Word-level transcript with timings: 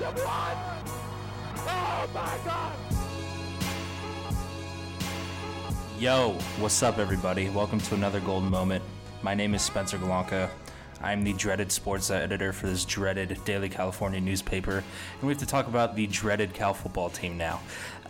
won! 0.00 0.56
Oh 1.56 2.08
my 2.14 2.38
god! 2.44 2.72
Yo, 5.98 6.32
what's 6.58 6.82
up, 6.84 6.98
everybody? 6.98 7.50
Welcome 7.50 7.80
to 7.80 7.94
another 7.96 8.20
Golden 8.20 8.48
Moment. 8.48 8.84
My 9.22 9.34
name 9.34 9.54
is 9.54 9.62
Spencer 9.62 9.98
Galanka. 9.98 10.50
I'm 11.00 11.24
the 11.24 11.32
dreaded 11.32 11.72
sports 11.72 12.10
editor 12.10 12.52
for 12.52 12.68
this 12.68 12.84
dreaded 12.84 13.38
Daily 13.44 13.68
California 13.68 14.20
newspaper, 14.20 14.78
and 14.78 15.22
we 15.22 15.28
have 15.28 15.38
to 15.38 15.46
talk 15.46 15.66
about 15.66 15.96
the 15.96 16.06
dreaded 16.06 16.54
Cal 16.54 16.74
football 16.74 17.10
team 17.10 17.36
now. 17.36 17.60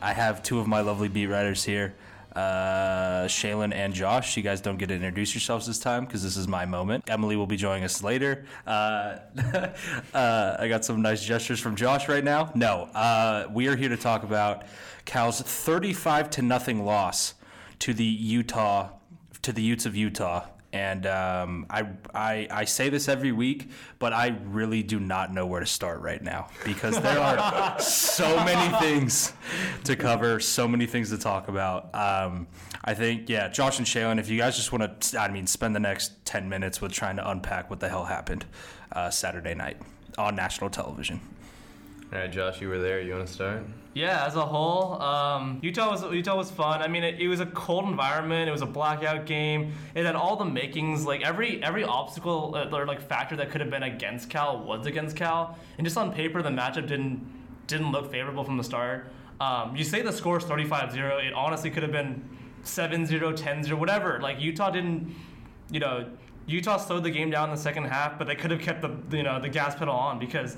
I 0.03 0.13
have 0.13 0.43
two 0.43 0.59
of 0.59 0.67
my 0.67 0.81
lovely 0.81 1.09
beat 1.09 1.27
writers 1.27 1.65
here, 1.65 1.95
uh, 2.35 3.25
Shailin 3.27 3.75
and 3.75 3.95
Josh. 3.95 4.37
You 4.37 4.43
guys 4.43 4.61
don't 4.61 4.77
get 4.77 4.89
to 4.89 4.95
introduce 4.95 5.35
yourselves 5.35 5.67
this 5.67 5.79
time 5.79 6.05
because 6.05 6.23
this 6.23 6.37
is 6.37 6.47
my 6.47 6.65
moment. 6.67 7.05
Emily 7.09 7.37
will 7.37 7.47
be 7.47 7.57
joining 7.57 7.85
us 7.85 8.03
later. 8.03 8.45
Uh, 8.67 9.19
uh, 10.15 10.57
I 10.59 10.69
got 10.69 10.85
some 10.85 11.03
nice 11.03 11.25
gestures 11.25 11.61
from 11.61 11.77
Josh 11.77 12.09
right 12.09 12.25
now. 12.25 12.51
No, 12.55 12.89
uh, 12.95 13.49
we 13.53 13.69
are 13.69 13.77
here 13.77 13.89
to 13.89 13.97
talk 13.97 14.23
about 14.23 14.65
Cal's 15.05 15.41
35 15.41 16.31
to 16.31 16.43
nothing 16.43 16.85
loss 16.85 17.35
to 17.81 17.95
the 17.95 18.05
Utah 18.05 18.91
to 19.43 19.53
the 19.53 19.63
Utes 19.63 19.87
of 19.87 19.97
Utah. 19.97 20.47
And 20.73 21.07
um, 21.07 21.67
I, 21.71 21.89
I 22.15 22.47
I 22.51 22.65
say 22.67 22.91
this 22.91 23.09
every 23.09 23.33
week, 23.33 23.71
but 23.99 24.13
I 24.13 24.37
really 24.45 24.83
do 24.83 25.01
not 25.01 25.33
know 25.33 25.47
where 25.47 25.61
to 25.61 25.67
start 25.67 26.03
right 26.03 26.23
now 26.23 26.49
because 26.65 27.01
there 27.01 27.19
are 27.19 27.81
so 27.81 28.37
many 28.45 28.77
things 28.79 29.33
to 29.85 29.97
cover, 29.97 30.41
so 30.41 30.69
many 30.69 30.85
things 30.87 31.09
to 31.11 31.17
talk 31.19 31.49
about. 31.49 31.95
Um, 31.95 32.49
I 32.85 32.95
think, 32.95 33.29
yeah, 33.29 33.49
Josh 33.49 33.79
and 33.79 33.87
Shailin, 33.87 34.19
if 34.19 34.29
you 34.29 34.37
guys 34.37 34.57
just 34.57 34.71
want 34.71 35.01
to, 35.01 35.21
I 35.21 35.29
mean, 35.29 35.47
spend 35.47 35.75
the 35.75 35.81
next 35.81 36.25
ten 36.27 36.49
minutes 36.49 36.83
with 36.83 36.93
trying 36.93 37.17
to 37.17 37.31
unpack 37.31 37.71
what 37.71 37.81
the 37.81 37.89
hell 37.89 38.05
happened 38.05 38.45
uh, 38.93 39.09
Saturday 39.09 39.55
night 39.55 39.79
on 40.19 40.35
national 40.35 40.69
television. 40.69 41.21
All 42.11 42.19
right, 42.19 42.33
Josh, 42.33 42.63
you 42.63 42.71
were 42.71 42.79
there. 42.79 43.03
You 43.03 43.13
want 43.13 43.27
to 43.27 43.33
start? 43.33 43.65
Yeah, 43.93 44.25
as 44.25 44.35
a 44.35 44.47
whole, 44.47 45.01
um, 45.03 45.59
Utah 45.63 45.91
was 45.91 46.03
Utah 46.05 46.37
was 46.37 46.51
fun. 46.51 46.81
I 46.81 46.89
mean, 46.89 47.05
it, 47.05 47.21
it 47.21 47.29
was 47.29 47.41
a 47.41 47.47
cold 47.47 47.85
environment. 47.85 48.49
It 48.49 48.53
was 48.53 48.63
a 48.63 48.67
blackout 48.67 49.27
game. 49.27 49.75
It 49.95 50.07
had 50.07 50.15
all 50.15 50.37
the 50.37 50.45
makings. 50.47 51.05
Like 51.05 51.23
every 51.23 51.63
every 51.63 51.85
obstacle 51.85 52.55
uh, 52.55 52.75
or 52.75 52.87
like 52.87 53.03
factor 53.03 53.37
that 53.37 53.51
could 53.51 53.61
have 53.61 53.69
been 53.69 53.83
against 53.83 54.31
Cal 54.31 54.59
was 54.65 54.87
against 54.87 55.17
Cal. 55.17 55.59
And 55.77 55.87
just 55.87 55.99
on 55.99 56.11
paper, 56.11 56.41
the 56.41 56.49
matchup 56.49 56.87
didn't 56.87 57.27
didn't 57.67 57.93
look 57.93 58.11
favorable 58.11 58.45
from 58.45 58.57
the 58.57 58.65
start. 58.65 59.13
Um, 59.41 59.77
you 59.77 59.85
say 59.85 60.01
the 60.01 60.13
score 60.13 60.39
is 60.39 60.45
35-0. 60.45 61.27
It 61.27 61.35
honestly 61.35 61.71
could 61.71 61.85
have 61.85 61.93
been 61.93 62.29
7-0, 62.65 63.39
10-0, 63.39 63.79
whatever. 63.79 64.19
Like 64.21 64.41
Utah 64.41 64.71
didn't, 64.71 65.15
you 65.71 65.79
know, 65.79 66.09
Utah 66.49 66.79
slowed 66.79 67.05
the 67.05 67.11
game 67.11 67.31
down 67.31 67.51
in 67.51 67.55
the 67.55 67.61
second 67.61 67.85
half, 67.85 68.19
but 68.19 68.27
they 68.27 68.35
could 68.35 68.51
have 68.51 68.61
kept 68.61 68.81
the 68.81 69.17
you 69.17 69.23
know 69.23 69.39
the 69.39 69.51
gas 69.51 69.75
pedal 69.75 69.95
on 69.95 70.19
because 70.19 70.57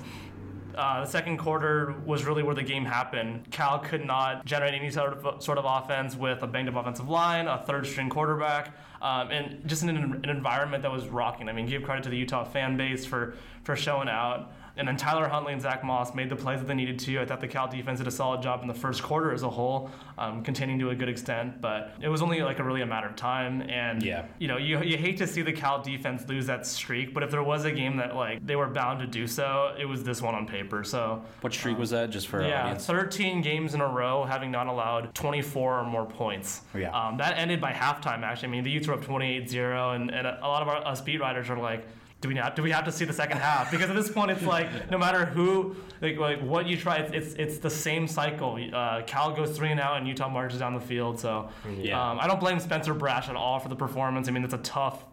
uh, 0.75 1.01
the 1.01 1.09
second 1.09 1.37
quarter 1.37 1.95
was 2.05 2.25
really 2.25 2.43
where 2.43 2.55
the 2.55 2.63
game 2.63 2.85
happened. 2.85 3.49
Cal 3.51 3.79
could 3.79 4.05
not 4.05 4.45
generate 4.45 4.73
any 4.73 4.89
sort 4.89 5.13
of 5.13 5.43
sort 5.43 5.57
of 5.57 5.65
offense 5.65 6.15
with 6.15 6.41
a 6.43 6.47
banged 6.47 6.69
up 6.69 6.75
offensive 6.75 7.09
line, 7.09 7.47
a 7.47 7.63
third 7.65 7.85
string 7.85 8.09
quarterback, 8.09 8.75
um, 9.01 9.31
and 9.31 9.67
just 9.67 9.83
in 9.83 9.89
an, 9.89 10.21
an, 10.23 10.29
environment 10.29 10.83
that 10.83 10.91
was 10.91 11.07
rocking. 11.07 11.49
I 11.49 11.53
mean, 11.53 11.67
give 11.67 11.83
credit 11.83 12.03
to 12.03 12.09
the 12.09 12.17
Utah 12.17 12.43
fan 12.43 12.77
base 12.77 13.05
for 13.05 13.35
for 13.63 13.75
showing 13.75 14.09
out. 14.09 14.51
And 14.77 14.87
then 14.87 14.95
Tyler 14.97 15.27
Huntley 15.27 15.53
and 15.53 15.61
Zach 15.61 15.83
Moss 15.83 16.13
made 16.15 16.29
the 16.29 16.35
plays 16.35 16.59
that 16.59 16.67
they 16.67 16.73
needed 16.73 16.97
to. 16.99 17.19
I 17.19 17.25
thought 17.25 17.41
the 17.41 17.47
Cal 17.47 17.67
defense 17.67 17.99
did 17.99 18.07
a 18.07 18.11
solid 18.11 18.41
job 18.41 18.61
in 18.61 18.67
the 18.67 18.73
first 18.73 19.03
quarter 19.03 19.33
as 19.33 19.43
a 19.43 19.49
whole, 19.49 19.89
um, 20.17 20.43
containing 20.43 20.79
to 20.79 20.89
a 20.91 20.95
good 20.95 21.09
extent. 21.09 21.59
But 21.61 21.93
it 22.01 22.07
was 22.07 22.21
only 22.21 22.41
like 22.41 22.59
a 22.59 22.63
really 22.63 22.81
a 22.81 22.85
matter 22.85 23.07
of 23.07 23.15
time. 23.15 23.61
And 23.63 24.01
Yeah. 24.01 24.25
you 24.39 24.47
know, 24.47 24.57
you, 24.57 24.81
you 24.81 24.97
hate 24.97 25.17
to 25.17 25.27
see 25.27 25.41
the 25.41 25.51
Cal 25.53 25.81
defense 25.81 26.27
lose 26.27 26.45
that 26.47 26.65
streak. 26.65 27.13
But 27.13 27.23
if 27.23 27.31
there 27.31 27.43
was 27.43 27.65
a 27.65 27.71
game 27.71 27.97
that 27.97 28.15
like 28.15 28.45
they 28.45 28.55
were 28.55 28.67
bound 28.67 28.99
to 28.99 29.07
do 29.07 29.27
so, 29.27 29.75
it 29.77 29.85
was 29.85 30.03
this 30.03 30.21
one 30.21 30.35
on 30.35 30.47
paper. 30.47 30.83
So 30.83 31.23
What 31.41 31.53
streak 31.53 31.77
was 31.77 31.89
that, 31.89 32.09
just 32.09 32.27
for 32.27 32.41
yeah, 32.41 32.63
audience? 32.63 32.85
13 32.85 33.41
games 33.41 33.73
in 33.73 33.81
a 33.81 33.87
row 33.87 34.23
having 34.23 34.51
not 34.51 34.67
allowed 34.67 35.13
24 35.13 35.79
or 35.79 35.83
more 35.83 36.05
points. 36.05 36.61
Yeah. 36.73 36.91
Um, 36.97 37.17
that 37.17 37.37
ended 37.37 37.59
by 37.59 37.71
halftime, 37.73 38.21
actually. 38.23 38.47
I 38.47 38.51
mean, 38.51 38.63
the 38.63 38.71
Utes 38.71 38.87
were 38.87 38.93
up 38.93 39.03
28 39.03 39.49
0, 39.49 39.91
and, 39.91 40.09
and 40.11 40.25
a 40.27 40.39
lot 40.41 40.61
of 40.61 40.67
our, 40.69 40.77
us 40.87 41.01
beat 41.01 41.19
writers 41.19 41.49
are 41.49 41.57
like, 41.57 41.85
do 42.21 42.27
we 42.27 42.35
not? 42.35 42.55
Do 42.55 42.61
we 42.61 42.69
have 42.71 42.85
to 42.85 42.91
see 42.91 43.03
the 43.03 43.13
second 43.13 43.39
half? 43.39 43.71
Because 43.71 43.89
at 43.89 43.95
this 43.95 44.09
point, 44.09 44.29
it's 44.29 44.43
like 44.43 44.91
no 44.91 44.97
matter 44.99 45.25
who, 45.25 45.75
like, 46.01 46.17
like 46.17 46.39
what 46.41 46.67
you 46.67 46.77
try, 46.77 46.97
it's, 46.97 47.11
it's 47.13 47.33
it's 47.35 47.57
the 47.57 47.69
same 47.69 48.07
cycle. 48.07 48.59
Uh, 48.71 49.01
Cal 49.07 49.31
goes 49.33 49.57
three 49.57 49.71
and 49.71 49.79
out, 49.79 49.97
and 49.97 50.07
Utah 50.07 50.29
marches 50.29 50.59
down 50.59 50.75
the 50.75 50.79
field. 50.79 51.19
So 51.19 51.49
Yeah. 51.79 52.11
um, 52.11 52.19
I 52.19 52.27
don't 52.27 52.39
blame 52.39 52.59
Spencer 52.59 52.93
Brasch 52.93 53.27
at 53.27 53.35
all 53.35 53.59
for 53.59 53.69
the 53.69 53.75
performance. 53.75 54.27
I 54.27 54.31
mean, 54.31 54.43
it's 54.43 54.53
a 54.53 54.59
tough, 54.59 55.03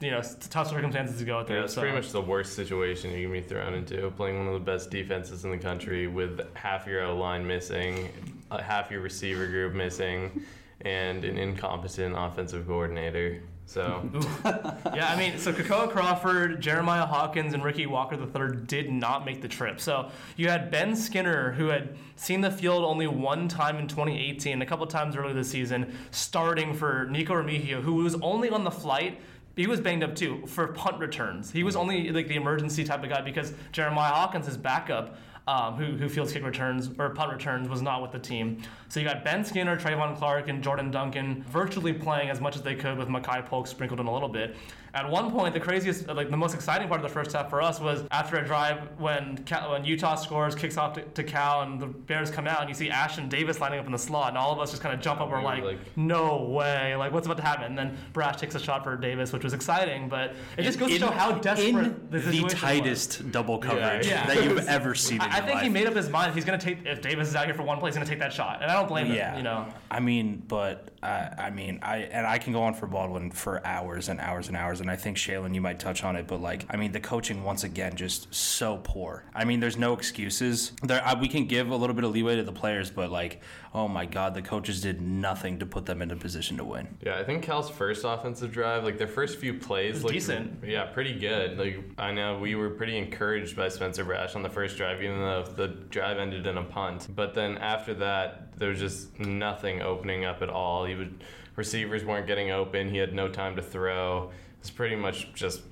you 0.00 0.10
know, 0.10 0.20
tough 0.50 0.68
circumstances 0.68 1.18
to 1.18 1.24
go 1.24 1.42
through. 1.42 1.56
Yeah, 1.56 1.64
it's 1.64 1.72
so. 1.74 1.80
pretty 1.80 1.96
much 1.96 2.12
the 2.12 2.20
worst 2.20 2.52
situation 2.54 3.12
you 3.12 3.22
can 3.22 3.32
be 3.32 3.40
thrown 3.40 3.72
into. 3.72 4.10
Playing 4.10 4.36
one 4.38 4.48
of 4.48 4.52
the 4.52 4.60
best 4.60 4.90
defenses 4.90 5.46
in 5.46 5.50
the 5.50 5.58
country 5.58 6.06
with 6.06 6.40
half 6.54 6.86
your 6.86 7.02
O 7.04 7.16
line 7.16 7.46
missing, 7.46 8.10
uh, 8.50 8.60
half 8.62 8.90
your 8.90 9.00
receiver 9.00 9.46
group 9.46 9.72
missing, 9.72 10.42
and 10.82 11.24
an 11.24 11.38
incompetent 11.38 12.14
offensive 12.16 12.66
coordinator. 12.66 13.40
So 13.68 14.08
Yeah, 14.46 15.12
I 15.12 15.16
mean, 15.18 15.38
so 15.38 15.52
Kekoa 15.52 15.90
Crawford, 15.90 16.62
Jeremiah 16.62 17.04
Hawkins, 17.04 17.52
and 17.52 17.62
Ricky 17.62 17.84
Walker 17.84 18.16
III 18.16 18.64
did 18.64 18.90
not 18.90 19.26
make 19.26 19.42
the 19.42 19.48
trip. 19.48 19.78
So 19.78 20.10
you 20.38 20.48
had 20.48 20.70
Ben 20.70 20.96
Skinner, 20.96 21.52
who 21.52 21.66
had 21.66 21.94
seen 22.16 22.40
the 22.40 22.50
field 22.50 22.82
only 22.82 23.06
one 23.06 23.46
time 23.46 23.76
in 23.76 23.86
2018, 23.86 24.62
a 24.62 24.66
couple 24.66 24.86
times 24.86 25.16
earlier 25.16 25.34
this 25.34 25.50
season, 25.50 25.94
starting 26.10 26.72
for 26.72 27.08
Nikko 27.10 27.34
Remigio, 27.34 27.82
who 27.82 27.96
was 27.96 28.14
only 28.22 28.48
on 28.48 28.64
the 28.64 28.70
flight. 28.70 29.20
He 29.54 29.66
was 29.66 29.80
banged 29.80 30.02
up 30.02 30.14
too 30.14 30.46
for 30.46 30.68
punt 30.68 30.98
returns. 30.98 31.50
He 31.50 31.62
was 31.62 31.74
hmm. 31.74 31.82
only 31.82 32.10
like 32.10 32.28
the 32.28 32.36
emergency 32.36 32.84
type 32.84 33.04
of 33.04 33.10
guy 33.10 33.20
because 33.20 33.52
Jeremiah 33.72 34.14
Hawkins, 34.14 34.46
his 34.46 34.56
backup, 34.56 35.18
um, 35.48 35.76
who, 35.76 35.96
who 35.96 36.10
fields 36.10 36.30
kick 36.30 36.44
returns 36.44 36.90
or 36.98 37.08
punt 37.08 37.32
returns, 37.32 37.70
was 37.70 37.80
not 37.80 38.02
with 38.02 38.12
the 38.12 38.18
team. 38.18 38.60
So 38.90 39.00
you 39.00 39.06
got 39.06 39.24
Ben 39.24 39.42
Skinner, 39.42 39.78
Trevon 39.78 40.14
Clark, 40.14 40.48
and 40.48 40.62
Jordan 40.62 40.90
Duncan 40.90 41.42
virtually 41.44 41.94
playing 41.94 42.28
as 42.28 42.38
much 42.38 42.54
as 42.54 42.60
they 42.60 42.74
could 42.74 42.98
with 42.98 43.08
Makai 43.08 43.44
Polk 43.46 43.66
sprinkled 43.66 43.98
in 43.98 44.06
a 44.06 44.12
little 44.12 44.28
bit. 44.28 44.56
At 44.94 45.08
one 45.10 45.30
point, 45.30 45.54
the 45.54 45.60
craziest, 45.60 46.06
like 46.08 46.30
the 46.30 46.36
most 46.36 46.54
exciting 46.54 46.88
part 46.88 47.00
of 47.00 47.06
the 47.06 47.12
first 47.12 47.32
half 47.32 47.50
for 47.50 47.60
us 47.60 47.78
was 47.80 48.04
after 48.10 48.36
a 48.38 48.44
drive 48.44 48.78
when 48.98 49.36
Cal, 49.44 49.72
when 49.72 49.84
Utah 49.84 50.14
scores, 50.14 50.54
kicks 50.54 50.76
off 50.76 50.94
to, 50.94 51.02
to 51.02 51.22
Cal, 51.22 51.62
and 51.62 51.78
the 51.80 51.86
Bears 51.86 52.30
come 52.30 52.46
out, 52.46 52.60
and 52.60 52.68
you 52.68 52.74
see 52.74 52.88
Ashton 52.90 53.28
Davis 53.28 53.60
lining 53.60 53.78
up 53.80 53.86
in 53.86 53.92
the 53.92 53.98
slot, 53.98 54.28
and 54.30 54.38
all 54.38 54.52
of 54.52 54.58
us 54.58 54.70
just 54.70 54.82
kind 54.82 54.94
of 54.94 55.00
jump 55.00 55.20
up. 55.20 55.30
We're 55.30 55.42
like, 55.42 55.62
like- 55.62 55.78
no 55.96 56.42
way! 56.44 56.96
Like, 56.96 57.12
what's 57.12 57.26
about 57.26 57.36
to 57.36 57.42
happen? 57.42 57.64
And 57.64 57.76
then 57.78 57.96
Brasch 58.14 58.36
takes 58.38 58.54
a 58.54 58.58
shot 58.58 58.82
for 58.82 58.96
Davis, 58.96 59.32
which 59.32 59.44
was 59.44 59.52
exciting, 59.52 60.08
but 60.08 60.34
it 60.56 60.62
just 60.62 60.78
goes 60.78 60.90
to 60.90 60.98
show 60.98 61.10
how 61.10 61.32
desperate 61.32 62.10
the 62.10 62.18
the, 62.18 62.22
situation 62.22 62.44
was. 62.44 62.52
tightest 62.54 63.30
double 63.30 63.58
coverage 63.58 64.06
Yeah. 64.06 64.26
that 64.26 64.42
you've 64.42 64.66
ever 64.68 64.94
seen. 64.94 65.16
In 65.16 65.22
I, 65.22 65.26
I 65.26 65.36
your 65.38 65.46
think 65.46 65.60
he 65.60 65.68
made 65.68 65.86
up 65.86 65.94
his 65.94 66.08
mind. 66.08 66.34
He's 66.34 66.44
gonna 66.44 66.58
take 66.58 66.86
if 66.86 67.02
Davis 67.02 67.28
is 67.28 67.36
out 67.36 67.44
here 67.44 67.54
for 67.54 67.62
one 67.62 67.78
play, 67.78 67.90
he's 67.90 67.96
gonna 67.96 68.06
take 68.08 68.20
that 68.20 68.32
shot, 68.32 68.62
and 68.62 68.70
I 68.70 68.74
don't 68.74 68.88
blame 68.88 69.12
Yeah, 69.12 69.30
him. 69.32 69.36
You 69.38 69.42
know, 69.44 69.66
I 69.90 70.00
mean, 70.00 70.42
but 70.48 70.90
uh, 71.02 71.28
I 71.38 71.50
mean, 71.50 71.78
I 71.82 71.98
and 71.98 72.26
I 72.26 72.38
can 72.38 72.52
go 72.52 72.62
on 72.62 72.74
for 72.74 72.86
Baldwin 72.86 73.30
for 73.30 73.64
hours 73.66 74.08
and 74.08 74.20
hours 74.20 74.48
and 74.48 74.56
hours, 74.56 74.80
and 74.80 74.90
I 74.90 74.96
think 74.96 75.16
Shailin, 75.16 75.54
you 75.54 75.60
might 75.60 75.78
touch 75.78 76.02
on 76.04 76.16
it, 76.16 76.26
but 76.26 76.40
like, 76.40 76.66
I 76.70 76.76
mean, 76.76 76.92
the 76.92 77.00
coaching 77.00 77.44
once 77.44 77.64
again 77.64 77.94
just 77.96 78.34
so 78.34 78.80
poor. 78.82 79.24
I 79.34 79.44
mean, 79.44 79.60
there's 79.60 79.76
no 79.76 79.92
excuses. 79.92 80.72
There, 80.82 81.04
uh, 81.06 81.18
we 81.20 81.28
can 81.28 81.46
give 81.46 81.70
a 81.70 81.76
little 81.76 81.94
bit 81.94 82.04
of 82.04 82.12
leeway 82.12 82.36
to 82.36 82.42
the 82.42 82.52
players, 82.52 82.90
but 82.90 83.10
like, 83.10 83.40
oh 83.74 83.86
my 83.86 84.06
God, 84.06 84.34
the 84.34 84.42
coaches 84.42 84.80
did 84.80 85.00
nothing 85.00 85.58
to 85.60 85.66
put 85.66 85.86
them 85.86 86.02
in 86.02 86.10
a 86.10 86.16
position 86.16 86.56
to 86.56 86.64
win. 86.64 86.88
yeah, 87.04 87.18
I 87.18 87.24
think 87.24 87.42
Cal's 87.42 87.70
first 87.70 88.04
offensive 88.04 88.52
drive, 88.52 88.82
like 88.84 88.98
their 88.98 89.06
first 89.06 89.38
few 89.38 89.54
plays, 89.54 89.94
was 89.94 90.04
looked 90.04 90.14
decent. 90.14 90.64
Yeah, 90.64 90.84
pretty 90.86 91.18
good. 91.18 91.58
Like 91.58 91.78
I 91.98 92.12
know 92.12 92.38
we 92.38 92.54
were 92.54 92.70
pretty 92.70 92.96
encouraged 92.98 93.56
by 93.56 93.68
Spencer 93.68 94.04
Brasch 94.04 94.34
on 94.34 94.42
the 94.42 94.50
first 94.50 94.76
drive, 94.76 95.02
even 95.02 95.18
though 95.18 95.44
the 95.44 95.68
drive 95.68 96.18
ended 96.18 96.46
in 96.46 96.58
a 96.58 96.64
punt. 96.64 97.08
But 97.14 97.34
then 97.34 97.58
after 97.58 97.94
that, 97.94 98.47
there 98.58 98.70
was 98.70 98.78
just 98.78 99.18
nothing 99.18 99.82
opening 99.82 100.24
up 100.24 100.42
at 100.42 100.50
all. 100.50 100.84
He 100.84 100.94
would 100.94 101.22
receivers 101.56 102.04
weren't 102.04 102.26
getting 102.26 102.50
open. 102.50 102.88
He 102.88 102.98
had 102.98 103.14
no 103.14 103.28
time 103.28 103.56
to 103.56 103.62
throw. 103.62 104.30
It's 104.60 104.70
pretty 104.70 104.96
much 104.96 105.32
just 105.34 105.62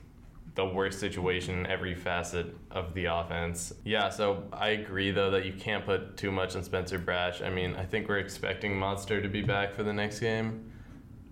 the 0.56 0.64
worst 0.64 0.99
situation 0.99 1.58
in 1.58 1.66
every 1.66 1.94
facet 1.94 2.56
of 2.70 2.94
the 2.94 3.05
offense. 3.05 3.72
Yeah, 3.84 4.08
so 4.08 4.44
I 4.52 4.70
agree 4.70 5.11
though 5.11 5.31
that 5.31 5.44
you 5.44 5.52
can't 5.52 5.84
put 5.84 6.16
too 6.16 6.32
much 6.32 6.56
on 6.56 6.64
Spencer 6.64 6.99
Brasch. 6.99 7.44
I 7.44 7.50
mean, 7.50 7.76
I 7.76 7.84
think 7.84 8.08
we're 8.08 8.19
expecting 8.19 8.72
Modster 8.72 9.22
to 9.22 9.28
be 9.28 9.43
back 9.43 9.75
for 9.75 9.82
the 9.82 9.93
next 9.93 10.19
game, 10.19 10.72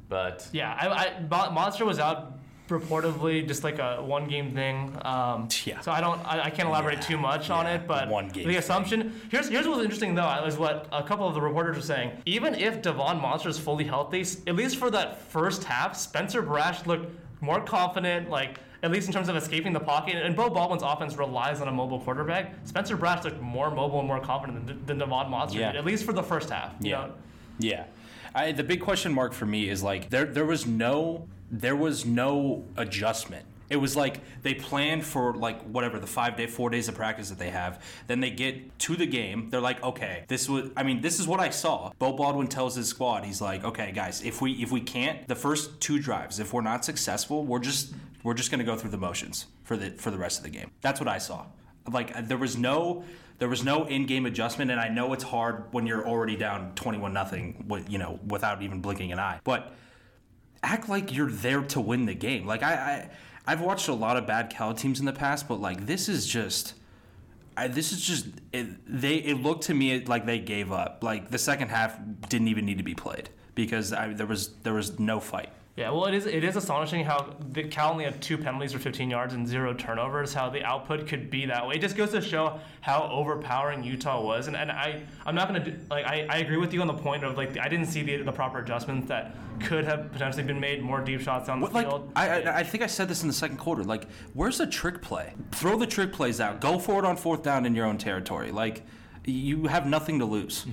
but 0.08 0.46
yeah. 0.52 0.76
I, 0.79 0.88
I 0.88 1.50
Modster 1.50 1.87
was 1.87 1.99
out 1.99 2.38
reportedly 2.69 3.46
just 3.46 3.62
like 3.64 3.78
a 3.78 4.02
one 4.02 4.26
game 4.28 4.52
thing. 4.55 4.96
Um, 5.05 5.49
Yeah. 5.64 5.81
So 5.81 5.93
I 5.93 6.00
don't, 6.00 6.19
I, 6.26 6.44
I 6.44 6.50
can't 6.50 6.69
elaborate 6.69 6.96
Yeah, 6.99 7.00
too 7.02 7.19
much 7.19 7.50
on 7.50 7.66
it, 7.66 7.87
but 7.87 8.08
one 8.08 8.28
game 8.28 8.44
the 8.46 8.50
thing. 8.55 8.58
assumption 8.58 9.20
here's 9.31 9.49
here's 9.49 9.66
what's 9.66 9.82
interesting 9.82 10.14
though 10.14 10.44
is 10.46 10.56
what 10.58 10.87
a 10.93 11.02
couple 11.02 11.26
of 11.28 11.34
the 11.34 11.40
reporters 11.40 11.78
are 11.78 11.82
saying. 11.82 12.11
Even 12.26 12.55
if 12.55 12.82
Devon 12.82 13.20
Modster 13.20 13.46
is 13.49 13.58
fully 13.58 13.84
healthy, 13.84 14.22
at 14.46 14.56
least 14.56 14.76
for 14.76 14.90
that 14.90 15.20
first 15.20 15.64
half, 15.64 15.96
Spencer 15.96 16.43
Brasch 16.43 16.87
looked 16.87 17.11
more 17.40 17.61
confident, 17.61 18.31
like 18.31 18.58
at 18.82 18.90
least 18.90 19.06
in 19.06 19.12
terms 19.14 19.28
of 19.31 19.37
escaping 19.37 19.72
the 19.72 19.81
pocket. 19.81 20.17
And 20.17 20.37
Beau 20.37 20.50
Baldwin's 20.50 20.82
offense 20.82 21.17
relies 21.17 21.60
on 21.60 21.69
a 21.69 21.72
mobile 21.72 22.00
quarterback. 22.00 22.55
Spencer 22.64 22.96
Brasch 22.96 23.25
looked 23.25 23.40
more 23.40 23.70
mobile 23.70 23.99
and 24.00 24.08
more 24.08 24.20
confident 24.20 24.67
than, 24.67 24.84
than 24.87 24.99
Devon 24.99 25.26
Modster 25.31 25.55
Yeah. 25.56 25.70
at 25.72 25.84
least 25.84 26.05
for 26.05 26.12
the 26.12 26.22
first 26.22 26.50
half. 26.50 26.75
you 26.81 26.90
Yeah. 26.90 26.96
know? 27.06 27.12
Yeah. 27.58 27.84
I, 28.34 28.52
the 28.52 28.64
big 28.64 28.81
question 28.81 29.12
mark 29.14 29.32
for 29.32 29.46
me 29.46 29.69
is 29.69 29.82
like 29.82 30.10
there 30.10 30.25
there 30.25 30.44
was 30.44 30.67
no 30.67 31.28
there 31.61 31.77
was 31.77 32.05
no 32.05 32.65
adjustment 32.77 33.47
It 33.71 33.77
was 33.77 33.97
like 33.97 34.21
they 34.43 34.55
planned 34.55 35.05
for 35.05 35.35
like 35.35 35.62
whatever 35.62 35.99
the 35.99 36.06
five 36.06 36.37
day, 36.37 36.47
four 36.47 36.71
days 36.71 36.89
of 36.89 36.95
practice 36.95 37.31
that 37.31 37.39
they 37.39 37.51
have. 37.51 37.83
Then 38.06 38.21
they 38.21 38.31
get 38.31 38.79
to 38.81 38.97
the 38.97 39.06
game. 39.06 39.49
They're 39.51 39.61
like, 39.61 39.83
okay, 39.83 40.25
this 40.29 40.49
was. 40.49 40.71
I 40.77 40.83
mean, 40.83 41.01
this 41.01 41.19
is 41.19 41.27
what 41.27 41.41
I 41.41 41.51
saw. 41.51 41.93
Beau 41.99 42.12
Baldwin 42.12 42.47
tells 42.47 42.77
his 42.77 42.89
squad, 42.89 43.25
he's 43.25 43.41
like, 43.41 43.65
okay, 43.65 43.91
guys, 43.93 44.23
if 44.23 44.41
we 44.43 44.53
if 44.62 44.71
we 44.71 44.81
can't 44.81 45.27
the 45.29 45.35
first 45.35 45.81
two 45.81 45.99
drives, 45.99 46.39
if 46.41 46.53
we're 46.53 46.61
not 46.61 46.85
successful, 46.85 47.45
we're 47.45 47.59
just 47.59 47.95
we're 48.23 48.35
just 48.35 48.51
gonna 48.51 48.65
go 48.65 48.77
through 48.77 48.91
the 48.91 48.99
motions 48.99 49.47
for 49.65 49.77
the 49.77 49.91
for 49.93 50.11
the 50.11 50.19
rest 50.19 50.39
of 50.39 50.45
the 50.45 50.51
game. 50.51 50.71
That's 50.83 51.01
what 51.01 51.09
I 51.09 51.19
saw. 51.19 51.47
Like 51.91 52.29
there 52.29 52.39
was 52.39 52.56
no 52.56 53.05
there 53.39 53.49
was 53.49 53.65
no 53.65 53.87
in-game 53.87 54.27
adjustment, 54.27 54.71
and 54.71 54.79
I 54.79 54.89
know 54.89 55.12
it's 55.12 55.25
hard 55.25 55.73
when 55.73 55.87
you're 55.87 56.06
already 56.06 56.37
down 56.37 56.73
twenty-one 56.75 57.12
nothing, 57.12 57.65
you 57.89 57.99
know, 57.99 58.21
without 58.29 58.62
even 58.62 58.81
blinking 58.81 59.11
an 59.11 59.19
eye. 59.19 59.41
But 59.43 59.75
act 60.64 60.88
like 60.88 61.14
you're 61.14 61.31
there 61.31 61.62
to 61.62 61.81
win 61.81 62.06
the 62.06 62.14
game. 62.14 62.46
Like 62.46 62.62
I, 62.62 62.75
I 62.75 63.11
I've 63.46 63.61
watched 63.61 63.88
a 63.88 63.93
lot 63.93 64.16
of 64.16 64.26
bad 64.26 64.50
Cal 64.50 64.75
teams 64.75 65.00
in 65.00 65.06
the 65.06 65.12
past, 65.12 65.49
but 65.49 65.61
like 65.61 65.87
this 65.87 66.08
is 66.08 66.26
just. 66.26 66.75
I, 67.56 67.69
this 67.69 67.93
is 67.93 68.00
just 68.00 68.26
it, 68.52 68.66
they. 68.87 69.16
It 69.16 69.40
looked 69.40 69.64
to 69.64 69.75
me 69.75 70.05
like 70.05 70.26
they 70.26 70.40
gave 70.40 70.72
up. 70.72 71.05
Like 71.05 71.31
the 71.31 71.38
second 71.38 71.69
half 71.69 71.96
didn't 72.28 72.49
even 72.49 72.66
need 72.66 72.78
to 72.78 72.84
be 72.84 72.94
played 72.94 73.28
because 73.55 73.93
I, 73.93 74.12
there 74.12 74.26
was 74.26 74.55
there 74.64 74.75
was 74.75 74.99
no 74.99 75.20
fight. 75.20 75.50
Yeah, 75.76 75.91
well, 75.91 76.05
it 76.05 76.15
is 76.15 76.26
it 76.26 76.44
is 76.44 76.55
astonishing 76.55 77.05
how 77.05 77.35
the 77.50 77.65
Cal 77.65 77.91
only 77.91 78.05
had 78.05 78.23
two 78.23 78.38
penalties 78.38 78.73
for 78.73 78.79
15 78.79 79.11
yards 79.11 79.35
and 79.35 79.47
zero 79.47 79.75
turnovers. 79.75 80.32
How 80.32 80.49
the 80.49 80.62
output 80.62 81.09
could 81.09 81.31
be 81.31 81.47
that 81.47 81.67
way. 81.67 81.75
It 81.75 81.81
just 81.81 81.97
goes 81.97 82.12
to 82.12 82.21
show 82.21 82.61
how 82.81 83.11
overpowering 83.11 83.82
Utah 83.82 84.23
was. 84.23 84.47
And, 84.47 84.56
and 84.56 84.71
I 84.71 85.03
I'm 85.26 85.35
not 85.35 85.49
gonna 85.49 85.65
do, 85.65 85.75
like 85.91 86.06
I, 86.06 86.29
I 86.31 86.38
agree 86.38 86.59
with 86.59 86.73
you 86.73 86.81
on 86.81 86.87
the 86.87 86.94
point 86.94 87.25
of 87.25 87.37
like 87.37 87.59
I 87.59 87.69
didn't 87.69 87.87
see 87.87 88.03
the, 88.03 88.19
the 88.19 88.31
proper 88.31 88.61
adjustments 88.61 89.09
that 89.09 89.35
could 89.65 89.85
have 89.85 90.12
potentially 90.12 90.44
been 90.44 90.61
made. 90.61 90.81
More 90.81 91.00
deep 91.00 91.21
shots 91.21 91.49
down 91.49 91.59
the 91.61 91.67
like, 91.67 91.88
field. 91.88 92.12
I, 92.15 92.43
I 92.43 92.59
I 92.59 92.62
think 92.62 92.85
I 92.85 92.87
said 92.87 93.09
this 93.09 93.23
in 93.23 93.29
the 93.29 93.35
second 93.35 93.56
quarter. 93.56 93.82
Like, 93.82 94.06
where's 94.32 94.59
the 94.59 94.69
trick 94.69 95.03
play? 95.03 95.35
Throw 95.50 95.77
the 95.77 95.88
trick 95.88 96.12
plays 96.12 96.41
out. 96.41 96.61
Go 96.61 96.79
for 96.79 97.00
it 97.00 97.05
on 97.05 97.17
fourth 97.17 97.43
down 97.43 97.67
in 97.67 97.75
your 97.75 97.87
own 97.87 97.99
territory. 97.99 98.53
Like, 98.53 98.85
you 99.25 99.67
have 99.67 99.88
nothing 99.88 100.20
to 100.20 100.25
lose. 100.25 100.67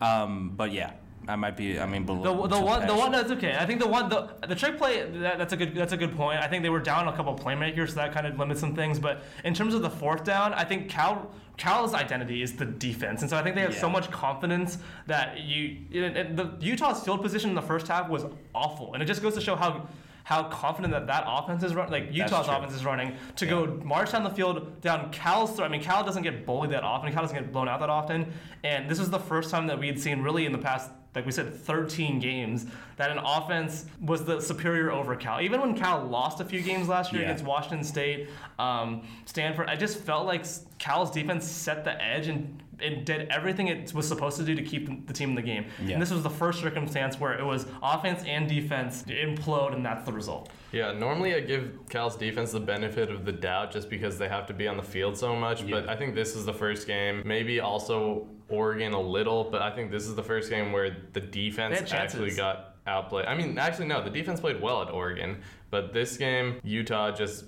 Um, 0.00 0.54
but 0.56 0.72
yeah, 0.72 0.92
I 1.28 1.36
might 1.36 1.56
be. 1.56 1.78
I 1.78 1.86
mean, 1.86 2.04
below, 2.04 2.46
The, 2.48 2.56
the 2.56 2.60
one 2.64 2.86
the 2.86 2.94
one 2.94 3.12
that's 3.12 3.30
okay. 3.32 3.56
I 3.58 3.64
think 3.64 3.80
the 3.80 3.86
one 3.86 4.08
the 4.08 4.30
the 4.48 4.54
trick 4.54 4.76
play 4.76 5.02
that, 5.08 5.38
that's 5.38 5.52
a 5.52 5.56
good 5.56 5.74
that's 5.74 5.92
a 5.92 5.96
good 5.96 6.16
point. 6.16 6.40
I 6.40 6.48
think 6.48 6.62
they 6.62 6.70
were 6.70 6.80
down 6.80 7.06
a 7.08 7.12
couple 7.16 7.34
playmakers, 7.36 7.90
so 7.90 7.94
that 7.96 8.12
kind 8.12 8.26
of 8.26 8.38
limits 8.38 8.60
some 8.60 8.74
things. 8.74 8.98
But 8.98 9.22
in 9.44 9.54
terms 9.54 9.74
of 9.74 9.82
the 9.82 9.90
fourth 9.90 10.24
down, 10.24 10.52
I 10.54 10.64
think 10.64 10.88
Cal 10.88 11.30
Cal's 11.58 11.94
identity 11.94 12.42
is 12.42 12.56
the 12.56 12.64
defense, 12.64 13.20
and 13.20 13.30
so 13.30 13.36
I 13.36 13.42
think 13.42 13.54
they 13.54 13.62
have 13.62 13.74
so 13.74 13.88
much 13.88 14.10
confidence 14.10 14.78
that 15.06 15.38
you 15.40 15.78
and- 15.94 16.16
and 16.16 16.36
the 16.36 16.56
Utah's 16.60 17.00
field 17.04 17.22
position 17.22 17.50
in 17.50 17.54
the 17.56 17.62
first 17.62 17.86
half 17.86 18.08
was 18.08 18.24
awful, 18.54 18.94
and 18.94 19.02
it 19.02 19.06
just 19.06 19.22
goes 19.22 19.34
to 19.34 19.40
show 19.40 19.56
how. 19.56 19.86
How 20.24 20.44
confident 20.44 20.92
that 20.92 21.08
that 21.08 21.24
offense 21.26 21.64
is 21.64 21.74
running, 21.74 21.90
like 21.90 22.12
Utah's 22.12 22.46
offense 22.46 22.72
is 22.74 22.84
running, 22.84 23.16
to 23.34 23.44
go 23.44 23.66
march 23.84 24.12
down 24.12 24.22
the 24.22 24.30
field 24.30 24.80
down 24.80 25.10
Cal's 25.10 25.50
throat. 25.56 25.64
I 25.64 25.68
mean, 25.68 25.82
Cal 25.82 26.04
doesn't 26.04 26.22
get 26.22 26.46
bullied 26.46 26.70
that 26.70 26.84
often. 26.84 27.12
Cal 27.12 27.22
doesn't 27.22 27.36
get 27.36 27.52
blown 27.52 27.68
out 27.68 27.80
that 27.80 27.90
often. 27.90 28.32
And 28.62 28.88
this 28.88 29.00
was 29.00 29.10
the 29.10 29.18
first 29.18 29.50
time 29.50 29.66
that 29.66 29.80
we 29.80 29.88
had 29.88 29.98
seen 29.98 30.22
really 30.22 30.46
in 30.46 30.52
the 30.52 30.58
past 30.58 30.90
like 31.14 31.26
we 31.26 31.32
said, 31.32 31.52
13 31.54 32.18
games, 32.20 32.66
that 32.96 33.10
an 33.10 33.18
offense 33.18 33.84
was 34.00 34.24
the 34.24 34.40
superior 34.40 34.90
over 34.90 35.14
Cal. 35.14 35.40
Even 35.40 35.60
when 35.60 35.74
Cal 35.76 36.02
lost 36.04 36.40
a 36.40 36.44
few 36.44 36.62
games 36.62 36.88
last 36.88 37.12
year 37.12 37.22
Yeah. 37.22 37.28
against 37.28 37.44
Washington 37.44 37.84
State, 37.84 38.28
um, 38.58 39.02
Stanford, 39.26 39.68
I 39.68 39.76
just 39.76 39.98
felt 39.98 40.26
like 40.26 40.44
Cal's 40.78 41.10
defense 41.10 41.44
set 41.46 41.84
the 41.84 42.02
edge 42.02 42.28
and 42.28 42.62
it 42.80 43.04
did 43.04 43.28
everything 43.28 43.68
it 43.68 43.92
was 43.94 44.08
supposed 44.08 44.38
to 44.38 44.42
do 44.44 44.54
to 44.54 44.62
keep 44.62 45.06
the 45.06 45.12
team 45.12 45.30
in 45.30 45.34
the 45.34 45.42
game. 45.42 45.66
Yeah. 45.84 45.92
And 45.94 46.02
this 46.02 46.10
was 46.10 46.22
the 46.22 46.30
first 46.30 46.60
circumstance 46.60 47.20
where 47.20 47.34
it 47.38 47.44
was 47.44 47.66
offense 47.82 48.24
and 48.26 48.48
defense 48.48 49.02
implode, 49.04 49.74
and 49.74 49.84
that's 49.84 50.04
the 50.04 50.12
result. 50.12 50.48
Yeah, 50.72 50.92
normally 50.92 51.34
I 51.34 51.40
give 51.40 51.70
Cal's 51.90 52.16
defense 52.16 52.52
the 52.52 52.60
benefit 52.60 53.10
of 53.10 53.24
the 53.24 53.32
doubt 53.32 53.70
just 53.72 53.90
because 53.90 54.16
they 54.18 54.28
have 54.28 54.46
to 54.46 54.54
be 54.54 54.66
on 54.66 54.76
the 54.78 54.82
field 54.82 55.16
so 55.16 55.36
much. 55.36 55.68
But 55.68 55.88
I 55.88 55.96
think 55.96 56.14
this 56.14 56.34
is 56.34 56.46
the 56.46 56.54
first 56.54 56.86
game, 56.86 57.22
maybe 57.26 57.60
also 57.60 58.26
Oregon 58.48 58.92
a 58.94 59.00
little, 59.00 59.44
but 59.44 59.60
I 59.62 59.70
think 59.74 59.90
this 59.90 60.06
is 60.06 60.14
the 60.14 60.22
first 60.22 60.48
game 60.50 60.72
where 60.72 60.96
the 61.12 61.20
defense 61.20 61.74
They 61.74 61.80
had 61.80 61.86
chances. 61.86 62.20
actually 62.20 62.36
got 62.36 62.76
outplayed. 62.86 63.26
I 63.26 63.34
mean, 63.34 63.58
actually, 63.58 63.86
no, 63.86 64.02
the 64.02 64.10
defense 64.10 64.40
played 64.40 64.60
well 64.60 64.82
at 64.82 64.90
Oregon, 64.90 65.42
but 65.70 65.92
this 65.92 66.16
game, 66.16 66.58
Utah 66.64 67.10
just. 67.12 67.44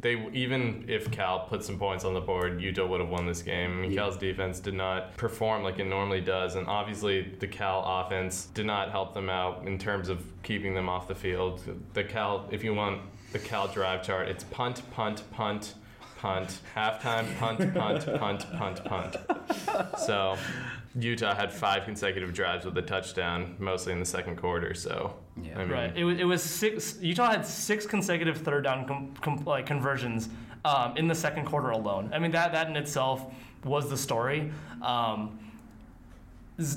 They 0.00 0.28
even 0.32 0.84
if 0.86 1.10
Cal 1.10 1.40
put 1.40 1.64
some 1.64 1.78
points 1.78 2.04
on 2.04 2.14
the 2.14 2.20
board, 2.20 2.60
Utah 2.60 2.86
would 2.86 3.00
have 3.00 3.08
won 3.08 3.26
this 3.26 3.42
game. 3.42 3.72
I 3.72 3.74
mean, 3.82 3.90
Yeah. 3.90 4.02
Cal's 4.02 4.16
defense 4.16 4.60
did 4.60 4.74
not 4.74 5.16
perform 5.16 5.62
like 5.62 5.78
it 5.78 5.86
normally 5.86 6.20
does, 6.20 6.54
and 6.56 6.66
obviously 6.66 7.22
the 7.40 7.46
Cal 7.48 7.82
offense 7.84 8.46
did 8.46 8.66
not 8.66 8.90
help 8.90 9.14
them 9.14 9.28
out 9.30 9.66
in 9.66 9.78
terms 9.78 10.08
of 10.08 10.22
keeping 10.42 10.74
them 10.74 10.88
off 10.88 11.08
the 11.08 11.14
field. 11.14 11.62
The 11.94 12.04
Cal, 12.04 12.46
if 12.50 12.62
you 12.62 12.74
want 12.74 13.00
the 13.32 13.38
Cal 13.38 13.66
drive 13.68 14.02
chart, 14.02 14.28
it's 14.28 14.44
punt, 14.44 14.82
punt, 14.92 15.22
punt, 15.32 15.74
punt, 16.18 16.60
halftime, 16.76 17.36
punt, 17.38 17.74
punt, 17.74 18.06
punt, 18.18 18.46
punt, 18.52 18.84
punt. 18.84 19.16
So 19.98 20.36
Utah 20.98 21.34
had 21.34 21.52
five 21.52 21.84
consecutive 21.84 22.32
drives 22.32 22.64
with 22.64 22.76
a 22.78 22.82
touchdown, 22.82 23.56
mostly 23.58 23.92
in 23.92 24.00
the 24.00 24.06
second 24.06 24.36
quarter. 24.36 24.74
So 24.74 25.14
Yeah. 25.42 25.54
I 25.56 25.58
mean, 25.64 25.70
Right. 25.70 25.96
It 25.96 26.04
was, 26.04 26.18
it 26.18 26.24
was 26.24 26.42
six. 26.42 26.98
Utah 27.00 27.30
had 27.30 27.46
six 27.46 27.86
consecutive 27.86 28.38
third 28.38 28.64
down 28.64 28.86
com, 28.86 29.14
com, 29.20 29.44
like 29.44 29.66
conversions 29.66 30.28
um, 30.64 30.96
in 30.96 31.08
the 31.08 31.14
second 31.14 31.44
quarter 31.46 31.70
alone. 31.70 32.10
I 32.12 32.18
mean 32.18 32.30
that 32.32 32.52
that 32.52 32.68
in 32.68 32.76
itself 32.76 33.24
was 33.64 33.88
the 33.90 33.96
story. 33.96 34.50
Um, 34.82 35.38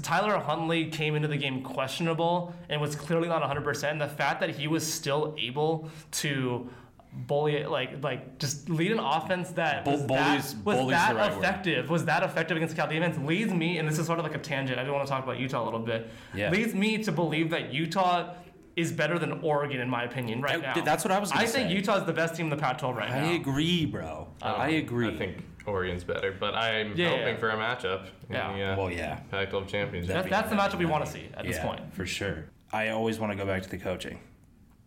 Tyler 0.03 0.37
Huntley 0.37 0.85
came 0.85 1.15
into 1.15 1.27
the 1.27 1.37
game 1.37 1.63
questionable 1.63 2.53
and 2.69 2.79
was 2.79 2.95
clearly 2.95 3.27
not 3.27 3.41
100%. 3.41 3.97
The 3.97 4.07
fact 4.07 4.39
that 4.41 4.51
he 4.51 4.67
was 4.67 4.85
still 4.85 5.35
able 5.39 5.89
to 6.11 6.69
bully 7.13 7.65
like 7.65 8.01
like 8.03 8.37
just 8.39 8.69
lead 8.69 8.91
an 8.91 8.99
offense 8.99 9.49
that 9.51 9.85
was 9.85 10.01
bullies- 10.03 10.53
that, 10.53 10.65
was 10.65 10.77
bullies 10.77 10.91
that 10.91 11.09
the 11.09 11.15
right 11.15 11.31
word. 11.31 11.39
effective 11.43 11.89
was 11.89 12.05
that 12.05 12.23
effective 12.23 12.55
against 12.55 12.73
the 12.75 12.81
Cal 12.81 12.89
defense 12.89 13.17
leads 13.27 13.53
me 13.53 13.77
and 13.79 13.87
this 13.87 13.99
is 13.99 14.05
sort 14.07 14.17
of 14.19 14.23
like 14.25 14.35
a 14.35 14.39
tangent. 14.39 14.79
I 14.79 14.83
do 14.85 14.93
want 14.93 15.05
to 15.05 15.11
talk 15.11 15.23
about 15.23 15.37
Utah 15.37 15.61
a 15.61 15.65
little 15.65 15.79
bit. 15.81 16.09
Yeah. 16.33 16.49
Leads 16.51 16.73
me 16.73 17.03
to 17.03 17.11
believe 17.11 17.49
that 17.49 17.73
Utah 17.73 18.33
is 18.77 18.93
better 18.93 19.19
than 19.19 19.33
Oregon 19.41 19.81
in 19.81 19.89
my 19.89 20.03
opinion 20.05 20.41
right 20.41 20.61
That- 20.61 20.77
now. 20.77 20.83
that's 20.83 21.03
what 21.03 21.11
I 21.11 21.19
was 21.19 21.31
gonna 21.31 21.43
I 21.43 21.47
think. 21.47 21.69
Utah 21.71 21.97
is 21.97 22.05
the 22.05 22.13
best 22.13 22.35
team 22.35 22.45
in 22.45 22.49
the 22.49 22.55
Pac-12 22.57 22.95
right 22.95 23.11
I 23.11 23.19
now. 23.19 23.29
I 23.29 23.33
agree, 23.33 23.85
bro. 23.85 24.29
I 24.41 24.69
agree. 24.69 25.09
I 25.09 25.17
think 25.17 25.43
Oregon's 25.65 26.05
better, 26.05 26.31
but 26.31 26.55
I'm 26.55 26.95
Yeah, 26.95 27.09
hoping 27.09 27.27
yeah. 27.33 27.37
for 27.37 27.49
a 27.49 27.57
matchup 27.57 28.05
in 28.29 28.35
Yeah. 28.35 28.53
the 28.53 28.63
uh, 28.63 28.77
Well, 28.77 28.89
yeah. 28.91 29.15
Pac-12 29.29 29.67
championship. 29.67 30.13
That's, 30.13 30.29
that's 30.29 30.49
the 30.49 30.55
matchup 30.55 30.77
we 30.79 30.85
want 30.85 31.05
to 31.05 31.11
see 31.11 31.27
at 31.35 31.45
this 31.45 31.59
point. 31.59 31.81
for 31.93 32.05
sure. 32.05 32.45
I 32.71 32.87
always 32.89 33.19
want 33.19 33.33
to 33.33 33.37
go 33.37 33.45
back 33.45 33.61
to 33.63 33.69
the 33.69 33.77
coaching 33.77 34.19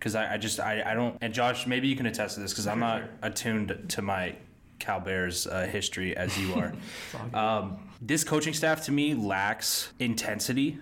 because 0.05 0.15
I, 0.15 0.35
I 0.35 0.37
just 0.37 0.61
I, 0.61 0.83
I 0.85 0.93
don't. 0.93 1.17
And 1.23 1.33
Josh, 1.33 1.67
maybe 1.67 1.89
you 1.89 1.97
can 1.97 2.05
attest 2.05 2.35
to 2.35 2.41
this 2.43 2.53
because 2.53 2.67
I'm 2.67 2.79
not 2.79 3.05
attuned 3.23 3.87
to 3.89 4.03
my 4.03 4.37
Cal 4.79 5.01
Bears 5.01 5.47
uh, 5.47 5.63
history 5.65 6.15
as 6.15 6.39
you 6.39 6.55
are. 6.55 6.75
um, 7.35 7.79
this 8.03 8.23
coaching 8.23 8.53
staff 8.53 8.85
to 8.85 8.93
me 8.93 9.15
lacks 9.15 9.95
intensity, 9.99 10.79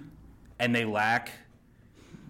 and 0.59 0.75
they 0.75 0.85
lack 0.85 1.31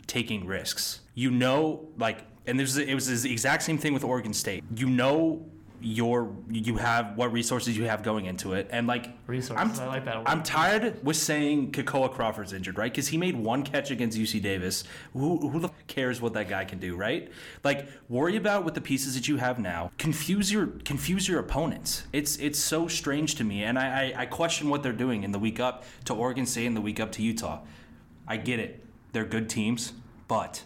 taking 0.06 0.46
risks. 0.46 1.00
You 1.14 1.30
know, 1.30 1.88
like, 1.96 2.26
and 2.46 2.58
there's 2.58 2.76
it 2.76 2.92
was 2.92 3.22
the 3.22 3.32
exact 3.32 3.62
same 3.62 3.78
thing 3.78 3.94
with 3.94 4.04
Oregon 4.04 4.34
State. 4.34 4.62
You 4.76 4.90
know. 4.90 5.46
Your 5.82 6.34
you 6.50 6.76
have 6.76 7.16
what 7.16 7.32
resources 7.32 7.76
you 7.76 7.84
have 7.84 8.02
going 8.02 8.26
into 8.26 8.52
it, 8.54 8.68
and 8.70 8.86
like 8.86 9.10
Resources, 9.26 9.80
I 9.80 9.86
like 9.86 10.04
that 10.04 10.18
word. 10.18 10.26
I'm 10.26 10.42
tired 10.42 11.04
with 11.04 11.16
saying 11.16 11.72
Kekoa 11.72 12.12
Crawford's 12.12 12.52
injured, 12.52 12.76
right? 12.76 12.92
Because 12.92 13.08
he 13.08 13.16
made 13.16 13.36
one 13.36 13.62
catch 13.62 13.90
against 13.90 14.18
UC 14.18 14.42
Davis. 14.42 14.84
Who, 15.12 15.48
who 15.48 15.58
the 15.58 15.68
f- 15.68 15.86
cares 15.86 16.20
what 16.20 16.34
that 16.34 16.48
guy 16.48 16.64
can 16.64 16.78
do, 16.78 16.96
right? 16.96 17.30
Like, 17.64 17.88
worry 18.08 18.36
about 18.36 18.64
with 18.64 18.74
the 18.74 18.80
pieces 18.80 19.14
that 19.14 19.28
you 19.28 19.36
have 19.36 19.58
now. 19.58 19.90
Confuse 19.98 20.52
your 20.52 20.66
confuse 20.84 21.28
your 21.28 21.38
opponents. 21.40 22.04
It's 22.12 22.36
it's 22.36 22.58
so 22.58 22.88
strange 22.88 23.36
to 23.36 23.44
me, 23.44 23.64
and 23.64 23.78
I, 23.78 24.12
I 24.16 24.22
I 24.22 24.26
question 24.26 24.68
what 24.68 24.82
they're 24.82 24.92
doing 24.92 25.22
in 25.22 25.32
the 25.32 25.38
week 25.38 25.60
up 25.60 25.84
to 26.04 26.14
Oregon 26.14 26.46
State 26.46 26.66
and 26.66 26.76
the 26.76 26.80
week 26.80 27.00
up 27.00 27.12
to 27.12 27.22
Utah. 27.22 27.60
I 28.26 28.36
get 28.36 28.58
it; 28.58 28.84
they're 29.12 29.24
good 29.24 29.48
teams, 29.48 29.92
but 30.28 30.62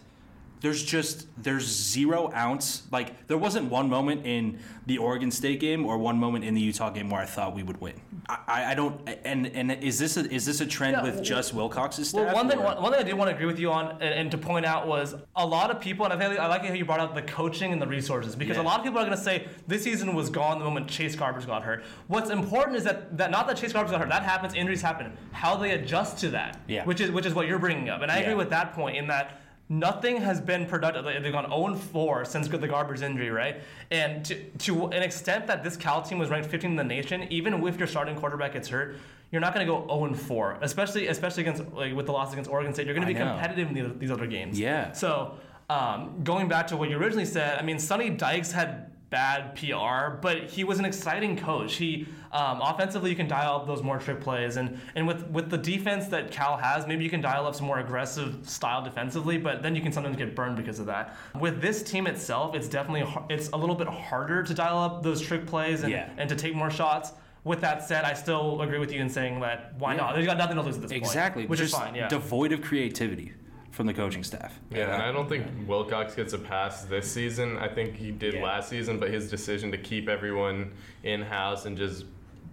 there's 0.61 0.83
just 0.83 1.27
there's 1.43 1.65
zero 1.65 2.31
ounce 2.35 2.83
like 2.91 3.27
there 3.27 3.37
wasn't 3.37 3.69
one 3.69 3.89
moment 3.89 4.25
in 4.25 4.59
the 4.87 4.97
Oregon 4.97 5.29
State 5.29 5.59
game 5.59 5.85
or 5.85 5.97
one 5.97 6.17
moment 6.17 6.43
in 6.45 6.53
the 6.53 6.61
Utah 6.61 6.89
game 6.89 7.09
where 7.09 7.21
I 7.21 7.25
thought 7.25 7.53
we 7.55 7.61
would 7.63 7.79
win. 7.81 7.93
I, 8.29 8.37
I- 8.47 8.71
I 8.71 8.73
don't 8.75 9.07
and 9.23 9.47
and 9.47 9.71
is 9.83 9.99
this 9.99 10.17
a, 10.17 10.29
is 10.33 10.45
this 10.45 10.59
a 10.61 10.65
trend 10.65 10.97
Yeah, 10.97 11.03
with 11.03 11.15
well- 11.15 11.23
just 11.23 11.53
Wilcox's 11.53 12.09
staff? 12.09 12.25
Well, 12.25 12.35
one 12.35 12.49
thing, 12.49 12.61
one, 12.61 12.81
one 12.81 12.91
thing 12.91 13.01
I 13.01 13.03
did 13.03 13.13
want 13.13 13.29
to 13.29 13.35
agree 13.35 13.45
with 13.45 13.59
you 13.59 13.71
on 13.71 13.91
and, 14.01 14.13
and 14.13 14.31
to 14.31 14.37
point 14.37 14.65
out 14.65 14.87
was 14.87 15.15
a 15.35 15.45
lot 15.45 15.69
of 15.71 15.79
people, 15.79 16.05
and 16.05 16.13
I, 16.13 16.17
think, 16.27 16.39
I 16.39 16.47
like 16.47 16.63
how 16.65 16.73
you 16.73 16.85
brought 16.85 16.99
up 16.99 17.13
the 17.15 17.21
coaching 17.21 17.71
and 17.71 17.81
the 17.81 17.87
resources 17.87 18.35
because 18.35 18.57
Yeah. 18.57 18.63
a 18.63 18.65
lot 18.65 18.79
of 18.79 18.83
people 18.85 18.99
are 18.99 19.05
going 19.05 19.17
to 19.17 19.23
say 19.23 19.47
this 19.67 19.83
season 19.83 20.15
was 20.15 20.29
gone 20.29 20.57
the 20.59 20.65
moment 20.65 20.89
Chase 20.89 21.15
Garbers 21.15 21.45
got 21.45 21.63
hurt. 21.63 21.83
What's 22.07 22.29
important 22.29 22.77
is 22.77 22.83
that, 22.85 23.15
that 23.17 23.29
not 23.31 23.47
that 23.47 23.57
Chase 23.57 23.73
Garbers 23.73 23.91
got 23.91 23.99
hurt, 23.99 24.09
that 24.09 24.23
happens, 24.23 24.53
injuries 24.55 24.81
happen. 24.81 25.15
How 25.31 25.55
they 25.55 25.71
adjust 25.71 26.17
to 26.19 26.29
that, 26.31 26.59
Yeah. 26.67 26.83
which 26.85 26.99
is 27.01 27.11
which 27.11 27.25
is 27.25 27.33
what 27.33 27.47
you're 27.47 27.59
bringing 27.59 27.89
up, 27.89 28.01
and 28.01 28.11
I 28.11 28.17
agree 28.17 28.33
with 28.35 28.49
that 28.49 28.73
point 28.73 28.97
in 28.97 29.07
that. 29.07 29.41
Nothing 29.69 30.17
has 30.17 30.39
been 30.39 30.65
productive. 30.65 31.03
They've 31.03 31.31
gone 31.31 31.49
0 31.49 31.75
4 31.75 32.25
since 32.25 32.47
the 32.47 32.57
Garbers 32.57 33.01
injury, 33.01 33.29
right? 33.29 33.61
And 33.91 34.23
to, 34.25 34.41
to 34.59 34.85
an 34.87 35.03
extent 35.03 35.47
that 35.47 35.63
this 35.63 35.75
Cal 35.75 36.01
team 36.01 36.19
was 36.19 36.29
ranked 36.29 36.49
15 36.49 36.71
in 36.71 36.75
the 36.77 36.83
nation, 36.83 37.27
even 37.29 37.53
if 37.65 37.77
your 37.77 37.87
starting 37.87 38.15
quarterback 38.15 38.53
gets 38.53 38.69
hurt, 38.69 38.95
you're 39.29 39.41
not 39.41 39.53
going 39.53 39.67
to 39.67 39.71
go 39.71 39.85
0 39.87 40.13
4, 40.13 40.59
especially 40.61 41.07
especially 41.07 41.43
against 41.43 41.63
like 41.73 41.93
with 41.93 42.05
the 42.05 42.13
loss 42.13 42.31
against 42.31 42.49
Oregon 42.49 42.73
State. 42.73 42.85
You're 42.85 42.95
going 42.95 43.07
to 43.07 43.13
be 43.13 43.19
competitive 43.19 43.67
in 43.67 43.73
the, 43.73 43.93
these 43.95 44.11
other 44.11 44.27
games. 44.27 44.57
Yeah. 44.57 44.93
So 44.93 45.37
um, 45.69 46.21
going 46.23 46.47
back 46.47 46.67
to 46.67 46.77
what 46.77 46.89
you 46.89 46.97
originally 46.97 47.25
said, 47.25 47.59
I 47.59 47.61
mean, 47.61 47.77
Sonny 47.77 48.09
Dykes 48.09 48.53
had 48.53 48.91
bad 49.09 49.55
PR, 49.55 50.17
but 50.21 50.43
he 50.49 50.63
was 50.63 50.79
an 50.79 50.85
exciting 50.85 51.37
coach. 51.37 51.75
He 51.75 52.07
um, 52.31 52.59
offensively, 52.61 53.09
you 53.09 53.15
can 53.15 53.27
dial 53.27 53.55
up 53.55 53.65
those 53.67 53.81
more 53.81 53.97
trick 53.99 54.19
plays, 54.19 54.57
and 54.57 54.79
and 54.95 55.07
with 55.07 55.25
with 55.27 55.49
the 55.49 55.57
defense 55.57 56.07
that 56.07 56.29
Cal 56.31 56.57
has, 56.57 56.85
maybe 56.87 57.03
you 57.03 57.09
can 57.09 57.21
dial 57.21 57.47
up 57.47 57.55
some 57.55 57.65
more 57.67 57.79
aggressive 57.79 58.47
style 58.47 58.83
defensively, 58.83 59.37
but 59.37 59.63
then 59.63 59.75
you 59.75 59.81
can 59.81 59.91
sometimes 59.91 60.17
get 60.17 60.35
burned 60.35 60.57
because 60.57 60.79
of 60.79 60.85
that. 60.87 61.15
With 61.39 61.61
this 61.61 61.83
team 61.83 62.05
itself, 62.07 62.53
it's 62.55 62.67
definitely 62.67 63.11
it's 63.29 63.49
a 63.49 63.57
little 63.57 63.75
bit 63.75 63.87
harder 63.87 64.43
to 64.43 64.53
dial 64.53 64.77
up 64.77 65.03
those 65.03 65.21
trick 65.21 65.45
plays 65.45 65.83
and, 65.83 65.91
Yeah. 65.91 66.09
and 66.17 66.27
to 66.29 66.35
take 66.35 66.53
more 66.53 66.69
shots. 66.69 67.13
With 67.45 67.61
that 67.61 67.87
said, 67.87 68.03
I 68.03 68.13
still 68.13 68.61
agree 68.61 68.77
with 68.79 68.91
you 68.91 68.99
in 68.99 69.09
saying 69.09 69.39
that 69.39 69.73
why 69.79 69.93
Yeah. 69.93 70.01
not? 70.01 70.15
They've 70.15 70.25
got 70.25 70.37
nothing 70.37 70.57
to 70.57 70.61
lose 70.61 70.75
at 70.75 70.81
this 70.81 70.91
Exactly, 70.91 71.43
point, 71.43 71.49
which 71.51 71.59
just 71.59 71.73
is 71.73 71.79
fine. 71.79 71.95
Yeah. 71.95 72.09
devoid 72.09 72.51
of 72.51 72.61
creativity 72.61 73.31
from 73.77 73.85
the 73.85 73.93
coaching 73.93 74.23
staff. 74.23 74.59
Yeah, 74.71 74.95
and 74.95 75.03
I 75.03 75.11
don't 75.11 75.29
think 75.29 75.45
Wilcox 75.67 76.15
gets 76.15 76.33
a 76.33 76.39
pass 76.39 76.83
this 76.85 77.09
season. 77.09 77.59
I 77.59 77.67
think 77.67 77.95
he 77.95 78.09
did 78.09 78.33
Yeah. 78.33 78.43
last 78.43 78.69
season, 78.69 78.97
but 78.97 79.11
his 79.11 79.29
decision 79.29 79.71
to 79.71 79.77
keep 79.77 80.09
everyone 80.09 80.71
in 81.03 81.21
house 81.21 81.67
and 81.67 81.77
just 81.77 82.05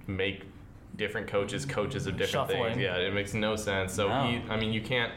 make 0.06 0.42
different 0.96 1.26
coaches 1.26 1.64
coaches 1.64 2.06
of 2.06 2.18
different 2.18 2.48
Shuffling. 2.50 2.74
things. 2.74 2.82
Yeah, 2.82 2.96
it 2.98 3.14
makes 3.14 3.32
no 3.32 3.56
sense. 3.56 3.94
So 3.94 4.08
No. 4.08 4.24
he, 4.26 4.42
I 4.50 4.60
mean, 4.60 4.74
you 4.74 4.82
can't 4.82 5.12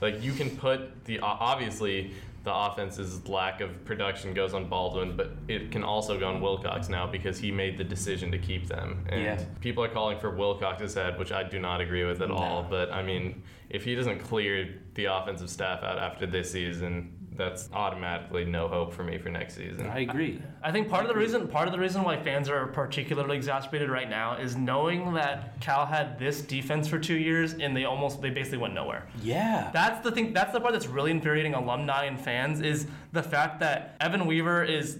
like 0.00 0.22
you 0.22 0.32
can 0.32 0.48
put 0.56 1.04
the 1.04 1.18
obviously 1.20 2.12
the 2.44 2.54
offense's 2.54 3.26
lack 3.26 3.62
of 3.62 3.84
production 3.86 4.34
goes 4.34 4.52
on 4.52 4.68
Baldwin, 4.68 5.16
but 5.16 5.32
it 5.48 5.72
can 5.72 5.82
also 5.82 6.18
go 6.20 6.28
on 6.28 6.42
Wilcox 6.42 6.90
now 6.90 7.06
because 7.06 7.38
he 7.38 7.50
made 7.50 7.78
the 7.78 7.84
decision 7.84 8.30
to 8.32 8.38
keep 8.38 8.68
them. 8.68 9.04
And 9.08 9.22
Yeah. 9.22 9.44
people 9.60 9.82
are 9.82 9.88
calling 9.88 10.18
for 10.18 10.30
Wilcox's 10.30 10.94
head, 10.94 11.18
which 11.18 11.32
I 11.32 11.42
do 11.42 11.58
not 11.58 11.80
agree 11.80 12.04
with 12.04 12.20
at 12.20 12.30
all. 12.30 12.62
But 12.68 12.92
I 12.92 13.02
mean, 13.02 13.42
if 13.70 13.84
he 13.84 13.94
doesn't 13.94 14.18
clear 14.20 14.74
the 14.94 15.06
offensive 15.06 15.48
staff 15.48 15.82
out 15.82 15.98
after 15.98 16.26
this 16.26 16.52
season, 16.52 17.12
that's 17.36 17.68
automatically 17.72 18.44
no 18.44 18.68
hope 18.68 18.92
for 18.92 19.02
me 19.02 19.18
for 19.18 19.28
next 19.28 19.56
season. 19.56 19.86
I 19.86 20.00
agree. 20.00 20.40
I 20.62 20.70
think 20.70 20.88
part 20.88 21.02
of 21.02 21.08
the 21.08 21.18
reason 21.18 21.48
part 21.48 21.66
of 21.66 21.72
the 21.72 21.78
reason 21.80 22.02
why 22.04 22.16
fans 22.22 22.48
are 22.48 22.66
particularly 22.68 23.36
exasperated 23.36 23.90
right 23.90 24.08
now 24.08 24.36
is 24.36 24.56
knowing 24.56 25.14
that 25.14 25.60
Cal 25.60 25.84
had 25.84 26.18
this 26.18 26.42
defense 26.42 26.86
for 26.86 26.98
two 26.98 27.16
years 27.16 27.54
and 27.54 27.76
they 27.76 27.84
almost 27.84 28.20
they 28.22 28.30
basically 28.30 28.58
went 28.58 28.74
nowhere. 28.74 29.06
Yeah. 29.22 29.70
That's 29.72 30.00
the 30.04 30.12
thing. 30.12 30.32
That's 30.32 30.52
the 30.52 30.60
part 30.60 30.72
that's 30.72 30.86
really 30.86 31.10
infuriating 31.10 31.54
alumni 31.54 32.04
and 32.04 32.20
fans 32.20 32.60
is 32.60 32.86
the 33.12 33.22
fact 33.22 33.60
that 33.60 33.96
Evan 34.00 34.26
Weaver 34.26 34.62
is 34.62 34.98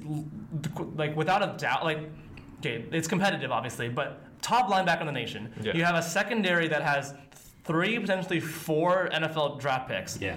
like 0.97 1.15
without 1.17 1.43
a 1.43 1.57
doubt 1.57 1.85
like 1.85 1.99
okay, 2.59 2.85
it's 2.91 3.07
competitive 3.07 3.53
obviously, 3.53 3.89
but 3.89 4.21
top 4.43 4.69
linebacker 4.69 5.01
in 5.01 5.07
the 5.07 5.13
nation. 5.13 5.53
Yeah. 5.63 5.77
You 5.77 5.85
have 5.85 5.95
a 5.95 6.03
secondary 6.03 6.67
that 6.69 6.83
has 6.83 7.15
three 7.65 7.99
potentially 7.99 8.41
four 8.41 9.09
NFL 9.13 9.61
draft 9.61 9.89
picks. 9.89 10.21
yeah. 10.21 10.37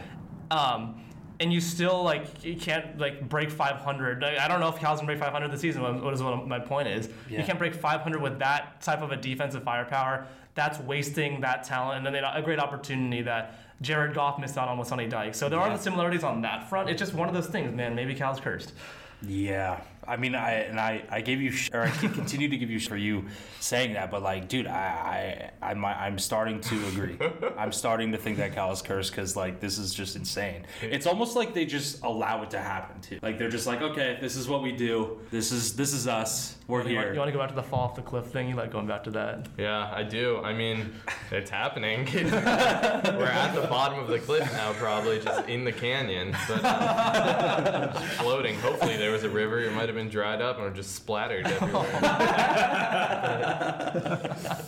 Um, 0.49 1.01
and 1.39 1.51
you 1.53 1.61
still 1.61 2.03
like 2.03 2.43
you 2.43 2.55
can't 2.55 2.97
like 2.97 3.27
break 3.29 3.49
500. 3.51 4.21
Like, 4.21 4.37
I 4.39 4.47
don't 4.47 4.59
know 4.59 4.69
if 4.69 4.77
Cal's 4.77 4.99
gonna 4.99 5.07
break 5.07 5.19
500 5.19 5.51
this 5.51 5.61
season. 5.61 5.81
What 6.03 6.13
is 6.13 6.21
what 6.23 6.47
my 6.47 6.59
point 6.59 6.87
is? 6.87 7.09
Yeah. 7.29 7.39
You 7.39 7.45
can't 7.45 7.59
break 7.59 7.73
500 7.75 8.21
with 8.21 8.39
that 8.39 8.81
type 8.81 9.01
of 9.01 9.11
a 9.11 9.15
defensive 9.17 9.63
firepower. 9.63 10.25
That's 10.55 10.79
wasting 10.79 11.41
that 11.41 11.63
talent, 11.63 11.97
and 11.97 12.05
then 12.05 12.13
they- 12.13 12.27
a 12.27 12.41
great 12.41 12.59
opportunity 12.59 13.21
that 13.23 13.53
Jared 13.81 14.15
Goff 14.15 14.39
missed 14.39 14.57
out 14.57 14.67
on 14.67 14.79
with 14.79 14.87
Sonny 14.87 15.07
Dykes. 15.07 15.37
So 15.37 15.49
there 15.49 15.59
are 15.59 15.69
the 15.69 15.77
similarities 15.77 16.23
on 16.23 16.41
that 16.41 16.67
front. 16.67 16.89
It's 16.89 16.97
just 16.99 17.13
one 17.13 17.27
of 17.27 17.35
those 17.35 17.45
things, 17.47 17.75
man. 17.75 17.93
Maybe 17.93 18.15
Cal's 18.15 18.39
cursed. 18.39 18.73
Yeah, 19.21 19.79
I 20.07 20.15
mean, 20.17 20.35
I 20.35 20.51
and 20.53 20.79
I, 20.79 21.03
I 21.09 21.21
gave 21.21 21.41
you 21.41 21.51
sh- 21.51 21.69
or 21.73 21.81
I 21.81 21.89
can 21.89 22.13
continue 22.13 22.47
to 22.47 22.57
give 22.57 22.69
you 22.69 22.79
sh- 22.79 22.87
for 22.87 22.95
you 22.97 23.25
saying 23.59 23.93
that, 23.93 24.09
but 24.09 24.23
like, 24.23 24.47
dude, 24.47 24.67
I, 24.67 25.51
I 25.61 25.69
I'm 25.69 25.83
I'm 25.83 26.17
starting 26.17 26.61
to 26.61 26.87
agree. 26.87 27.17
I'm 27.57 27.71
starting 27.71 28.11
to 28.13 28.17
think 28.17 28.37
that 28.37 28.53
Cal 28.53 28.71
is 28.71 28.81
cursed 28.81 29.11
because 29.11 29.35
like 29.35 29.59
this 29.59 29.77
is 29.77 29.93
just 29.93 30.15
insane. 30.15 30.65
It's 30.81 31.05
almost 31.07 31.35
like 31.35 31.53
they 31.53 31.65
just 31.65 32.03
allow 32.03 32.41
it 32.43 32.49
to 32.51 32.59
happen 32.59 33.01
too. 33.01 33.19
Like 33.21 33.37
they're 33.37 33.49
just 33.49 33.67
like, 33.67 33.81
okay, 33.81 34.17
this 34.21 34.35
is 34.37 34.47
what 34.47 34.63
we 34.63 34.71
do. 34.71 35.19
This 35.31 35.51
is 35.51 35.75
this 35.75 35.93
is 35.93 36.07
us. 36.07 36.55
We're 36.67 36.79
You 36.85 36.95
want, 36.95 37.05
here. 37.05 37.13
you 37.13 37.19
want 37.19 37.29
to 37.29 37.33
go 37.33 37.39
back 37.39 37.49
to 37.49 37.55
the 37.55 37.63
fall 37.63 37.79
off 37.81 37.95
the 37.95 38.01
cliff 38.01 38.25
thing? 38.25 38.49
You 38.49 38.55
like 38.55 38.71
going 38.71 38.87
back 38.87 39.03
to 39.05 39.11
that? 39.11 39.47
Yeah, 39.57 39.89
I 39.93 40.03
do. 40.03 40.41
I 40.43 40.53
mean, 40.53 40.93
it's 41.31 41.49
happening. 41.49 42.05
We're 42.13 43.25
at 43.25 43.53
the 43.55 43.67
bottom 43.69 43.99
of 43.99 44.07
the 44.09 44.19
cliff 44.19 44.51
now, 44.51 44.73
probably 44.73 45.19
just 45.21 45.47
in 45.47 45.63
the 45.63 45.71
canyon, 45.71 46.35
but 46.47 46.61
uh, 46.63 47.93
just 47.93 48.05
floating. 48.15 48.59
Hopefully, 48.59 48.97
there 48.97 49.11
was 49.11 49.23
a 49.23 49.29
river. 49.29 49.61
It 49.61 49.73
might 49.73 49.87
have 49.87 49.96
been 49.97 50.09
dried 50.09 50.41
up 50.41 50.59
and 50.59 50.75
just 50.75 50.95
splattered 50.95 51.47
everywhere. 51.47 51.89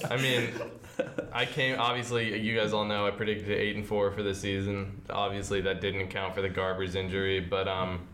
I 0.10 0.18
mean, 0.20 0.50
I 1.32 1.46
came. 1.46 1.80
Obviously, 1.80 2.40
you 2.40 2.58
guys 2.58 2.74
all 2.74 2.84
know 2.84 3.06
I 3.06 3.12
predicted 3.12 3.52
eight 3.52 3.76
and 3.76 3.86
four 3.86 4.12
for 4.12 4.24
the 4.24 4.34
season. 4.34 5.02
Obviously, 5.10 5.62
that 5.62 5.82
didn't 5.82 6.02
account 6.02 6.34
for 6.34 6.42
the 6.42 6.50
Garbers 6.50 6.96
injury, 6.96 7.40
but 7.40 7.68
um, 7.68 8.08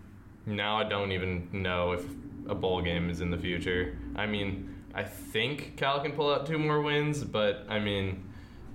now 0.46 0.78
I 0.78 0.84
don't 0.84 1.14
even 1.14 1.48
know 1.54 1.94
if 1.94 2.04
a 2.50 2.56
bowl 2.56 2.82
game 2.82 3.10
is 3.10 3.22
in 3.22 3.32
the 3.32 3.38
future. 3.38 3.98
I 4.16 4.26
mean, 4.26 4.76
I 4.94 5.04
think 5.04 5.78
Cal 5.78 6.02
can 6.02 6.12
pull 6.12 6.32
out 6.34 6.46
two 6.46 6.60
more 6.60 6.82
wins, 6.82 7.24
but 7.24 7.66
I 7.70 7.80
mean, 7.80 8.30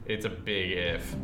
it's 0.07 0.25
a 0.25 0.31
big 0.31 0.73
if. 0.73 1.15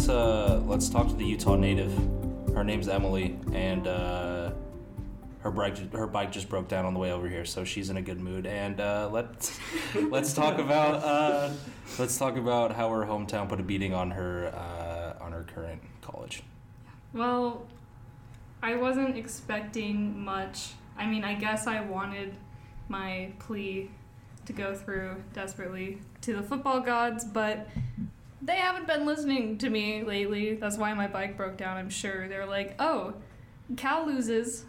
Let's 0.00 0.08
uh 0.08 0.62
let's 0.66 0.88
talk 0.88 1.08
to 1.08 1.14
the 1.14 1.24
Utah 1.24 1.56
native. 1.56 1.92
Her 2.54 2.64
name's 2.64 2.88
Emily, 2.88 3.38
and 3.52 3.86
uh, 3.86 4.52
her 5.40 5.50
bike 5.50 5.92
her 5.92 6.06
bike 6.06 6.32
just 6.32 6.48
broke 6.48 6.68
down 6.68 6.86
on 6.86 6.94
the 6.94 7.00
way 7.00 7.12
over 7.12 7.28
here, 7.28 7.44
so 7.44 7.64
she's 7.64 7.90
in 7.90 7.98
a 7.98 8.02
good 8.02 8.18
mood. 8.18 8.46
And 8.46 8.80
uh, 8.80 9.10
let's 9.12 9.60
let's 9.94 10.32
talk 10.32 10.58
about 10.58 11.04
uh, 11.04 11.50
let's 11.98 12.16
talk 12.16 12.38
about 12.38 12.74
how 12.74 12.88
her 12.90 13.04
hometown 13.04 13.46
put 13.46 13.60
a 13.60 13.62
beating 13.62 13.92
on 13.92 14.10
her 14.12 14.48
uh, 14.54 15.22
on 15.22 15.32
her 15.32 15.44
current 15.54 15.82
college. 16.00 16.42
Well, 17.12 17.66
I 18.62 18.76
wasn't 18.76 19.18
expecting 19.18 20.18
much. 20.18 20.70
I 20.96 21.04
mean, 21.04 21.24
I 21.24 21.34
guess 21.34 21.66
I 21.66 21.82
wanted 21.82 22.34
my 22.88 23.32
plea 23.38 23.90
to 24.46 24.52
go 24.54 24.74
through 24.74 25.22
desperately 25.34 25.98
to 26.22 26.36
the 26.36 26.42
football 26.42 26.80
gods, 26.80 27.22
but 27.22 27.68
they 28.42 28.56
haven't 28.56 28.86
been 28.86 29.06
listening 29.06 29.58
to 29.58 29.70
me 29.70 30.02
lately. 30.02 30.54
That's 30.54 30.76
why 30.76 30.92
my 30.94 31.06
bike 31.06 31.36
broke 31.36 31.56
down, 31.56 31.76
I'm 31.76 31.90
sure. 31.90 32.28
They're 32.28 32.46
like, 32.46 32.74
oh, 32.78 33.14
Cal 33.76 34.06
loses, 34.06 34.64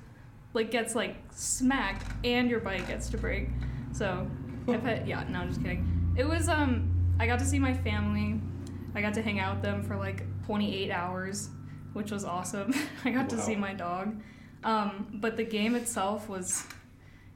like, 0.53 0.71
gets, 0.71 0.95
like, 0.95 1.15
smacked, 1.31 2.05
and 2.23 2.49
your 2.49 2.59
bike 2.59 2.87
gets 2.87 3.09
to 3.09 3.17
break. 3.17 3.49
So, 3.93 4.29
I've 4.67 4.83
had, 4.83 5.07
yeah, 5.07 5.23
no, 5.29 5.39
I'm 5.39 5.49
just 5.49 5.61
kidding. 5.61 6.13
It 6.17 6.27
was, 6.27 6.49
um, 6.49 7.15
I 7.19 7.25
got 7.25 7.39
to 7.39 7.45
see 7.45 7.59
my 7.59 7.73
family. 7.73 8.39
I 8.93 9.01
got 9.01 9.13
to 9.15 9.21
hang 9.21 9.39
out 9.39 9.55
with 9.55 9.63
them 9.63 9.83
for, 9.83 9.95
like, 9.95 10.23
28 10.45 10.91
hours, 10.91 11.49
which 11.93 12.11
was 12.11 12.25
awesome. 12.25 12.73
I 13.05 13.11
got 13.11 13.29
to 13.29 13.37
see 13.37 13.55
my 13.55 13.73
dog. 13.73 14.21
Um, 14.63 15.07
but 15.13 15.37
the 15.37 15.43
game 15.43 15.75
itself 15.75 16.29
was 16.29 16.65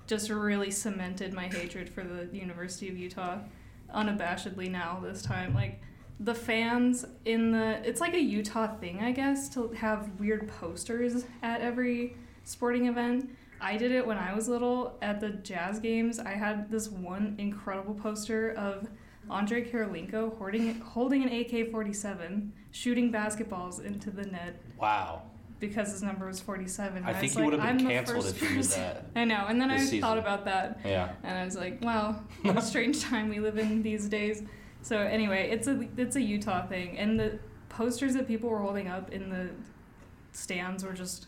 just 0.07 0.29
really 0.29 0.69
cemented 0.69 1.33
my 1.33 1.47
hatred 1.47 1.89
for 1.89 2.03
the 2.03 2.29
University 2.37 2.89
of 2.89 2.97
Utah 2.97 3.39
unabashedly 3.93 4.69
now 4.69 4.99
this 5.03 5.21
time. 5.21 5.53
Like 5.53 5.81
the 6.19 6.33
fans 6.33 7.05
in 7.25 7.51
the 7.51 7.87
it's 7.87 7.99
like 8.01 8.13
a 8.13 8.21
Utah 8.21 8.75
thing, 8.77 9.01
I 9.01 9.11
guess, 9.11 9.49
to 9.49 9.69
have 9.69 10.09
weird 10.19 10.47
posters 10.47 11.25
at 11.43 11.61
every 11.61 12.15
sporting 12.43 12.87
event. 12.87 13.29
I 13.61 13.77
did 13.77 13.91
it 13.91 14.05
when 14.05 14.17
I 14.17 14.33
was 14.33 14.47
little 14.47 14.97
at 15.01 15.19
the 15.19 15.29
jazz 15.29 15.79
games. 15.79 16.19
I 16.19 16.31
had 16.31 16.69
this 16.69 16.89
one 16.89 17.35
incredible 17.37 17.95
poster 17.95 18.51
of 18.51 18.87
Andrei 19.31 19.69
Kirilenko 19.69 20.37
holding 20.37 20.79
holding 20.81 21.23
an 21.23 21.29
AK-47, 21.29 22.49
shooting 22.71 23.11
basketballs 23.11 23.83
into 23.83 24.11
the 24.11 24.23
net 24.25 24.61
Wow, 24.79 25.23
because 25.59 25.91
his 25.91 26.03
number 26.03 26.27
was 26.27 26.39
47. 26.39 26.97
And 26.97 27.05
I 27.05 27.13
think 27.13 27.31
he 27.31 27.37
like, 27.39 27.45
would 27.45 27.53
have 27.59 27.67
I'm 27.67 27.77
been 27.77 27.87
the 27.87 27.93
canceled 27.93 28.25
if 28.27 28.39
he 28.39 28.55
did 28.55 28.63
that. 28.65 29.05
I 29.15 29.25
know. 29.25 29.45
And 29.47 29.59
then 29.59 29.71
I 29.71 29.77
this 29.79 29.99
thought 29.99 30.17
about 30.17 30.45
that, 30.45 30.79
Yeah, 30.85 31.13
and 31.23 31.37
I 31.37 31.43
was 31.45 31.55
like, 31.55 31.81
wow, 31.83 32.21
what 32.43 32.57
a 32.57 32.61
strange 32.61 33.01
time 33.09 33.29
we 33.29 33.39
live 33.39 33.57
in 33.57 33.81
these 33.81 34.07
days. 34.07 34.43
So 34.85 34.99
anyway, 34.99 35.49
it's 35.49 35.67
a 35.67 35.87
it's 35.97 36.15
a 36.15 36.21
Utah 36.21 36.67
thing, 36.67 36.95
and 36.99 37.19
the 37.19 37.39
posters 37.69 38.13
that 38.13 38.27
people 38.27 38.51
were 38.51 38.59
holding 38.59 38.87
up 38.87 39.11
in 39.11 39.31
the 39.31 39.49
stands 40.31 40.85
were 40.85 40.93
just 40.93 41.25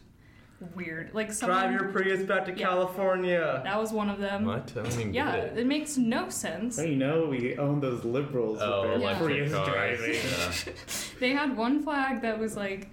weird. 0.75 1.09
Like 1.15 1.31
someone, 1.31 1.57
drive 1.59 1.71
your 1.71 1.91
Prius 1.91 2.21
back 2.23 2.45
to 2.45 2.51
Yeah. 2.51 2.67
California. 2.67 3.61
that 3.63 3.79
was 3.79 3.91
one 3.91 4.09
of 4.11 4.19
them. 4.19 4.45
What? 4.45 4.71
I 4.77 4.87
don't 4.87 5.11
Yeah, 5.11 5.33
it. 5.33 5.57
it 5.57 5.65
makes 5.65 5.97
no 5.97 6.29
sense. 6.29 6.77
Well, 6.77 6.85
you 6.85 6.97
know, 6.97 7.25
we 7.25 7.57
own 7.57 7.79
those 7.79 8.05
liberals 8.05 8.59
Oh, 8.61 8.83
with 8.91 9.01
their 9.01 9.09
Yeah. 9.11 9.17
Prius 9.17 9.51
cars. 9.53 9.69
driving. 9.69 10.13
Yeah. 10.13 10.73
They 11.19 11.31
had 11.31 11.57
one 11.57 11.81
flag 11.81 12.21
that 12.21 12.37
was 12.37 12.55
like 12.55 12.91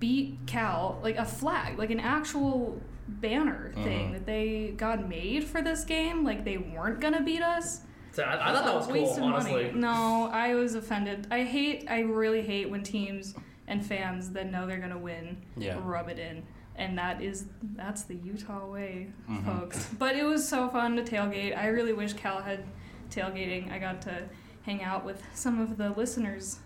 beat 0.00 0.38
Cal, 0.46 0.98
like 1.04 1.18
a 1.18 1.24
flag, 1.24 1.78
like 1.78 1.90
an 1.90 2.00
actual 2.00 2.80
banner 3.06 3.70
thing 3.74 4.08
Mhm. 4.08 4.12
that 4.14 4.26
they 4.26 4.74
got 4.76 5.08
made 5.08 5.44
for 5.44 5.62
this 5.62 5.84
game. 5.84 6.24
Like 6.24 6.44
they 6.44 6.58
weren't 6.58 6.98
gonna 7.00 7.22
beat 7.22 7.42
us. 7.42 7.82
So 8.18 8.24
I, 8.24 8.50
I 8.50 8.52
thought 8.52 8.64
that 8.64 8.74
was 8.74 8.88
a 8.88 8.92
waste 8.92 9.14
cool, 9.14 9.28
of 9.28 9.34
honestly. 9.34 9.66
Money. 9.66 9.78
No, 9.78 10.28
I 10.32 10.54
was 10.56 10.74
offended. 10.74 11.28
I 11.30 11.44
hate, 11.44 11.86
I 11.88 12.00
really 12.00 12.42
hate 12.42 12.68
when 12.68 12.82
teams 12.82 13.32
and 13.68 13.86
fans 13.86 14.30
that 14.32 14.50
know 14.50 14.66
they're 14.66 14.80
gonna 14.80 14.98
win 14.98 15.36
Yeah. 15.56 15.78
rub 15.84 16.08
it 16.08 16.18
in. 16.18 16.42
and 16.74 16.96
that 16.98 17.20
is 17.22 17.46
that's 17.76 18.02
the 18.02 18.14
Utah 18.16 18.66
way, 18.66 19.06
Mhm. 19.30 19.44
folks. 19.44 19.88
But 19.98 20.16
it 20.16 20.24
was 20.24 20.46
so 20.48 20.68
fun 20.68 20.96
to 20.96 21.02
tailgate. 21.02 21.56
I 21.56 21.66
really 21.68 21.92
wish 21.92 22.12
Cal 22.14 22.40
had 22.42 22.64
tailgating. 23.10 23.70
I 23.72 23.78
got 23.78 24.02
to 24.02 24.24
hang 24.62 24.82
out 24.82 25.04
with 25.04 25.22
some 25.34 25.60
of 25.60 25.76
the 25.76 25.90
listeners 25.90 26.58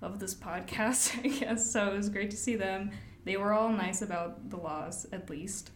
of 0.00 0.20
this 0.20 0.32
podcast, 0.34 1.18
I 1.24 1.28
guess. 1.28 1.70
So 1.72 1.88
it 1.92 1.96
was 1.96 2.08
great 2.08 2.30
to 2.30 2.36
see 2.36 2.54
them. 2.54 2.90
They 3.24 3.36
were 3.36 3.52
all 3.52 3.68
nice 3.70 4.00
about 4.02 4.48
the 4.50 4.56
laws, 4.56 5.06
at 5.12 5.28
least, 5.28 5.70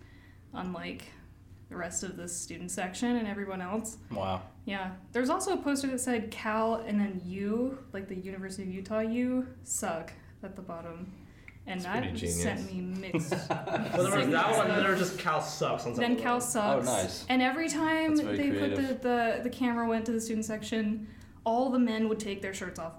unlike 0.53 1.13
the 1.73 1.79
rest 1.79 2.03
of 2.03 2.17
the 2.17 2.29
student 2.29 2.71
section 2.71 3.17
and 3.17 3.27
everyone 3.27 3.63
else. 3.63 3.97
Wow. 4.11 4.43
Yeah. 4.67 4.91
There's 5.13 5.31
also 5.31 5.55
a 5.55 5.57
poster 5.57 5.87
that 5.89 6.01
said 6.01 6.31
Cal 6.31 6.77
and 6.87 7.01
then 7.01 7.21
U, 7.25 7.79
like 7.93 8.09
the 8.09 8.15
University 8.15 8.65
of 8.65 8.69
Utah 8.69 9.01
U, 9.01 9.47
suck 9.65 10.13
at 10.43 10.55
the 10.55 10.63
bottom. 10.63 11.11
And 11.67 11.81
That's 11.81 12.21
that 12.21 12.29
sent 12.29 12.73
me 12.73 12.81
mixed. 12.81 13.33
Well, 13.49 14.11
there 14.11 14.19
was 14.19 14.29
that 14.29 14.51
one, 14.57 14.67
and 14.67 14.77
then 14.77 14.83
there 14.83 14.91
was 14.91 15.01
just 15.01 15.19
Cal 15.19 15.41
sucks 15.41 15.87
on 15.87 15.95
Then 15.95 16.17
Cal 16.17 16.37
oh, 16.37 16.41
sucks. 16.41 16.89
Oh, 16.89 16.93
nice. 16.93 17.25
And 17.29 17.41
every 17.41 17.69
time 17.69 18.17
That's 18.17 18.29
very 18.29 18.51
they 18.51 18.59
put 18.59 18.77
the, 18.77 18.95
the, 18.95 19.41
the 19.45 19.51
camera 19.51 19.89
went 19.89 20.05
to 20.07 20.13
the 20.13 20.21
student 20.21 20.45
section, 20.45 21.07
all 21.45 21.71
the 21.71 21.79
men 21.79 22.09
would 22.09 22.21
take 22.21 22.43
their 22.43 22.53
shirts 22.53 22.79
off. 22.79 22.95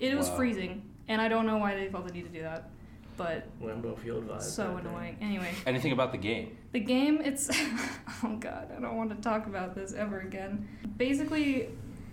It 0.00 0.16
was 0.16 0.28
Wow. 0.30 0.36
freezing. 0.36 0.82
And 1.06 1.20
I 1.20 1.28
don't 1.28 1.46
know 1.46 1.58
why 1.58 1.74
they 1.74 1.88
felt 1.88 2.06
the 2.06 2.12
need 2.12 2.24
to 2.24 2.28
do 2.30 2.42
that. 2.42 2.70
But 3.18 3.48
Lambeau 3.60 3.98
Field 3.98 4.28
vibe. 4.28 4.40
so 4.40 4.64
right 4.64 4.82
there. 4.82 4.92
annoying. 4.92 5.16
Anyway. 5.20 5.50
Anything 5.66 5.92
about 5.92 6.12
the 6.12 6.18
game? 6.18 6.56
The 6.72 6.80
game, 6.80 7.20
it's. 7.20 7.50
oh 8.22 8.36
god, 8.38 8.72
I 8.74 8.80
don't 8.80 8.96
want 8.96 9.10
to 9.10 9.16
talk 9.16 9.46
about 9.46 9.74
this 9.74 9.92
ever 9.92 10.20
again. 10.20 10.68
Basically, 10.96 11.68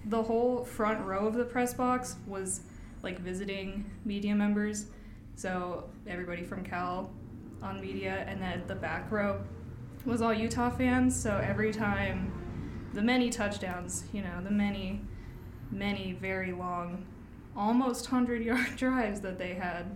the 0.06 0.22
whole 0.22 0.66
front 0.66 1.06
row 1.06 1.28
of 1.28 1.36
the 1.36 1.46
press 1.46 1.74
box 1.74 2.16
was 2.28 2.62
like 3.04 3.20
visiting 3.20 3.90
media 4.04 4.36
members. 4.36 4.88
So 5.36 5.90
everybody 6.08 6.44
from 6.44 6.64
Cal 6.64 7.12
on 7.62 7.80
media, 7.80 8.26
and 8.28 8.42
then 8.42 8.64
the 8.68 8.76
back 8.76 9.12
row 9.12 9.42
was 10.06 10.22
all 10.22 10.34
Utah 10.34 10.70
fans. 10.70 11.20
So 11.20 11.38
every 11.38 11.72
time 11.72 12.90
the 12.94 13.02
many 13.02 13.30
touchdowns, 13.30 14.06
you 14.12 14.22
know, 14.22 14.42
the 14.44 14.52
many, 14.52 15.02
many 15.72 16.14
very 16.14 16.52
long, 16.52 17.06
almost 17.56 18.12
100 18.12 18.44
yard 18.44 18.68
drives 18.76 19.22
that 19.22 19.38
they 19.38 19.54
had 19.54 19.96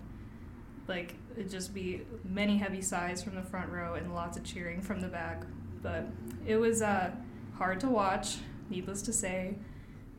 like 0.90 1.14
it'd 1.38 1.52
just 1.52 1.74
be 1.74 2.02
many 2.26 2.58
heavy 2.58 2.82
sighs 2.82 3.24
from 3.24 3.36
the 3.36 3.42
front 3.42 3.70
row 3.70 3.94
and 3.94 4.14
lots 4.14 4.36
of 4.38 4.44
cheering 4.44 4.82
from 4.82 5.00
the 5.00 5.08
back. 5.08 5.44
But 5.82 6.08
it 6.46 6.58
was 6.58 6.82
uh, 6.82 7.12
hard 7.58 7.80
to 7.82 7.90
watch, 7.90 8.38
needless 8.70 9.02
to 9.04 9.14
say. 9.14 9.56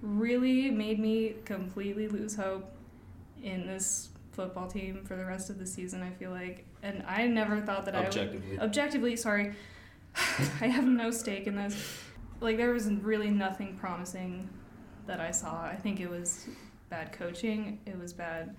Really 0.00 0.70
made 0.70 0.98
me 0.98 1.34
completely 1.44 2.08
lose 2.08 2.34
hope 2.36 2.72
in 3.42 3.66
this 3.66 4.08
football 4.32 4.68
team 4.68 5.04
for 5.04 5.16
the 5.16 5.24
rest 5.24 5.50
of 5.50 5.58
the 5.58 5.66
season. 5.66 6.02
I 6.02 6.10
feel 6.10 6.30
like, 6.30 6.64
and 6.82 7.04
I 7.06 7.26
never 7.26 7.60
thought 7.60 7.84
that 7.84 7.94
Objectively. 7.94 8.48
I 8.48 8.50
would 8.52 8.62
objectively. 8.62 9.16
Sorry, 9.16 9.52
I 10.60 10.68
have 10.68 10.86
no 10.86 11.10
stake 11.10 11.46
in 11.46 11.56
this. 11.56 11.76
Like 12.40 12.56
there 12.56 12.72
was 12.72 12.86
really 12.86 13.30
nothing 13.30 13.76
promising 13.76 14.48
that 15.06 15.20
I 15.20 15.32
saw. 15.32 15.62
I 15.62 15.76
think 15.76 16.00
it 16.00 16.08
was 16.08 16.46
bad 16.88 17.12
coaching. 17.12 17.80
It 17.84 17.98
was 17.98 18.14
bad 18.14 18.56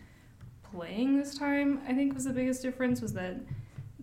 playing 0.74 1.18
this 1.18 1.38
time. 1.38 1.82
I 1.88 1.94
think 1.94 2.14
was 2.14 2.26
the 2.26 2.34
biggest 2.34 2.62
difference 2.62 3.02
was 3.02 3.14
that 3.14 3.36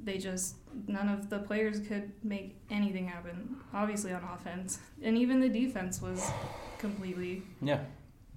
they 0.05 0.19
just 0.19 0.57
none 0.87 1.09
of 1.09 1.29
the 1.29 1.39
players 1.41 1.81
could 1.81 2.13
make 2.23 2.57
anything 2.71 3.07
happen. 3.09 3.57
Obviously 3.75 4.13
on 4.13 4.23
offense, 4.25 4.79
and 5.03 5.17
even 5.19 5.41
the 5.41 5.49
defense 5.49 6.01
was 6.01 6.31
completely 6.79 7.43
Yeah. 7.61 7.81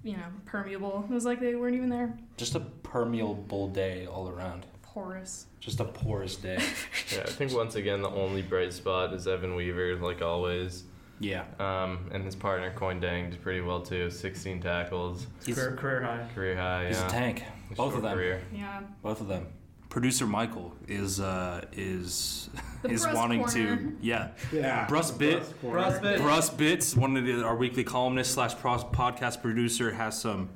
you 0.02 0.16
know 0.16 0.26
permeable. 0.44 1.04
It 1.08 1.12
was 1.14 1.24
like 1.24 1.40
they 1.40 1.54
weren't 1.54 1.76
even 1.76 1.88
there. 1.88 2.16
Just 2.36 2.54
a 2.54 2.60
permeable 2.60 3.68
day 3.68 4.06
all 4.06 4.28
around. 4.28 4.66
Porous. 4.82 5.46
Just 5.60 5.80
a 5.80 5.84
porous 5.84 6.36
day. 6.36 6.58
Yeah, 7.14 7.20
I 7.26 7.30
think 7.30 7.52
once 7.54 7.74
again 7.74 8.00
the 8.00 8.08
only 8.10 8.40
bright 8.40 8.72
spot 8.72 9.12
is 9.12 9.28
Evan 9.28 9.54
Weaver, 9.54 9.96
like 9.96 10.22
always. 10.22 10.84
yeah. 11.20 11.44
Um, 11.60 12.08
and 12.10 12.24
his 12.24 12.34
partner 12.34 12.72
Kuony 12.74 13.00
Deng 13.02 13.30
did 13.30 13.42
pretty 13.42 13.60
well 13.60 13.80
too. 13.82 14.08
16 14.10 14.60
tackles, 14.62 15.26
He's, 15.44 15.56
Career, 15.56 15.76
career 15.76 16.02
high. 16.02 16.26
career 16.34 16.56
high. 16.56 16.86
he's 16.88 16.96
yeah. 16.98 17.06
a 17.06 17.10
tank. 17.10 17.44
His 17.72 17.78
Both 17.78 17.94
of 17.96 18.02
them. 18.02 18.14
Career. 18.14 18.42
Yeah. 18.52 18.82
Both 19.02 19.20
of 19.20 19.28
them. 19.28 19.46
Producer 19.88 20.26
Michael 20.26 20.72
is 20.88 21.20
uh 21.20 21.66
is 21.72 22.48
The 22.82 22.90
is 22.90 23.06
wanting 23.06 23.40
Corner. 23.44 23.76
to 23.76 23.96
yeah. 24.00 24.28
Yeah. 24.50 24.86
Brust 24.86 25.18
bit. 25.18 25.40
Brust 25.40 25.60
corner. 25.60 26.00
Brust. 26.00 26.22
Russ 26.22 26.50
Bits, 26.50 26.96
one 26.96 27.16
of 27.16 27.24
the, 27.26 27.44
our 27.44 27.54
weekly 27.56 27.84
columnist 27.84 28.32
slash 28.32 28.54
podcast 28.54 29.42
producer, 29.42 29.92
has 29.92 30.18
some 30.18 30.48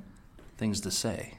things 0.57 0.81
to 0.81 0.91
say 0.91 1.35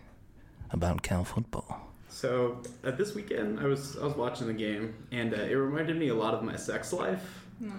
about 0.71 1.03
Cal 1.03 1.25
football. 1.25 1.91
So 2.09 2.63
uh, 2.85 2.93
this 2.93 3.15
weekend, 3.15 3.59
I 3.59 3.65
was 3.67 3.97
I 3.99 4.05
was 4.05 4.15
watching 4.15 4.47
the 4.47 4.53
game, 4.53 4.95
and 5.11 5.35
uh, 5.35 5.39
it 5.39 5.55
reminded 5.55 5.97
me 5.97 6.09
a 6.09 6.15
lot 6.15 6.35
of 6.35 6.43
my 6.45 6.55
sex 6.57 6.93
life. 6.93 7.45
No. 7.61 7.73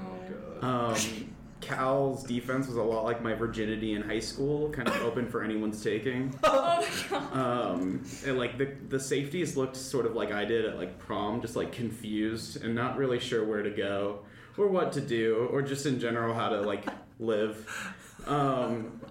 Um, 0.62 1.34
Cal's 1.62 2.24
defense 2.24 2.68
was 2.68 2.78
a 2.78 2.84
lot 2.84 3.04
like 3.04 3.22
my 3.22 3.34
virginity 3.34 3.94
in 3.94 4.02
high 4.02 4.20
school, 4.20 4.70
kind 4.70 4.88
of 4.88 4.96
open 5.02 5.28
for 5.28 5.44
anyone's 5.44 5.84
taking. 5.84 6.34
Oh 6.44 6.88
my 7.12 7.42
Um, 7.42 8.04
and 8.26 8.38
like 8.38 8.58
the 8.58 8.72
the 8.88 9.00
safeties 9.00 9.58
looked 9.58 9.76
sort 9.76 10.06
of 10.06 10.16
like 10.16 10.32
I 10.32 10.46
did 10.46 10.66
at 10.66 10.78
like 10.78 10.98
prom, 10.98 11.42
just 11.42 11.56
like 11.56 11.72
confused 11.72 12.64
and 12.64 12.74
not 12.74 12.98
really 12.98 13.20
sure 13.20 13.46
where 13.46 13.62
to 13.62 13.70
go 13.70 14.20
or 14.58 14.68
what 14.68 14.94
to 14.94 15.02
do 15.02 15.48
or 15.52 15.62
just 15.62 15.86
in 15.86 16.00
general 16.00 16.34
how 16.34 16.50
to 16.50 16.62
like 16.62 16.86
live. 17.20 17.68
Um, 18.28 19.02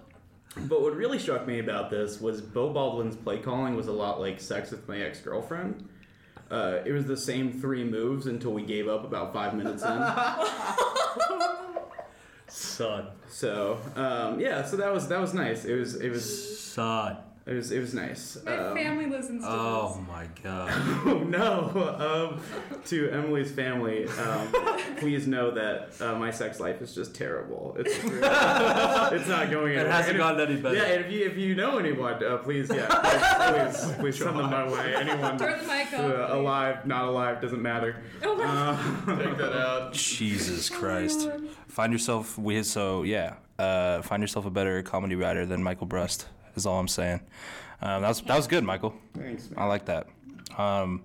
but 0.55 0.81
what 0.81 0.95
really 0.95 1.19
struck 1.19 1.45
me 1.45 1.59
about 1.59 1.89
this 1.89 2.19
was 2.19 2.41
Beau 2.41 2.71
Baldwin's 2.71 3.15
play 3.15 3.37
calling 3.37 3.75
was 3.75 3.87
a 3.87 3.93
lot 3.93 4.19
like 4.19 4.39
sex 4.39 4.71
with 4.71 4.87
my 4.87 5.01
ex 5.01 5.19
girlfriend. 5.19 5.87
Uh, 6.49 6.79
it 6.83 6.91
was 6.91 7.05
the 7.05 7.17
same 7.17 7.61
three 7.61 7.83
moves 7.83 8.25
until 8.25 8.51
we 8.51 8.63
gave 8.63 8.87
up 8.87 9.03
about 9.03 9.33
five 9.33 9.53
minutes 9.53 9.83
in. 9.83 9.89
Son. 12.51 13.07
So 13.27 13.79
um, 13.95 14.39
yeah, 14.39 14.63
so 14.63 14.77
that 14.77 14.93
was 14.93 15.07
that 15.07 15.19
was 15.19 15.33
nice. 15.33 15.65
It 15.65 15.75
was 15.75 15.95
it 15.95 16.09
was 16.09 16.59
Son. 16.59 17.17
it 17.45 17.53
was 17.53 17.71
it 17.71 17.79
was 17.79 17.93
nice. 17.93 18.37
My 18.45 18.55
Um, 18.57 18.75
family 18.75 19.05
listens 19.07 19.43
to 19.43 19.49
Oh 19.49 20.03
my 20.07 20.25
god. 20.43 20.71
Oh 21.05 21.19
no! 21.19 22.33
Um, 22.35 22.81
to 22.85 23.09
Emily's 23.11 23.51
family, 23.51 24.05
um, 24.07 24.47
please 24.97 25.25
know 25.27 25.51
that 25.51 25.93
uh, 26.01 26.15
my 26.15 26.29
sex 26.31 26.59
life 26.59 26.81
is 26.81 26.93
just 26.93 27.15
terrible. 27.15 27.75
It's 27.79 27.97
really, 28.03 28.17
it's 29.17 29.27
not 29.29 29.49
going 29.49 29.73
It 29.73 29.77
anywhere. 29.79 29.91
hasn't 29.91 30.09
And 30.09 30.15
if- 30.17 30.17
gotten 30.37 30.41
any 30.51 30.61
better. 30.61 30.75
Yeah, 30.75 30.83
and 30.93 31.05
if 31.05 31.11
you 31.11 31.25
if 31.25 31.37
you 31.37 31.55
know 31.55 31.77
anyone, 31.77 32.23
uh, 32.23 32.37
please 32.37 32.69
yeah, 32.73 32.87
please, 32.89 33.77
please, 33.77 33.95
please 33.99 34.17
send 34.19 34.37
them 34.37 34.49
my 34.51 34.67
way. 34.69 34.95
Anyone 34.95 35.37
this. 35.37 35.47
Turn 35.47 35.59
the 35.61 35.67
mic 35.73 35.93
uh, 35.93 36.23
off. 36.23 36.31
alive, 36.31 36.85
not 36.85 37.05
alive, 37.05 37.41
doesn't 37.41 37.61
matter. 37.61 37.95
Oh 38.23 38.35
my 38.35 38.43
Uh, 39.13 39.17
Take 39.23 39.37
that 39.37 39.53
out. 39.53 39.93
Jesus 39.93 40.69
Christ. 40.69 41.29
Find 41.69 41.93
yourself 41.93 42.37
we 42.37 42.61
so 42.63 43.03
yeah. 43.03 43.35
Uh, 43.57 44.01
find 44.01 44.23
yourself 44.23 44.45
a 44.45 44.49
better 44.49 44.81
comedy 44.81 45.15
writer 45.15 45.45
than 45.45 45.61
Michael 45.61 45.87
Brust. 45.87 46.27
Is 46.55 46.65
all 46.65 46.79
I'm 46.79 46.87
saying. 46.87 47.21
Um, 47.81 48.01
that 48.01 48.07
was 48.07 48.21
that 48.21 48.35
was 48.35 48.47
good, 48.47 48.63
Michael. 48.63 48.93
thanks, 49.15 49.49
I 49.55 49.65
like 49.65 49.85
that. 49.85 50.07
Um, 50.57 51.03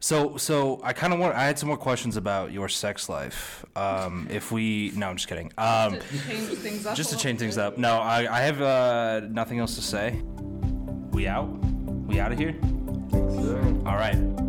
so 0.00 0.36
so 0.36 0.80
I 0.82 0.92
kind 0.92 1.12
of 1.12 1.18
want 1.18 1.34
I 1.34 1.44
had 1.44 1.58
some 1.58 1.68
more 1.68 1.76
questions 1.76 2.16
about 2.16 2.52
your 2.52 2.68
sex 2.68 3.08
life. 3.08 3.64
Um, 3.76 4.28
if 4.30 4.50
we 4.50 4.92
no, 4.94 5.08
I'm 5.08 5.16
just 5.16 5.28
kidding. 5.28 5.52
Um, 5.58 5.94
to 5.94 6.00
change 6.00 6.48
things 6.58 6.86
up. 6.86 6.96
just 6.96 7.10
to 7.10 7.16
change 7.16 7.38
things 7.38 7.58
up. 7.58 7.76
No, 7.76 7.98
I, 7.98 8.38
I 8.38 8.40
have 8.42 8.62
uh, 8.62 9.20
nothing 9.28 9.58
else 9.58 9.74
to 9.76 9.82
say. 9.82 10.20
We 11.10 11.26
out? 11.26 11.48
We 12.06 12.18
out 12.20 12.32
of 12.32 12.38
here? 12.38 12.56
All 13.84 13.96
right. 13.96 14.45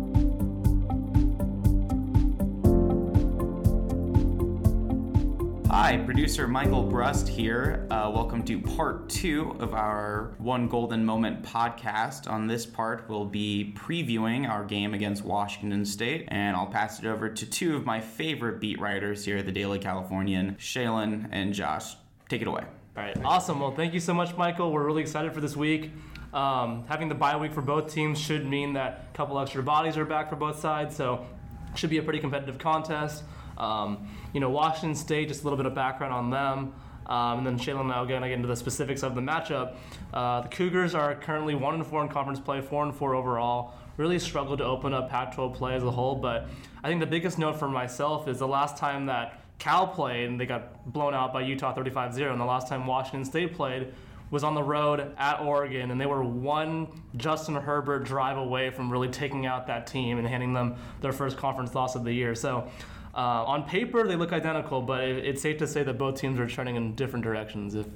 Hi, 5.70 5.98
producer 5.98 6.48
Michael 6.48 6.82
Brust 6.82 7.28
here. 7.28 7.86
Uh, 7.90 8.10
welcome 8.14 8.42
to 8.44 8.58
part 8.58 9.10
two 9.10 9.54
of 9.60 9.74
our 9.74 10.32
One 10.38 10.66
Golden 10.66 11.04
Moment 11.04 11.42
podcast. 11.42 12.26
On 12.26 12.46
this 12.46 12.64
part, 12.64 13.04
we'll 13.06 13.26
be 13.26 13.74
previewing 13.76 14.48
our 14.48 14.64
game 14.64 14.94
against 14.94 15.26
Washington 15.26 15.84
State, 15.84 16.24
and 16.28 16.56
I'll 16.56 16.68
pass 16.68 17.00
it 17.00 17.04
over 17.04 17.28
to 17.28 17.44
two 17.44 17.76
of 17.76 17.84
my 17.84 18.00
favorite 18.00 18.60
beat 18.60 18.80
writers 18.80 19.26
here 19.26 19.36
at 19.36 19.44
the 19.44 19.52
Daily 19.52 19.78
Californian, 19.78 20.56
Shaylin 20.58 21.28
and 21.32 21.52
Josh. 21.52 21.96
Take 22.30 22.40
it 22.40 22.48
away. 22.48 22.64
All 22.96 23.02
right, 23.02 23.22
awesome. 23.22 23.60
Well, 23.60 23.72
thank 23.72 23.92
you 23.92 24.00
so 24.00 24.14
much, 24.14 24.34
Michael. 24.38 24.72
We're 24.72 24.86
really 24.86 25.02
excited 25.02 25.34
for 25.34 25.42
this 25.42 25.54
week. 25.54 25.90
Um, 26.32 26.86
having 26.88 27.10
the 27.10 27.14
bye 27.14 27.36
week 27.36 27.52
for 27.52 27.60
both 27.60 27.92
teams 27.92 28.18
should 28.18 28.46
mean 28.46 28.72
that 28.72 29.08
a 29.12 29.16
couple 29.16 29.38
extra 29.38 29.62
bodies 29.62 29.98
are 29.98 30.06
back 30.06 30.30
for 30.30 30.36
both 30.36 30.60
sides, 30.60 30.96
so 30.96 31.26
should 31.74 31.90
be 31.90 31.98
a 31.98 32.02
pretty 32.02 32.20
competitive 32.20 32.56
contest. 32.56 33.22
Um, 33.58 34.08
you 34.32 34.40
know, 34.40 34.50
Washington 34.50 34.94
State, 34.94 35.28
just 35.28 35.42
a 35.42 35.44
little 35.44 35.56
bit 35.56 35.66
of 35.66 35.74
background 35.74 36.14
on 36.14 36.30
them. 36.30 36.72
Um, 37.08 37.38
and 37.38 37.46
then 37.46 37.58
Shailin 37.58 37.80
and 37.80 37.92
I 37.92 38.04
to 38.04 38.08
get 38.08 38.32
into 38.32 38.48
the 38.48 38.56
specifics 38.56 39.02
of 39.02 39.14
the 39.14 39.20
matchup. 39.20 39.74
Uh, 40.12 40.42
the 40.42 40.48
Cougars 40.48 40.94
are 40.94 41.14
currently 41.14 41.54
one 41.54 41.74
and 41.74 41.86
four 41.86 42.02
in 42.02 42.08
conference 42.08 42.38
play, 42.38 42.60
four 42.60 42.84
and 42.84 42.94
four 42.94 43.14
overall. 43.14 43.74
Really 43.96 44.18
struggled 44.18 44.58
to 44.58 44.64
open 44.64 44.92
up 44.92 45.08
Pac-12 45.08 45.54
play 45.54 45.74
as 45.74 45.82
a 45.82 45.90
whole, 45.90 46.14
but 46.14 46.48
I 46.84 46.88
think 46.88 47.00
the 47.00 47.06
biggest 47.06 47.38
note 47.38 47.58
for 47.58 47.68
myself 47.68 48.28
is 48.28 48.38
the 48.38 48.46
last 48.46 48.76
time 48.76 49.06
that 49.06 49.40
Cal 49.58 49.88
played 49.88 50.28
and 50.28 50.38
they 50.38 50.46
got 50.46 50.92
blown 50.92 51.14
out 51.14 51.32
by 51.32 51.40
Utah 51.40 51.74
35-0, 51.74 52.30
and 52.30 52.40
the 52.40 52.44
last 52.44 52.68
time 52.68 52.86
Washington 52.86 53.24
State 53.24 53.54
played, 53.54 53.92
was 54.30 54.44
on 54.44 54.54
the 54.54 54.62
road 54.62 55.14
at 55.16 55.40
Oregon, 55.40 55.90
and 55.90 55.98
they 55.98 56.04
were 56.04 56.22
one 56.22 56.86
Justin 57.16 57.54
Herbert 57.54 58.04
drive 58.04 58.36
away 58.36 58.68
from 58.68 58.92
really 58.92 59.08
taking 59.08 59.46
out 59.46 59.66
that 59.68 59.86
team 59.86 60.18
and 60.18 60.28
handing 60.28 60.52
them 60.52 60.76
their 61.00 61.12
first 61.12 61.38
conference 61.38 61.74
loss 61.74 61.94
of 61.94 62.04
the 62.04 62.12
year. 62.12 62.34
So. 62.34 62.70
Uh, 63.18 63.42
on 63.46 63.64
paper, 63.64 64.06
they 64.06 64.14
look 64.14 64.32
identical, 64.32 64.80
but 64.80 65.02
it, 65.02 65.26
it's 65.26 65.42
safe 65.42 65.58
to 65.58 65.66
say 65.66 65.82
that 65.82 65.98
both 65.98 66.20
teams 66.20 66.38
are 66.38 66.46
trending 66.46 66.76
in 66.76 66.94
different 66.94 67.24
directions. 67.24 67.74
If 67.74 67.86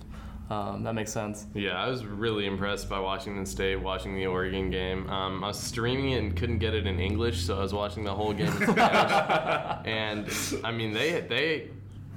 um, 0.50 0.82
that 0.82 0.94
makes 0.94 1.12
sense. 1.12 1.46
Yeah, 1.54 1.80
I 1.80 1.88
was 1.88 2.04
really 2.04 2.44
impressed 2.44 2.88
by 2.88 2.98
Washington 2.98 3.46
State 3.46 3.76
watching 3.76 4.16
the 4.16 4.26
Oregon 4.26 4.68
game. 4.68 5.08
Um, 5.08 5.44
I 5.44 5.46
was 5.46 5.60
streaming 5.60 6.10
it 6.10 6.18
and 6.18 6.36
couldn't 6.36 6.58
get 6.58 6.74
it 6.74 6.88
in 6.88 6.98
English, 6.98 7.44
so 7.44 7.56
I 7.56 7.60
was 7.60 7.72
watching 7.72 8.02
the 8.02 8.12
whole 8.12 8.32
game 8.32 8.48
in 8.48 8.72
Spanish. 8.72 9.82
and 9.86 10.64
I 10.64 10.72
mean, 10.72 10.92
they 10.92 11.20
they 11.20 11.70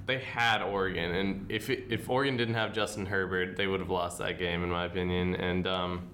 they 0.08 0.18
had 0.18 0.64
Oregon, 0.64 1.14
and 1.14 1.52
if 1.52 1.70
it, 1.70 1.86
if 1.90 2.10
Oregon 2.10 2.38
didn't 2.38 2.56
have 2.56 2.74
Justin 2.74 3.06
Herbert, 3.06 3.56
they 3.56 3.68
would 3.68 3.82
have 3.82 3.92
lost 3.92 4.18
that 4.18 4.40
game, 4.40 4.64
in 4.64 4.70
my 4.72 4.86
opinion. 4.86 5.36
And 5.36 5.68
um, 5.68 6.10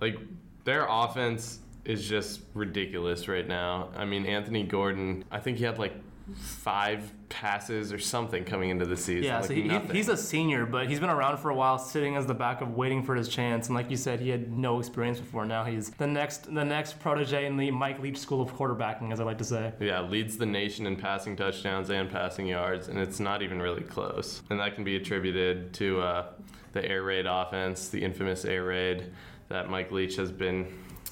like 0.00 0.18
their 0.64 0.86
offense 0.88 1.60
is 1.84 2.08
just 2.08 2.40
ridiculous 2.54 3.28
right 3.28 3.46
now. 3.46 3.90
I 3.96 4.04
mean, 4.04 4.26
Anthony 4.26 4.62
Gordon, 4.64 5.24
I 5.30 5.38
think 5.40 5.58
he 5.58 5.64
had 5.64 5.78
like 5.78 5.94
five 6.36 7.12
passes 7.28 7.92
or 7.92 7.98
something 7.98 8.44
coming 8.44 8.70
into 8.70 8.84
the 8.84 8.96
season. 8.96 9.24
Yeah, 9.24 9.38
like 9.38 9.48
so 9.48 9.54
he, 9.54 9.78
he's 9.92 10.08
a 10.08 10.16
senior, 10.16 10.66
but 10.66 10.88
he's 10.88 11.00
been 11.00 11.10
around 11.10 11.38
for 11.38 11.50
a 11.50 11.54
while, 11.54 11.78
sitting 11.78 12.16
as 12.16 12.26
the 12.26 12.34
backup, 12.34 12.68
waiting 12.70 13.02
for 13.02 13.14
his 13.14 13.28
chance. 13.28 13.66
And 13.66 13.74
like 13.74 13.90
you 13.90 13.96
said, 13.96 14.20
he 14.20 14.28
had 14.28 14.52
no 14.52 14.78
experience 14.78 15.18
before. 15.18 15.44
Now 15.46 15.64
he's 15.64 15.90
the 15.90 16.06
next 16.06 16.52
the 16.52 16.64
next 16.64 17.00
protege 17.00 17.46
in 17.46 17.56
the 17.56 17.70
Mike 17.70 18.00
Leach 18.00 18.18
School 18.18 18.42
of 18.42 18.54
Quarterbacking, 18.54 19.12
as 19.12 19.20
I 19.20 19.24
like 19.24 19.38
to 19.38 19.44
say. 19.44 19.72
Yeah, 19.80 20.02
leads 20.02 20.36
the 20.36 20.46
nation 20.46 20.86
in 20.86 20.96
passing 20.96 21.36
touchdowns 21.36 21.90
and 21.90 22.10
passing 22.10 22.46
yards, 22.46 22.88
and 22.88 22.98
it's 22.98 23.20
not 23.20 23.42
even 23.42 23.60
really 23.60 23.82
close. 23.82 24.42
And 24.50 24.60
that 24.60 24.74
can 24.74 24.84
be 24.84 24.96
attributed 24.96 25.72
to 25.74 26.00
uh, 26.00 26.26
the 26.72 26.84
air 26.84 27.02
raid 27.02 27.26
offense, 27.26 27.88
the 27.88 28.02
infamous 28.02 28.44
air 28.44 28.64
raid 28.64 29.10
that 29.48 29.68
Mike 29.68 29.90
Leach 29.90 30.14
has 30.16 30.30
been 30.30 30.66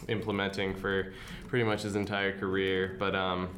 implementing 0.08 0.74
for 0.74 1.12
pretty 1.48 1.64
much 1.64 1.82
his 1.82 1.96
entire 1.96 2.36
career. 2.38 2.96
But 2.98 3.14
um, 3.14 3.48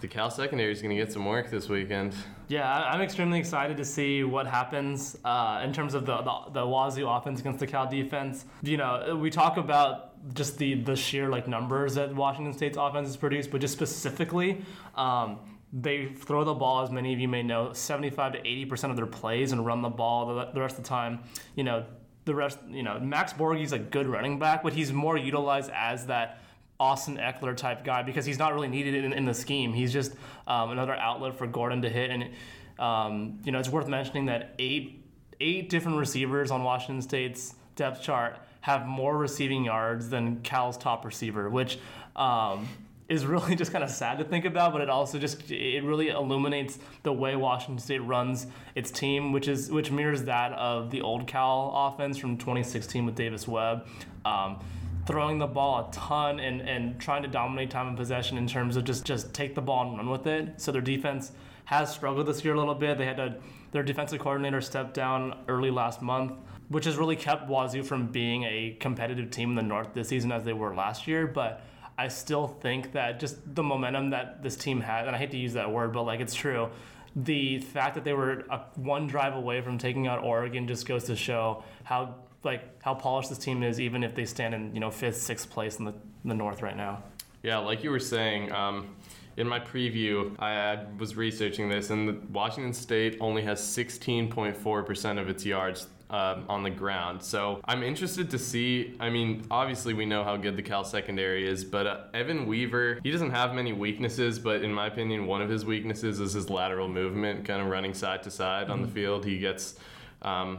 the 0.00 0.08
Cal 0.08 0.30
secondary 0.30 0.72
is 0.72 0.80
going 0.80 0.96
to 0.96 1.02
get 1.02 1.12
some 1.12 1.24
work 1.24 1.50
this 1.50 1.68
weekend. 1.68 2.14
Yeah, 2.48 2.68
I'm 2.68 3.00
extremely 3.00 3.38
excited 3.38 3.76
to 3.76 3.84
see 3.84 4.24
what 4.24 4.46
happens 4.46 5.16
uh, 5.24 5.60
in 5.62 5.72
terms 5.72 5.94
of 5.94 6.06
the, 6.06 6.16
the 6.22 6.52
the 6.52 6.66
Wazoo 6.66 7.06
offense 7.06 7.40
against 7.40 7.60
the 7.60 7.66
Cal 7.66 7.88
defense. 7.88 8.44
You 8.62 8.76
know, 8.76 9.16
we 9.20 9.30
talk 9.30 9.56
about 9.56 10.34
just 10.34 10.58
the 10.58 10.74
the 10.74 10.96
sheer 10.96 11.28
like 11.28 11.46
numbers 11.46 11.94
that 11.94 12.14
Washington 12.14 12.52
State's 12.52 12.76
offense 12.76 13.08
has 13.08 13.16
produced, 13.16 13.50
but 13.50 13.60
just 13.60 13.74
specifically. 13.74 14.64
Um, 14.96 15.38
they 15.72 16.06
throw 16.06 16.42
the 16.42 16.54
ball, 16.54 16.82
as 16.82 16.90
many 16.90 17.12
of 17.12 17.20
you 17.20 17.28
may 17.28 17.44
know, 17.44 17.72
75 17.72 18.32
to 18.32 18.38
80 18.40 18.64
percent 18.64 18.90
of 18.90 18.96
their 18.96 19.06
plays, 19.06 19.52
and 19.52 19.64
run 19.64 19.82
the 19.82 19.88
ball 19.88 20.34
the, 20.34 20.50
the 20.52 20.60
rest 20.60 20.78
of 20.78 20.82
the 20.82 20.88
time. 20.88 21.20
You 21.54 21.64
know, 21.64 21.84
the 22.30 22.36
rest. 22.36 22.58
You 22.68 22.82
know, 22.82 22.98
Max 23.00 23.32
Borghi's 23.32 23.72
a 23.72 23.78
good 23.78 24.06
running 24.06 24.38
back, 24.38 24.62
but 24.62 24.72
he's 24.72 24.92
more 24.92 25.16
utilized 25.16 25.70
as 25.74 26.06
that 26.06 26.40
Austin 26.78 27.16
Ekeler 27.16 27.56
type 27.56 27.84
guy 27.84 28.02
because 28.02 28.24
he's 28.24 28.38
not 28.38 28.54
really 28.54 28.68
needed 28.68 28.94
in, 29.04 29.12
in 29.12 29.24
the 29.24 29.34
scheme. 29.34 29.72
He's 29.72 29.92
just 29.92 30.12
um, 30.46 30.70
another 30.70 30.94
outlet 30.94 31.36
for 31.36 31.46
Gordon 31.46 31.82
to 31.82 31.90
hit. 31.90 32.10
And 32.10 32.30
um, 32.78 33.40
you 33.44 33.52
know, 33.52 33.58
it's 33.58 33.68
worth 33.68 33.88
mentioning 33.88 34.26
that 34.26 34.54
eight 34.58 35.04
eight 35.40 35.68
different 35.68 35.98
receivers 35.98 36.50
on 36.50 36.62
Washington 36.62 37.02
State's 37.02 37.54
depth 37.74 38.02
chart 38.02 38.38
have 38.60 38.86
more 38.86 39.16
receiving 39.16 39.64
yards 39.64 40.08
than 40.10 40.40
Cal's 40.42 40.76
top 40.76 41.04
receiver, 41.04 41.48
which 41.50 41.78
um, 42.14 42.68
is 43.10 43.26
really 43.26 43.54
just 43.56 43.72
kind 43.72 43.84
of 43.84 43.90
sad 43.90 44.16
to 44.18 44.24
think 44.24 44.46
about. 44.46 44.72
But 44.72 44.80
it 44.80 44.88
also 44.88 45.18
just 45.18 45.50
it 45.50 45.84
really 45.84 46.08
illuminates 46.08 46.78
the 47.02 47.12
way 47.12 47.36
Washington 47.36 47.78
State 47.78 47.98
runs 47.98 48.46
its 48.74 48.90
team, 48.90 49.32
which 49.32 49.48
is 49.48 49.70
which 49.70 49.90
mirrors 49.90 50.22
that 50.24 50.52
of 50.52 50.90
the 50.90 51.02
old 51.02 51.26
Cal 51.26 51.72
offense 51.74 52.16
from 52.16 52.38
2016 52.38 53.04
with 53.04 53.16
Davis 53.16 53.46
Webb. 53.46 53.86
Um, 54.24 54.60
throwing 55.06 55.38
the 55.38 55.46
ball 55.46 55.88
a 55.88 55.92
ton 55.92 56.38
and, 56.38 56.60
and 56.60 57.00
trying 57.00 57.22
to 57.22 57.28
dominate 57.28 57.70
time 57.70 57.88
of 57.88 57.96
possession 57.96 58.38
in 58.38 58.46
terms 58.46 58.76
of 58.76 58.84
just 58.84 59.04
just 59.04 59.34
take 59.34 59.54
the 59.54 59.60
ball 59.60 59.88
and 59.88 59.98
run 59.98 60.08
with 60.08 60.26
it. 60.26 60.60
So 60.60 60.72
their 60.72 60.80
defense 60.80 61.32
has 61.64 61.92
struggled 61.92 62.26
this 62.26 62.44
year 62.44 62.54
a 62.54 62.58
little 62.58 62.74
bit. 62.74 62.98
They 62.98 63.06
had 63.06 63.16
to, 63.16 63.36
their 63.72 63.82
defensive 63.82 64.18
coordinator 64.18 64.60
stepped 64.60 64.94
down 64.94 65.38
early 65.48 65.70
last 65.70 66.02
month, 66.02 66.32
which 66.68 66.84
has 66.84 66.96
really 66.96 67.16
kept 67.16 67.48
Wazoo 67.48 67.84
from 67.84 68.08
being 68.08 68.42
a 68.44 68.76
competitive 68.80 69.30
team 69.30 69.50
in 69.50 69.54
the 69.54 69.62
North 69.62 69.94
this 69.94 70.08
season 70.08 70.32
as 70.32 70.44
they 70.44 70.52
were 70.52 70.74
last 70.74 71.06
year. 71.06 71.28
But 71.28 71.64
I 72.00 72.08
still 72.08 72.48
think 72.48 72.92
that 72.92 73.20
just 73.20 73.54
the 73.54 73.62
momentum 73.62 74.08
that 74.10 74.42
this 74.42 74.56
team 74.56 74.80
had, 74.80 75.06
and 75.06 75.14
I 75.14 75.18
hate 75.18 75.32
to 75.32 75.36
use 75.36 75.52
that 75.52 75.70
word, 75.70 75.92
but 75.92 76.04
like 76.04 76.20
it's 76.20 76.32
true. 76.32 76.70
The 77.14 77.58
fact 77.58 77.94
that 77.94 78.04
they 78.04 78.14
were 78.14 78.46
a, 78.48 78.60
one 78.76 79.06
drive 79.06 79.34
away 79.34 79.60
from 79.60 79.76
taking 79.76 80.06
out 80.06 80.24
Oregon 80.24 80.66
just 80.66 80.86
goes 80.86 81.04
to 81.04 81.16
show 81.16 81.62
how 81.84 82.14
like 82.42 82.82
how 82.82 82.94
polished 82.94 83.28
this 83.28 83.36
team 83.36 83.62
is, 83.62 83.78
even 83.78 84.02
if 84.02 84.14
they 84.14 84.24
stand 84.24 84.54
in 84.54 84.72
you 84.72 84.80
know 84.80 84.90
fifth, 84.90 85.18
sixth 85.18 85.50
place 85.50 85.78
in 85.78 85.84
the, 85.84 85.92
in 86.24 86.30
the 86.30 86.34
North 86.34 86.62
right 86.62 86.76
now. 86.76 87.02
Yeah, 87.42 87.58
like 87.58 87.84
you 87.84 87.90
were 87.90 88.00
saying, 88.00 88.50
um, 88.50 88.96
in 89.36 89.46
my 89.46 89.60
preview, 89.60 90.34
I, 90.38 90.52
I 90.52 90.86
was 90.98 91.16
researching 91.16 91.68
this, 91.68 91.90
and 91.90 92.30
Washington 92.30 92.72
State 92.72 93.18
only 93.20 93.42
has 93.42 93.60
16.4% 93.60 95.20
of 95.20 95.28
its 95.28 95.44
yards 95.44 95.88
um, 96.10 96.44
on 96.48 96.62
the 96.62 96.70
ground. 96.70 97.22
So 97.22 97.60
I'm 97.64 97.82
interested 97.82 98.30
to 98.30 98.38
see. 98.38 98.96
I 99.00 99.10
mean, 99.10 99.44
obviously, 99.50 99.94
we 99.94 100.04
know 100.04 100.24
how 100.24 100.36
good 100.36 100.56
the 100.56 100.62
Cal 100.62 100.84
secondary 100.84 101.48
is, 101.48 101.64
but 101.64 101.86
uh, 101.86 102.00
Evan 102.12 102.46
Weaver, 102.46 103.00
he 103.02 103.10
doesn't 103.10 103.30
have 103.30 103.54
many 103.54 103.72
weaknesses, 103.72 104.38
but 104.38 104.62
in 104.62 104.72
my 104.72 104.86
opinion, 104.86 105.26
one 105.26 105.40
of 105.40 105.48
his 105.48 105.64
weaknesses 105.64 106.20
is 106.20 106.32
his 106.32 106.50
lateral 106.50 106.88
movement, 106.88 107.44
kind 107.44 107.62
of 107.62 107.68
running 107.68 107.94
side 107.94 108.22
to 108.24 108.30
side 108.30 108.70
on 108.70 108.82
the 108.82 108.88
field. 108.88 109.24
He 109.24 109.38
gets. 109.38 109.76
Um, 110.22 110.58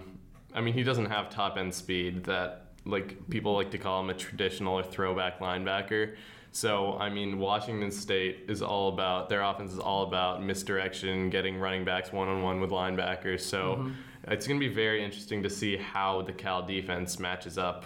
I 0.53 0.61
mean, 0.61 0.73
he 0.73 0.83
doesn't 0.83 1.05
have 1.05 1.29
top 1.29 1.57
end 1.57 1.73
speed 1.73 2.25
that 2.25 2.65
like 2.85 3.29
people 3.29 3.53
like 3.53 3.71
to 3.71 3.77
call 3.77 4.01
him 4.01 4.09
a 4.09 4.13
traditional 4.13 4.77
or 4.77 4.83
throwback 4.83 5.39
linebacker. 5.39 6.15
So 6.51 6.97
I 6.97 7.09
mean, 7.09 7.39
Washington 7.39 7.91
State 7.91 8.45
is 8.49 8.61
all 8.61 8.89
about 8.89 9.29
their 9.29 9.41
offense 9.41 9.71
is 9.71 9.79
all 9.79 10.03
about 10.03 10.43
misdirection, 10.43 11.29
getting 11.29 11.57
running 11.57 11.85
backs 11.85 12.11
one 12.11 12.27
on 12.27 12.41
one 12.41 12.59
with 12.59 12.71
linebackers. 12.71 13.41
So 13.41 13.91
it's 14.27 14.47
going 14.47 14.59
to 14.59 14.67
be 14.67 14.73
very 14.73 15.03
interesting 15.03 15.43
to 15.43 15.49
see 15.49 15.77
how 15.77 16.21
the 16.21 16.33
Cal 16.33 16.61
defense 16.61 17.19
matches 17.19 17.57
up 17.57 17.85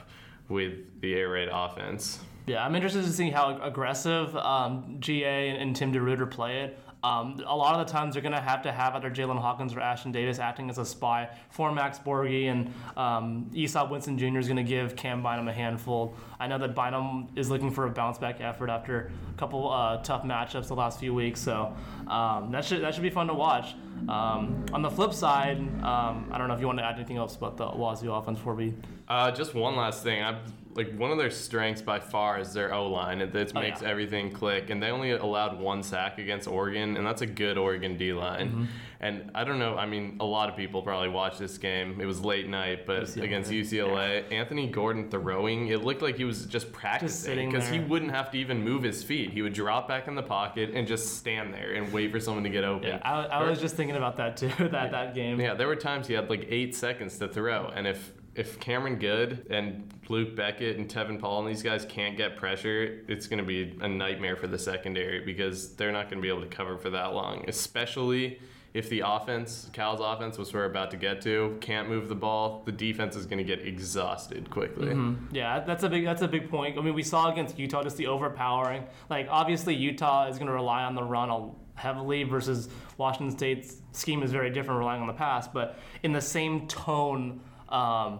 with 0.49 1.01
the 1.01 1.15
air 1.15 1.29
raid 1.29 1.49
offense. 1.51 2.19
Yeah, 2.45 2.63
I'm 2.63 2.75
interested 2.75 3.03
to 3.03 3.11
see 3.11 3.31
how 3.31 3.59
aggressive 3.61 4.35
um, 4.37 4.97
GA 4.99 5.49
and, 5.49 5.61
and 5.61 5.75
Tim 5.75 5.91
DeRuyter 5.91 6.29
play 6.29 6.61
it. 6.61 6.79
Um, 7.05 7.39
a 7.45 7.55
lot 7.55 7.79
of 7.79 7.85
the 7.85 7.91
times 7.91 8.15
they're 8.15 8.23
going 8.23 8.33
to 8.33 8.41
have 8.41 8.63
to 8.63 8.71
have 8.71 8.95
either 8.95 9.11
Jaylinn 9.11 9.39
Hawkins 9.39 9.75
or 9.75 9.79
Ashton 9.79 10.11
Davis 10.11 10.39
acting 10.39 10.71
as 10.71 10.79
a 10.79 10.85
spy 10.85 11.29
for 11.51 11.71
Max 11.71 11.99
Borghi, 11.99 12.49
and 12.49 12.73
um, 12.97 13.51
Winston 13.53 14.17
Jr. 14.17 14.39
is 14.39 14.47
going 14.47 14.57
to 14.57 14.63
give 14.63 14.95
Cam 14.95 15.21
Bynum 15.21 15.47
a 15.47 15.53
handful. 15.53 16.15
I 16.39 16.47
know 16.47 16.57
that 16.57 16.73
Bynum 16.73 17.27
is 17.35 17.51
looking 17.51 17.69
for 17.69 17.85
a 17.85 17.91
bounce 17.91 18.17
back 18.17 18.41
effort 18.41 18.71
after 18.71 19.11
a 19.29 19.37
couple 19.37 19.71
uh, 19.71 19.97
tough 19.97 20.23
matchups 20.23 20.67
the 20.67 20.75
last 20.75 20.99
few 20.99 21.13
weeks, 21.13 21.39
so 21.39 21.75
um, 22.07 22.49
that 22.51 22.65
should 22.65 22.81
that 22.81 22.95
should 22.95 23.03
be 23.03 23.11
fun 23.11 23.27
to 23.27 23.35
watch. 23.35 23.75
Um, 24.09 24.65
on 24.73 24.81
the 24.81 24.89
flip 24.89 25.13
side, 25.13 25.59
um, 25.83 26.27
I 26.31 26.37
don't 26.39 26.47
know 26.47 26.55
if 26.55 26.59
you 26.59 26.65
want 26.65 26.79
to 26.79 26.85
add 26.85 26.95
anything 26.95 27.17
else 27.17 27.35
about 27.35 27.55
the 27.57 27.67
Wazoo 27.67 28.11
offense 28.11 28.39
before 28.39 28.55
we. 28.55 28.73
Uh, 29.07 29.29
just 29.29 29.53
one 29.53 29.75
last 29.75 30.01
thing. 30.01 30.23
I 30.23 30.39
like 30.75 30.95
one 30.97 31.09
of 31.11 31.17
their 31.17 31.29
strengths 31.31 31.81
by 31.81 31.99
far 31.99 32.39
is 32.39 32.53
their 32.53 32.73
O 32.73 32.87
line. 32.89 33.21
It, 33.21 33.33
it 33.35 33.51
Oh, 33.55 33.61
makes 33.61 33.81
yeah. 33.81 33.89
everything 33.89 34.31
click, 34.31 34.69
and 34.69 34.83
they 34.83 34.89
only 34.89 35.11
allowed 35.11 35.59
one 35.59 35.81
sack 35.83 36.17
against 36.19 36.47
Oregon, 36.47 36.97
and 36.97 37.05
that's 37.07 37.21
a 37.21 37.25
good 37.25 37.57
Oregon 37.57 37.97
D 37.97 38.11
line. 38.13 38.49
Mm-hmm. 38.49 38.63
And 39.01 39.31
I 39.35 39.43
don't 39.43 39.59
know. 39.59 39.77
I 39.77 39.85
mean, 39.85 40.17
a 40.19 40.25
lot 40.25 40.49
of 40.49 40.55
people 40.55 40.81
probably 40.81 41.09
watched 41.09 41.37
this 41.37 41.57
game. 41.57 41.99
It 42.01 42.05
was 42.05 42.21
late 42.21 42.47
night, 42.49 42.85
but 42.85 43.03
UCLA. 43.03 43.23
against 43.23 43.51
UCLA, 43.51 44.31
Anthony 44.31 44.67
Gordon 44.67 45.09
throwing, 45.11 45.67
it 45.67 45.83
looked 45.83 46.01
like 46.01 46.17
he 46.17 46.23
was 46.23 46.45
just 46.45 46.71
practicing 46.71 47.49
because 47.51 47.69
he 47.69 47.79
wouldn't 47.79 48.11
have 48.11 48.31
to 48.31 48.37
even 48.37 48.63
move 48.63 48.83
his 48.83 49.03
feet. 49.03 49.31
He 49.31 49.41
would 49.41 49.53
drop 49.53 49.87
back 49.87 50.07
in 50.07 50.15
the 50.15 50.23
pocket 50.23 50.71
and 50.73 50.87
just 50.87 51.17
stand 51.17 51.53
there 51.53 51.73
and 51.73 51.91
wait 51.93 52.11
for 52.11 52.19
someone 52.19 52.43
to 52.45 52.49
get 52.49 52.63
open. 52.63 52.87
Yeah, 52.87 52.99
I, 53.03 53.25
I 53.25 53.49
was 53.49 53.59
just 53.59 53.75
thinking 53.75 53.95
about 53.97 54.17
that 54.17 54.37
too. 54.37 54.49
That 54.75 54.91
that 54.91 55.13
game. 55.13 55.39
Yeah, 55.39 55.53
there 55.53 55.67
were 55.67 55.75
times 55.75 56.07
he 56.07 56.13
had 56.15 56.29
like 56.29 56.47
eight 56.49 56.75
seconds 56.75 57.17
to 57.19 57.27
throw, 57.27 57.67
and 57.75 57.85
if 57.87 58.11
if 58.35 58.59
Cameron 58.59 58.99
Goode 58.99 59.45
and 59.49 59.91
Luc 60.09 60.35
Bequette 60.35 60.77
and 60.77 60.89
Tevin 60.89 61.19
Paul 61.19 61.39
and 61.39 61.49
these 61.49 61.63
guys 61.63 61.85
can't 61.85 62.17
get 62.17 62.35
pressure, 62.35 63.03
it's 63.07 63.27
going 63.27 63.39
to 63.39 63.45
be 63.45 63.77
a 63.81 63.87
nightmare 63.87 64.35
for 64.35 64.47
the 64.47 64.59
secondary 64.59 65.21
because 65.21 65.73
they're 65.75 65.91
not 65.91 66.09
going 66.09 66.17
to 66.17 66.21
be 66.21 66.29
able 66.29 66.41
to 66.41 66.47
cover 66.47 66.77
for 66.77 66.89
that 66.89 67.13
long, 67.13 67.45
especially 67.47 68.39
if 68.73 68.89
the 68.89 69.01
offense, 69.05 69.69
Cal's 69.71 70.01
offense, 70.03 70.37
which 70.37 70.53
we're 70.53 70.65
about 70.65 70.91
to 70.91 70.97
get 70.97 71.21
to, 71.21 71.57
can't 71.61 71.87
move 71.87 72.09
the 72.09 72.15
ball. 72.15 72.61
The 72.65 72.73
defense 72.73 73.15
is 73.15 73.25
going 73.25 73.37
to 73.37 73.45
get 73.45 73.65
exhausted 73.65 74.49
quickly. 74.49 74.87
Mm-hmm. 74.87 75.33
Yeah, 75.33 75.61
that's 75.61 75.83
a 75.83 75.89
big 75.89 76.03
that's 76.03 76.21
a 76.21 76.27
big 76.27 76.49
point. 76.49 76.77
I 76.77 76.81
mean, 76.81 76.93
we 76.93 77.03
saw 77.03 77.31
against 77.31 77.57
Utah 77.57 77.83
just 77.83 77.95
the 77.95 78.07
overpowering. 78.07 78.83
Like 79.09 79.27
obviously 79.29 79.75
Utah 79.75 80.27
is 80.27 80.37
going 80.37 80.47
to 80.47 80.53
rely 80.53 80.83
on 80.83 80.93
the 80.93 81.03
run 81.03 81.55
heavily 81.75 82.23
versus 82.23 82.67
Washington 82.97 83.35
State's 83.35 83.77
scheme 83.93 84.23
is 84.23 84.31
very 84.33 84.49
different, 84.49 84.79
relying 84.79 84.99
on 84.99 85.07
the 85.07 85.13
pass. 85.13 85.47
But 85.47 85.79
in 86.03 86.11
the 86.11 86.21
same 86.21 86.67
tone, 86.67 87.39
um, 87.69 88.19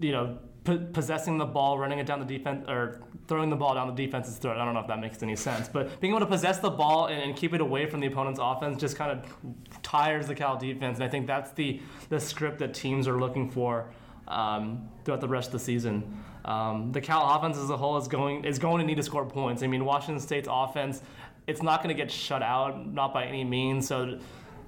you 0.00 0.12
know, 0.12 0.38
possessing 0.64 1.36
the 1.36 1.44
ball, 1.44 1.78
running 1.78 1.98
it 1.98 2.06
down 2.06 2.20
the 2.20 2.26
defense, 2.26 2.64
or 2.68 3.02
throwing 3.28 3.50
the 3.50 3.56
ball 3.56 3.74
down 3.74 3.86
the 3.86 4.06
defense's 4.06 4.36
throat. 4.36 4.56
I 4.56 4.64
don't 4.64 4.74
know 4.74 4.80
if 4.80 4.86
that 4.86 5.00
makes 5.00 5.22
any 5.22 5.36
sense, 5.36 5.68
but 5.68 6.00
being 6.00 6.12
able 6.12 6.20
to 6.20 6.26
possess 6.26 6.58
the 6.58 6.70
ball 6.70 7.06
and, 7.06 7.22
and 7.22 7.36
keep 7.36 7.52
it 7.52 7.60
away 7.60 7.86
from 7.86 8.00
the 8.00 8.06
opponent's 8.06 8.40
offense 8.42 8.80
just 8.80 8.96
kind 8.96 9.10
of 9.10 9.82
tires 9.82 10.26
the 10.26 10.34
Cal 10.34 10.56
defense. 10.56 10.96
And 10.96 11.04
I 11.04 11.08
think 11.08 11.26
that's 11.26 11.50
the 11.52 11.80
the 12.08 12.18
script 12.18 12.58
that 12.60 12.72
teams 12.72 13.06
are 13.06 13.18
looking 13.18 13.50
for 13.50 13.90
um, 14.28 14.88
throughout 15.04 15.20
the 15.20 15.28
rest 15.28 15.48
of 15.48 15.52
the 15.52 15.58
season. 15.58 16.24
Um, 16.44 16.92
the 16.92 17.00
Cal 17.00 17.36
offense 17.36 17.56
as 17.56 17.70
a 17.70 17.76
whole 17.76 17.98
is 17.98 18.08
going 18.08 18.44
is 18.44 18.58
going 18.58 18.80
to 18.80 18.86
need 18.86 18.96
to 18.96 19.02
score 19.02 19.26
points. 19.26 19.62
I 19.62 19.66
mean, 19.66 19.84
Washington 19.84 20.20
State's 20.20 20.48
offense, 20.50 21.02
it's 21.46 21.62
not 21.62 21.82
going 21.82 21.94
to 21.94 22.02
get 22.02 22.10
shut 22.10 22.42
out, 22.42 22.86
not 22.86 23.12
by 23.12 23.24
any 23.26 23.44
means. 23.44 23.86
So 23.86 24.18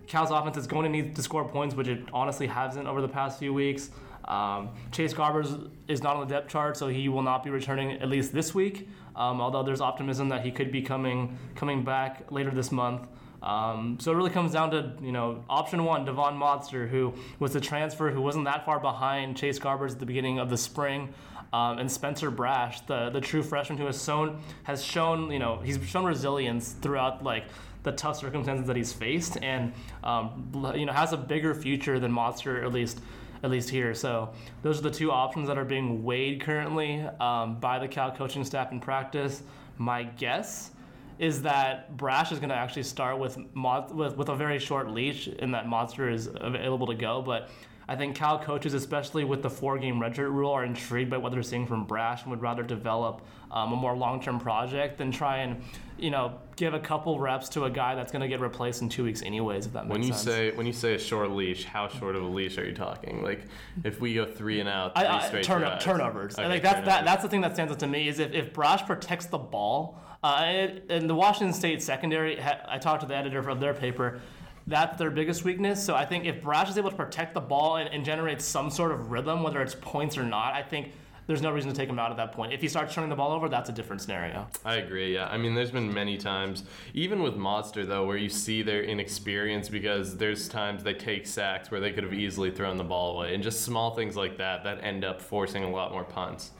Cal's 0.06 0.30
offense 0.30 0.56
is 0.56 0.66
going 0.66 0.84
to 0.84 0.90
need 0.90 1.16
to 1.16 1.22
score 1.22 1.48
points, 1.48 1.74
which 1.74 1.88
it 1.88 2.00
honestly 2.12 2.46
hasn't 2.46 2.86
over 2.86 3.00
the 3.00 3.08
past 3.08 3.38
few 3.38 3.52
weeks. 3.52 3.90
Um, 4.26 4.70
Chase 4.90 5.14
Garbers 5.14 5.70
is 5.88 6.02
not 6.02 6.16
on 6.16 6.26
the 6.26 6.34
depth 6.34 6.50
chart, 6.50 6.76
so 6.76 6.88
he 6.88 7.08
will 7.08 7.22
not 7.22 7.44
be 7.44 7.50
returning 7.50 7.92
at 7.92 8.08
least 8.08 8.32
this 8.32 8.54
week. 8.54 8.88
Um, 9.14 9.40
although 9.40 9.62
there's 9.62 9.80
optimism 9.80 10.28
that 10.28 10.44
he 10.44 10.50
could 10.50 10.70
be 10.70 10.82
coming 10.82 11.38
coming 11.54 11.84
back 11.84 12.30
later 12.30 12.50
this 12.50 12.70
month. 12.70 13.08
Um, 13.42 13.98
so 14.00 14.12
it 14.12 14.16
really 14.16 14.30
comes 14.30 14.52
down 14.52 14.70
to 14.72 14.92
you 15.00 15.12
know 15.12 15.44
option 15.48 15.84
one, 15.84 16.04
Devon 16.04 16.34
Modster, 16.34 16.88
who 16.88 17.14
was 17.38 17.52
the 17.52 17.60
transfer 17.60 18.10
who 18.10 18.20
wasn't 18.20 18.44
that 18.46 18.64
far 18.64 18.80
behind 18.80 19.36
Chase 19.36 19.58
Garbers 19.58 19.92
at 19.92 20.00
the 20.00 20.06
beginning 20.06 20.38
of 20.38 20.50
the 20.50 20.58
spring, 20.58 21.14
um, 21.52 21.78
and 21.78 21.90
Spencer 21.90 22.30
Brasch, 22.30 22.84
the 22.86 23.10
the 23.10 23.20
true 23.20 23.42
freshman 23.42 23.78
who 23.78 23.86
has 23.86 24.02
shown 24.02 24.40
has 24.64 24.84
shown 24.84 25.30
you 25.30 25.38
know 25.38 25.60
he's 25.62 25.78
shown 25.86 26.04
resilience 26.04 26.72
throughout 26.72 27.22
like 27.22 27.44
the 27.86 27.92
tough 27.92 28.18
circumstances 28.18 28.66
that 28.66 28.76
he's 28.76 28.92
faced, 28.92 29.38
and 29.42 29.72
um, 30.02 30.52
you 30.74 30.84
know 30.84 30.92
has 30.92 31.12
a 31.12 31.16
bigger 31.16 31.54
future 31.54 31.98
than 32.00 32.12
Modster 32.12 32.62
at 32.62 32.72
least 32.72 33.00
at 33.42 33.50
least 33.50 33.70
here. 33.70 33.94
So 33.94 34.30
those 34.62 34.80
are 34.80 34.82
the 34.82 34.90
two 34.90 35.12
options 35.12 35.46
that 35.46 35.56
are 35.56 35.64
being 35.64 36.02
weighed 36.02 36.42
currently 36.42 37.00
um, 37.20 37.60
by 37.60 37.78
the 37.78 37.86
Cal 37.86 38.10
coaching 38.10 38.44
staff 38.44 38.72
in 38.72 38.80
practice. 38.80 39.42
My 39.78 40.02
guess 40.02 40.72
is 41.18 41.42
that 41.42 41.96
Brasch 41.96 42.32
is 42.32 42.38
going 42.38 42.48
to 42.48 42.56
actually 42.56 42.82
start 42.82 43.18
with, 43.18 43.38
Mo- 43.54 43.86
with 43.90 44.16
with 44.16 44.28
a 44.28 44.34
very 44.34 44.58
short 44.58 44.90
leash, 44.90 45.28
and 45.28 45.54
that 45.54 45.66
Modster 45.66 46.12
is 46.12 46.28
available 46.34 46.88
to 46.88 46.94
go. 46.94 47.22
But 47.22 47.48
I 47.88 47.94
think 47.94 48.16
Cal 48.16 48.38
coaches, 48.38 48.74
especially 48.74 49.22
with 49.22 49.42
the 49.42 49.50
four-game 49.50 50.00
redshirt 50.00 50.32
rule, 50.32 50.50
are 50.50 50.64
intrigued 50.64 51.10
by 51.10 51.18
what 51.18 51.30
they're 51.30 51.42
seeing 51.42 51.66
from 51.66 51.86
Brasch 51.86 52.22
and 52.22 52.30
would 52.30 52.42
rather 52.42 52.64
develop 52.64 53.22
um, 53.52 53.72
a 53.72 53.76
more 53.76 53.96
long-term 53.96 54.40
project 54.40 54.98
than 54.98 55.12
try 55.12 55.38
and, 55.38 55.62
you 55.96 56.10
know, 56.10 56.36
give 56.56 56.74
a 56.74 56.80
couple 56.80 57.20
reps 57.20 57.48
to 57.50 57.64
a 57.64 57.70
guy 57.70 57.94
that's 57.94 58.10
going 58.10 58.22
to 58.22 58.28
get 58.28 58.40
replaced 58.40 58.82
in 58.82 58.88
two 58.88 59.04
weeks 59.04 59.22
anyways. 59.22 59.66
If 59.66 59.72
that 59.74 59.84
makes 59.84 59.92
When 59.92 60.02
you 60.02 60.12
sense. 60.12 60.22
say 60.22 60.50
when 60.50 60.66
you 60.66 60.72
say 60.72 60.94
a 60.94 60.98
short 60.98 61.30
leash, 61.30 61.64
how 61.64 61.86
short 61.86 62.16
of 62.16 62.24
a 62.24 62.26
leash 62.26 62.58
are 62.58 62.66
you 62.66 62.74
talking? 62.74 63.22
Like 63.22 63.44
if 63.84 64.00
we 64.00 64.14
go 64.14 64.24
three 64.26 64.58
and 64.58 64.68
out, 64.68 64.96
three 64.96 65.06
I, 65.06 65.18
I, 65.18 65.26
straight 65.28 65.44
turn, 65.44 65.78
turnovers. 65.78 66.34
Okay, 66.34 66.44
I 66.44 66.50
think 66.50 66.64
that's 66.64 66.84
that, 66.86 67.04
that's 67.04 67.22
the 67.22 67.28
thing 67.28 67.42
that 67.42 67.54
stands 67.54 67.72
out 67.72 67.78
to 67.80 67.86
me 67.86 68.08
is 68.08 68.18
if, 68.18 68.32
if 68.32 68.52
Brasch 68.52 68.84
protects 68.84 69.26
the 69.26 69.38
ball, 69.38 70.00
uh, 70.24 70.68
and 70.88 71.08
the 71.08 71.14
Washington 71.14 71.52
State 71.52 71.82
secondary, 71.82 72.42
I 72.68 72.78
talked 72.78 73.02
to 73.02 73.06
the 73.06 73.14
editor 73.14 73.48
of 73.48 73.60
their 73.60 73.74
paper, 73.74 74.20
that's 74.66 74.98
their 74.98 75.10
biggest 75.10 75.44
weakness. 75.44 75.84
So 75.84 75.94
I 75.94 76.04
think 76.04 76.24
if 76.24 76.42
Brasch 76.42 76.68
is 76.68 76.78
able 76.78 76.90
to 76.90 76.96
protect 76.96 77.34
the 77.34 77.40
ball 77.40 77.76
and, 77.76 77.88
and 77.88 78.04
generate 78.04 78.42
some 78.42 78.70
sort 78.70 78.92
of 78.92 79.10
rhythm, 79.10 79.42
whether 79.42 79.62
it's 79.62 79.76
points 79.76 80.18
or 80.18 80.24
not, 80.24 80.54
I 80.54 80.62
think 80.62 80.92
there's 81.26 81.42
no 81.42 81.50
reason 81.50 81.70
to 81.70 81.76
take 81.76 81.88
him 81.88 81.98
out 81.98 82.10
at 82.10 82.16
that 82.16 82.32
point. 82.32 82.52
If 82.52 82.60
he 82.60 82.68
starts 82.68 82.94
turning 82.94 83.10
the 83.10 83.16
ball 83.16 83.32
over, 83.32 83.48
that's 83.48 83.68
a 83.68 83.72
different 83.72 84.00
scenario. 84.00 84.46
I 84.64 84.76
agree. 84.76 85.14
Yeah, 85.14 85.26
I 85.26 85.36
mean, 85.36 85.54
there's 85.54 85.72
been 85.72 85.92
many 85.92 86.16
times, 86.16 86.64
even 86.94 87.20
with 87.22 87.34
Modster 87.34 87.86
though, 87.86 88.06
where 88.06 88.16
you 88.16 88.28
see 88.28 88.62
their 88.62 88.82
inexperience 88.82 89.68
because 89.68 90.16
there's 90.16 90.48
times 90.48 90.84
they 90.84 90.94
take 90.94 91.26
sacks 91.26 91.70
where 91.70 91.80
they 91.80 91.92
could 91.92 92.04
have 92.04 92.14
easily 92.14 92.50
thrown 92.50 92.76
the 92.76 92.84
ball 92.84 93.16
away, 93.16 93.34
and 93.34 93.42
just 93.42 93.62
small 93.62 93.94
things 93.94 94.16
like 94.16 94.38
that 94.38 94.62
that 94.64 94.82
end 94.84 95.04
up 95.04 95.20
forcing 95.20 95.64
a 95.64 95.70
lot 95.70 95.90
more 95.92 96.04
punts. 96.04 96.52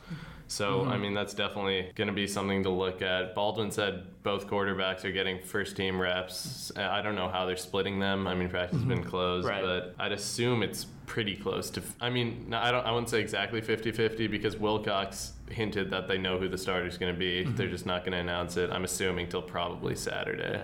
So 0.48 0.82
I 0.82 0.84
mm-hmm. 0.84 1.02
mean, 1.02 1.14
that's 1.14 1.34
definitely 1.34 1.90
going 1.94 2.08
to 2.08 2.14
be 2.14 2.26
something 2.26 2.62
to 2.62 2.70
look 2.70 3.02
at. 3.02 3.34
Baldwin 3.34 3.70
said 3.70 4.04
both 4.22 4.46
quarterbacks 4.46 5.04
are 5.04 5.10
getting 5.10 5.40
first 5.40 5.76
team 5.76 6.00
reps. 6.00 6.70
I 6.76 7.02
don't 7.02 7.16
know 7.16 7.28
how 7.28 7.46
they're 7.46 7.56
splitting 7.56 7.98
them. 7.98 8.26
I 8.26 8.34
mean, 8.34 8.48
practice 8.48 8.78
has 8.78 8.86
been 8.86 9.00
mm-hmm. 9.00 9.10
closed, 9.10 9.46
Right. 9.46 9.62
but 9.62 9.94
I'd 9.98 10.12
assume 10.12 10.62
it's 10.62 10.86
pretty 11.06 11.36
close 11.36 11.70
to. 11.70 11.82
I 12.00 12.10
mean, 12.10 12.52
I 12.54 12.70
don't. 12.70 12.86
I 12.86 12.90
wouldn't 12.90 13.10
say 13.10 13.20
exactly 13.20 13.60
50-50 13.60 14.30
because 14.30 14.56
Wilcox 14.56 15.32
hinted 15.50 15.90
that 15.90 16.08
they 16.08 16.18
know 16.18 16.38
who 16.38 16.48
the 16.48 16.58
starter's 16.58 16.98
going 16.98 17.12
to 17.12 17.18
be. 17.18 17.44
Mm-hmm. 17.44 17.56
They're 17.56 17.68
just 17.68 17.86
not 17.86 18.02
going 18.02 18.12
to 18.12 18.18
announce 18.18 18.56
it. 18.56 18.70
I'm 18.70 18.84
assuming 18.84 19.28
till 19.28 19.42
probably 19.42 19.94
Saturday. 19.96 20.62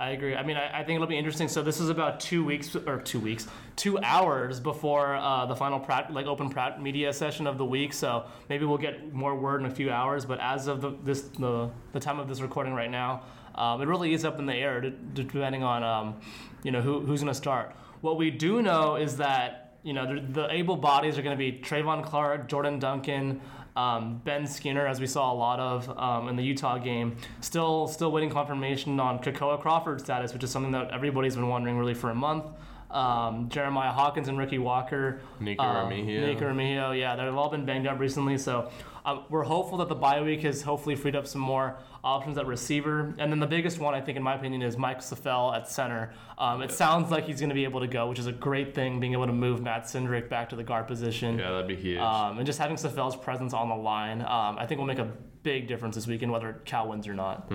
I 0.00 0.12
agree. 0.12 0.34
I 0.34 0.42
mean, 0.42 0.56
I, 0.56 0.80
I 0.80 0.82
think 0.82 0.96
it'll 0.96 1.06
be 1.06 1.18
interesting. 1.18 1.46
So 1.46 1.62
this 1.62 1.78
is 1.78 1.90
about 1.90 2.20
two 2.20 2.42
weeks 2.42 2.74
or 2.74 3.00
two 3.02 3.20
weeks, 3.20 3.46
two 3.76 3.98
hours 3.98 4.58
before 4.58 5.14
uh, 5.14 5.44
the 5.44 5.54
final 5.54 5.78
prat, 5.78 6.10
like 6.10 6.24
open 6.24 6.48
prat 6.48 6.82
media 6.82 7.12
session 7.12 7.46
of 7.46 7.58
the 7.58 7.66
week. 7.66 7.92
So 7.92 8.24
maybe 8.48 8.64
we'll 8.64 8.78
get 8.78 9.12
more 9.12 9.34
word 9.34 9.60
in 9.60 9.66
a 9.66 9.70
few 9.70 9.90
hours. 9.90 10.24
But 10.24 10.40
as 10.40 10.68
of 10.68 10.80
the 10.80 10.96
this 11.04 11.20
the, 11.38 11.70
the 11.92 12.00
time 12.00 12.18
of 12.18 12.28
this 12.28 12.40
recording 12.40 12.72
right 12.72 12.90
now, 12.90 13.24
um, 13.54 13.82
it 13.82 13.88
really 13.88 14.14
is 14.14 14.24
up 14.24 14.38
in 14.38 14.46
the 14.46 14.54
air 14.54 14.80
depending 14.80 15.62
on 15.62 15.84
um, 15.84 16.18
you 16.62 16.70
know 16.70 16.80
who, 16.80 17.00
who's 17.00 17.20
going 17.20 17.30
to 17.30 17.34
start. 17.34 17.76
What 18.00 18.16
we 18.16 18.30
do 18.30 18.62
know 18.62 18.96
is 18.96 19.18
that 19.18 19.69
you 19.82 19.92
know 19.92 20.20
the, 20.20 20.52
able 20.52 20.76
bodies 20.76 21.18
are 21.18 21.22
going 21.22 21.36
to 21.36 21.38
be 21.38 21.58
Trevon 21.58 22.04
Clark, 22.04 22.48
Jordan 22.48 22.78
Duncan. 22.78 23.40
Um, 23.76 24.20
ben 24.24 24.46
Skinner, 24.46 24.86
as 24.86 25.00
we 25.00 25.06
saw 25.06 25.32
a 25.32 25.34
lot 25.34 25.60
of 25.60 25.96
um, 25.96 26.28
in 26.28 26.36
the 26.36 26.42
Utah 26.42 26.78
game, 26.78 27.16
still 27.40 27.86
still 27.86 28.10
waiting 28.10 28.30
confirmation 28.30 28.98
on 28.98 29.20
Kekoa 29.20 29.60
Crawford's 29.60 30.02
status, 30.02 30.32
which 30.32 30.42
is 30.42 30.50
something 30.50 30.72
that 30.72 30.90
everybody's 30.90 31.36
been 31.36 31.48
wondering 31.48 31.78
really 31.78 31.94
for 31.94 32.10
a 32.10 32.14
month. 32.14 32.46
Um, 32.90 33.48
Jeremiah 33.48 33.92
Hawkins 33.92 34.28
and 34.28 34.38
Ricky 34.38 34.58
Walker, 34.58 35.20
Nikko 35.38 35.62
um, 35.62 35.90
Remigio. 35.90 36.26
Nikko 36.26 36.92
yeah, 36.92 37.16
they've 37.16 37.34
all 37.34 37.48
been 37.48 37.64
banged 37.64 37.86
up 37.86 38.00
recently. 38.00 38.36
So 38.36 38.70
um, 39.04 39.24
we're 39.30 39.44
hopeful 39.44 39.78
that 39.78 39.88
the 39.88 39.94
bye 39.94 40.20
week 40.20 40.42
has 40.42 40.62
hopefully 40.62 40.96
freed 40.96 41.16
up 41.16 41.26
some 41.26 41.40
more 41.40 41.78
options 42.02 42.36
at 42.38 42.46
receiver. 42.46 43.14
And 43.18 43.30
then 43.30 43.38
the 43.38 43.46
biggest 43.46 43.78
one, 43.78 43.94
I 43.94 44.00
think, 44.00 44.16
in 44.16 44.22
my 44.22 44.34
opinion, 44.34 44.62
is 44.62 44.76
Mike 44.76 45.00
Saffell 45.00 45.56
at 45.56 45.68
center. 45.68 46.12
Um, 46.38 46.62
it 46.62 46.72
sounds 46.72 47.10
like 47.10 47.24
he's 47.24 47.40
going 47.40 47.50
to 47.50 47.54
be 47.54 47.64
able 47.64 47.80
to 47.80 47.86
go, 47.86 48.08
which 48.08 48.18
is 48.18 48.26
a 48.26 48.32
great 48.32 48.74
thing, 48.74 49.00
being 49.00 49.12
able 49.12 49.26
to 49.26 49.32
move 49.32 49.62
Matt 49.62 49.84
Cindric 49.84 50.28
back 50.28 50.48
to 50.50 50.56
the 50.56 50.64
guard 50.64 50.86
position. 50.86 51.38
Yeah, 51.38 51.50
that'd 51.50 51.68
be 51.68 51.76
huge. 51.76 52.00
Um, 52.00 52.38
and 52.38 52.46
just 52.46 52.58
having 52.58 52.76
Saffell's 52.76 53.16
presence 53.16 53.54
on 53.54 53.68
the 53.68 53.76
line, 53.76 54.20
um, 54.22 54.58
I 54.58 54.66
think 54.66 54.78
will 54.78 54.86
make 54.86 54.98
a 54.98 55.10
big 55.42 55.66
difference 55.68 55.94
this 55.94 56.06
weekend, 56.06 56.30
whether 56.32 56.60
Cal 56.64 56.88
wins 56.88 57.06
or 57.08 57.14
not. 57.14 57.50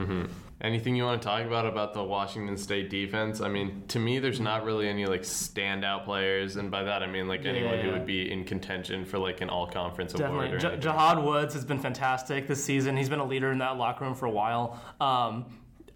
Anything 0.62 0.95
you 0.95 1.04
want 1.04 1.21
to 1.21 1.26
talk 1.28 1.45
about 1.45 1.65
about 1.65 1.93
the 1.93 2.04
Washington 2.04 2.58
State 2.58 2.89
defense? 2.89 3.41
I 3.41 3.50
mean, 3.50 3.84
to 3.89 4.00
me, 4.00 4.19
there's 4.19 4.39
not 4.39 4.63
really 4.63 4.88
any 4.88 5.06
like 5.06 5.21
standout 5.24 6.06
players, 6.06 6.56
and 6.56 6.71
by 6.71 6.84
that 6.84 7.04
I 7.04 7.08
mean 7.08 7.28
like 7.28 7.45
anyone 7.45 7.80
who 7.80 7.88
Yeah. 7.88 7.93
would 7.93 8.06
be 8.06 8.32
in 8.32 8.45
contention 8.45 9.04
for 9.06 9.19
like 9.19 9.41
an 9.41 9.50
all-conference 9.50 10.13
award. 10.13 10.50
Definitely. 10.52 10.71
Or 10.71 10.78
J-. 10.78 10.88
Jahad 10.88 11.24
Woods 11.24 11.54
has 11.54 11.65
been 11.65 11.80
fantastic 11.80 12.48
this 12.48 12.63
season. 12.63 12.95
He's 12.95 13.10
been 13.10 13.19
a 13.19 13.26
leader 13.26 13.52
in 13.52 13.58
that 13.60 13.78
locker 13.78 14.06
room 14.06 14.15
for 14.15 14.26
a 14.28 14.32
while. 14.32 14.80
Um, 15.02 15.45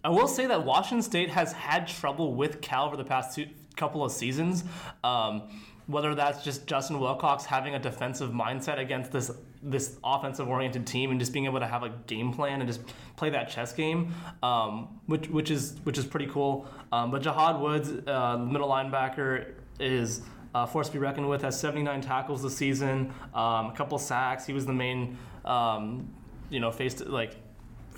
I 0.04 0.10
will 0.10 0.28
say 0.28 0.46
that 0.48 0.66
Washington 0.66 1.04
State 1.04 1.30
has 1.30 1.54
had 1.54 1.88
trouble 1.88 2.34
with 2.36 2.62
Cal 2.62 2.86
over 2.86 2.98
the 2.98 3.04
past 3.04 3.36
two, 3.36 3.48
couple 3.78 4.04
of 4.04 4.12
seasons. 4.12 4.64
Um, 5.06 5.44
whether 5.90 6.14
that's 6.14 6.44
just 6.44 6.68
Justin 6.68 7.00
Wilcox 7.00 7.46
having 7.46 7.74
a 7.74 7.80
defensive 7.80 8.30
mindset 8.30 8.80
against 8.80 9.12
this 9.12 9.32
this 9.62 9.98
offensive 10.04 10.48
oriented 10.48 10.86
team 10.86 11.10
and 11.12 11.20
just 11.20 11.34
being 11.34 11.46
able 11.46 11.60
to 11.60 11.68
have 11.68 11.84
a 11.84 11.90
game 12.06 12.32
plan 12.32 12.62
and 12.62 12.70
just 12.70 12.82
play 13.18 13.30
that 13.32 13.50
chess 13.50 13.74
game, 13.74 14.14
um, 14.44 15.00
which 15.08 15.28
which 15.30 15.50
is 15.50 15.76
which 15.84 15.98
is 15.98 16.06
pretty 16.06 16.28
cool. 16.28 16.68
Um, 16.92 17.10
but 17.10 17.24
Jahad 17.24 17.60
Woods, 17.60 17.90
uh, 18.08 18.38
middle 18.38 18.70
linebacker, 18.70 19.54
is 19.80 20.22
uh, 20.54 20.68
force 20.68 20.88
to 20.88 20.94
be 20.94 21.00
reckoned 21.00 21.28
with. 21.28 21.42
Has 21.42 21.60
79 21.60 22.02
tackles 22.02 22.44
this 22.44 22.56
season, 22.56 23.12
um, 23.34 23.68
a 23.68 23.74
couple 23.76 23.98
sacks. 23.98 24.46
He 24.46 24.54
was 24.54 24.68
the 24.68 24.74
main, 24.74 25.18
um, 25.44 26.14
you 26.52 26.60
know, 26.60 26.72
face 26.72 27.02
like 27.02 27.36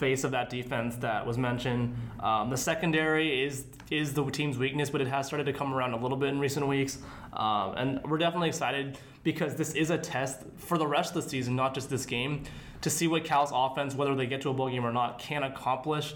face 0.02 0.24
of 0.24 0.32
that 0.32 0.50
defense 0.50 0.96
that 0.96 1.26
was 1.26 1.38
mentioned. 1.38 1.96
Um, 2.20 2.50
the 2.50 2.58
secondary 2.58 3.44
is 3.46 3.66
is 3.92 4.14
the 4.14 4.26
team's 4.32 4.58
weakness, 4.58 4.90
but 4.90 5.00
it 5.00 5.08
has 5.08 5.28
started 5.28 5.46
to 5.46 5.54
come 5.54 5.74
around 5.74 5.94
a 5.94 5.98
little 5.98 6.18
bit 6.18 6.30
in 6.30 6.40
recent 6.40 6.68
weeks, 6.68 6.98
um, 7.34 7.76
and 7.78 8.02
we're 8.04 8.18
definitely 8.18 8.50
excited 8.50 8.98
because 9.24 9.56
this 9.56 9.74
is 9.76 9.92
a 9.92 9.98
test 9.98 10.42
for 10.58 10.78
the 10.80 10.88
rest 10.88 11.16
of 11.16 11.24
the 11.24 11.30
season, 11.30 11.56
not 11.56 11.76
just 11.76 11.90
this 11.90 12.06
game, 12.06 12.44
to 12.82 12.90
see 12.90 13.08
what 13.08 13.24
Cal's 13.24 13.52
offense, 13.54 13.94
whether 13.94 14.16
they 14.16 14.26
get 14.26 14.42
to 14.42 14.50
a 14.50 14.54
bowl 14.54 14.70
game 14.70 14.86
or 14.86 14.92
not, 14.92 15.20
can 15.20 15.44
accomplish. 15.44 16.16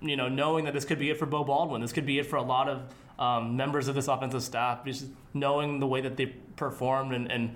You 0.00 0.16
know, 0.16 0.28
knowing 0.28 0.64
that 0.66 0.72
this 0.72 0.84
could 0.84 1.00
be 1.00 1.10
it 1.10 1.18
for 1.18 1.26
Beau 1.26 1.44
Baldwin, 1.44 1.82
this 1.82 1.92
could 1.92 2.06
be 2.06 2.18
it 2.20 2.26
for 2.26 2.36
a 2.36 2.42
lot 2.42 2.68
of 2.68 2.82
um, 3.18 3.56
members 3.56 3.88
of 3.88 3.96
this 3.96 4.06
offensive 4.06 4.42
staff, 4.42 4.84
just 4.84 5.06
knowing 5.34 5.80
the 5.80 5.86
way 5.86 6.00
that 6.00 6.16
they 6.16 6.26
performed 6.56 7.12
and, 7.12 7.30
and 7.30 7.54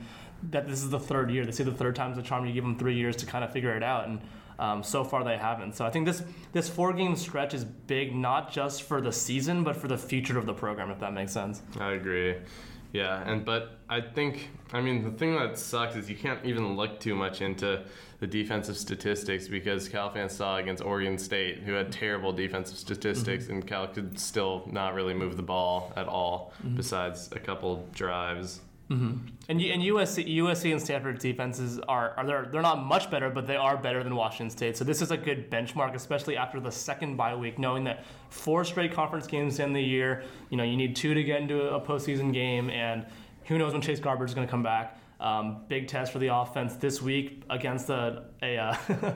that 0.51 0.69
this 0.69 0.83
is 0.83 0.91
the 0.91 1.01
third 1.01 1.31
year. 1.31 1.45
They 1.45 1.53
say 1.53 1.65
the 1.65 1.73
third 1.73 1.95
time's 1.97 2.17
the 2.17 2.23
charm. 2.23 2.47
You 2.47 2.53
give 2.53 2.65
them 2.65 2.79
three 2.79 2.97
years 2.97 3.17
to 3.17 3.27
kind 3.27 3.45
of 3.45 3.53
figure 3.53 3.77
it 3.77 3.83
out, 3.83 4.09
and 4.09 4.21
um, 4.59 4.83
so 4.83 5.05
far 5.05 5.25
they 5.25 5.37
haven't. 5.37 5.77
So 5.77 5.85
I 5.87 5.91
think 5.91 6.07
this 6.07 6.23
this 6.53 6.69
four 6.69 6.93
game 6.93 7.15
stretch 7.17 7.55
is 7.55 7.65
big, 7.65 8.15
not 8.15 8.51
just 8.53 8.83
for 8.83 9.01
the 9.01 9.13
season, 9.13 9.65
but 9.65 9.77
for 9.77 9.89
the 9.89 9.99
future 9.99 10.39
of 10.39 10.47
the 10.47 10.55
program. 10.55 10.91
If 10.91 10.99
that 11.01 11.13
makes 11.13 11.33
sense. 11.33 11.63
I 11.79 11.93
agree. 11.93 12.37
Yeah, 12.93 13.23
and 13.31 13.45
but 13.45 13.79
I 13.91 14.01
think 14.01 14.49
I 14.73 14.81
mean 14.81 15.05
the 15.05 15.11
thing 15.11 15.37
that 15.37 15.59
sucks 15.59 15.95
is 15.95 16.09
you 16.09 16.17
can't 16.17 16.43
even 16.45 16.75
look 16.75 16.99
too 17.01 17.15
much 17.15 17.43
into 17.43 17.83
the 18.19 18.27
defensive 18.27 18.77
statistics 18.79 19.47
because 19.47 19.89
Cal 19.89 20.11
fans 20.11 20.33
saw 20.33 20.57
against 20.57 20.83
Oregon 20.83 21.19
State, 21.19 21.59
who 21.59 21.73
had 21.75 21.93
terrible 21.93 22.33
defensive 22.33 22.79
statistics, 22.79 23.45
Mm-hmm. 23.45 23.53
and 23.53 23.67
Cal 23.67 23.87
could 23.89 24.19
still 24.19 24.67
not 24.73 24.95
really 24.95 25.15
move 25.15 25.37
the 25.37 25.43
ball 25.43 25.93
at 25.97 26.09
all, 26.09 26.53
besides 26.75 27.29
a 27.33 27.39
couple 27.39 27.87
drives. 27.95 28.61
And, 28.91 29.31
U- 29.61 29.73
and 29.73 29.83
and 29.83 29.83
USC, 29.83 30.37
USC 30.39 30.73
and 30.73 30.81
Stanford 30.81 31.19
defenses 31.19 31.79
are, 31.89 32.15
are 32.17 32.27
they're, 32.27 32.49
they're 32.51 32.63
not 32.63 32.83
much 32.85 33.11
better, 33.11 33.29
but 33.31 33.47
they 33.47 33.57
are 33.57 33.77
better 33.77 34.03
than 34.03 34.15
Washington 34.17 34.51
State. 34.51 34.77
So 34.77 34.85
this 34.85 35.03
is 35.03 35.11
a 35.11 35.17
good 35.17 35.51
benchmark, 35.51 35.95
especially 35.95 36.37
after 36.37 36.59
the 36.61 36.73
second 36.73 37.17
bye 37.17 37.35
week, 37.35 37.59
knowing 37.59 37.85
that 37.85 38.05
four 38.31 38.65
straight 38.65 38.93
conference 38.93 39.27
games 39.27 39.59
in 39.59 39.73
the 39.73 39.83
year, 39.83 40.25
you 40.51 40.57
know, 40.57 40.65
you 40.65 40.77
need 40.77 40.97
two 40.97 41.13
to 41.15 41.23
get 41.23 41.41
into 41.43 41.69
a 41.71 41.81
postseason 41.81 42.33
game, 42.33 42.71
and 42.71 43.05
who 43.45 43.59
knows 43.59 43.73
when 43.73 43.83
Chase 43.83 44.01
Garbers 44.01 44.27
is 44.27 44.35
going 44.35 44.47
to 44.47 44.51
come 44.51 44.63
back. 44.63 44.99
Um, 45.21 45.65
big 45.69 45.89
test 45.89 46.13
for 46.13 46.21
the 46.21 46.29
offense 46.29 46.77
this 46.77 47.03
week 47.03 47.43
against 47.51 47.91
a 47.91 48.27
a, 48.41 48.57
uh, 48.57 48.77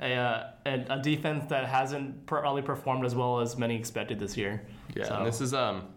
a, 0.00 0.14
uh, 0.14 0.50
a, 0.64 0.86
a 0.90 0.98
defense 1.02 1.44
that 1.50 1.66
hasn't 1.68 2.24
probably 2.26 2.62
performed 2.62 3.04
as 3.04 3.14
well 3.14 3.40
as 3.40 3.56
many 3.58 3.76
expected 3.76 4.18
this 4.18 4.36
year. 4.36 4.66
Yeah, 4.96 5.04
So- 5.04 5.14
and 5.16 5.26
this 5.26 5.40
is 5.42 5.52
um, 5.52 5.88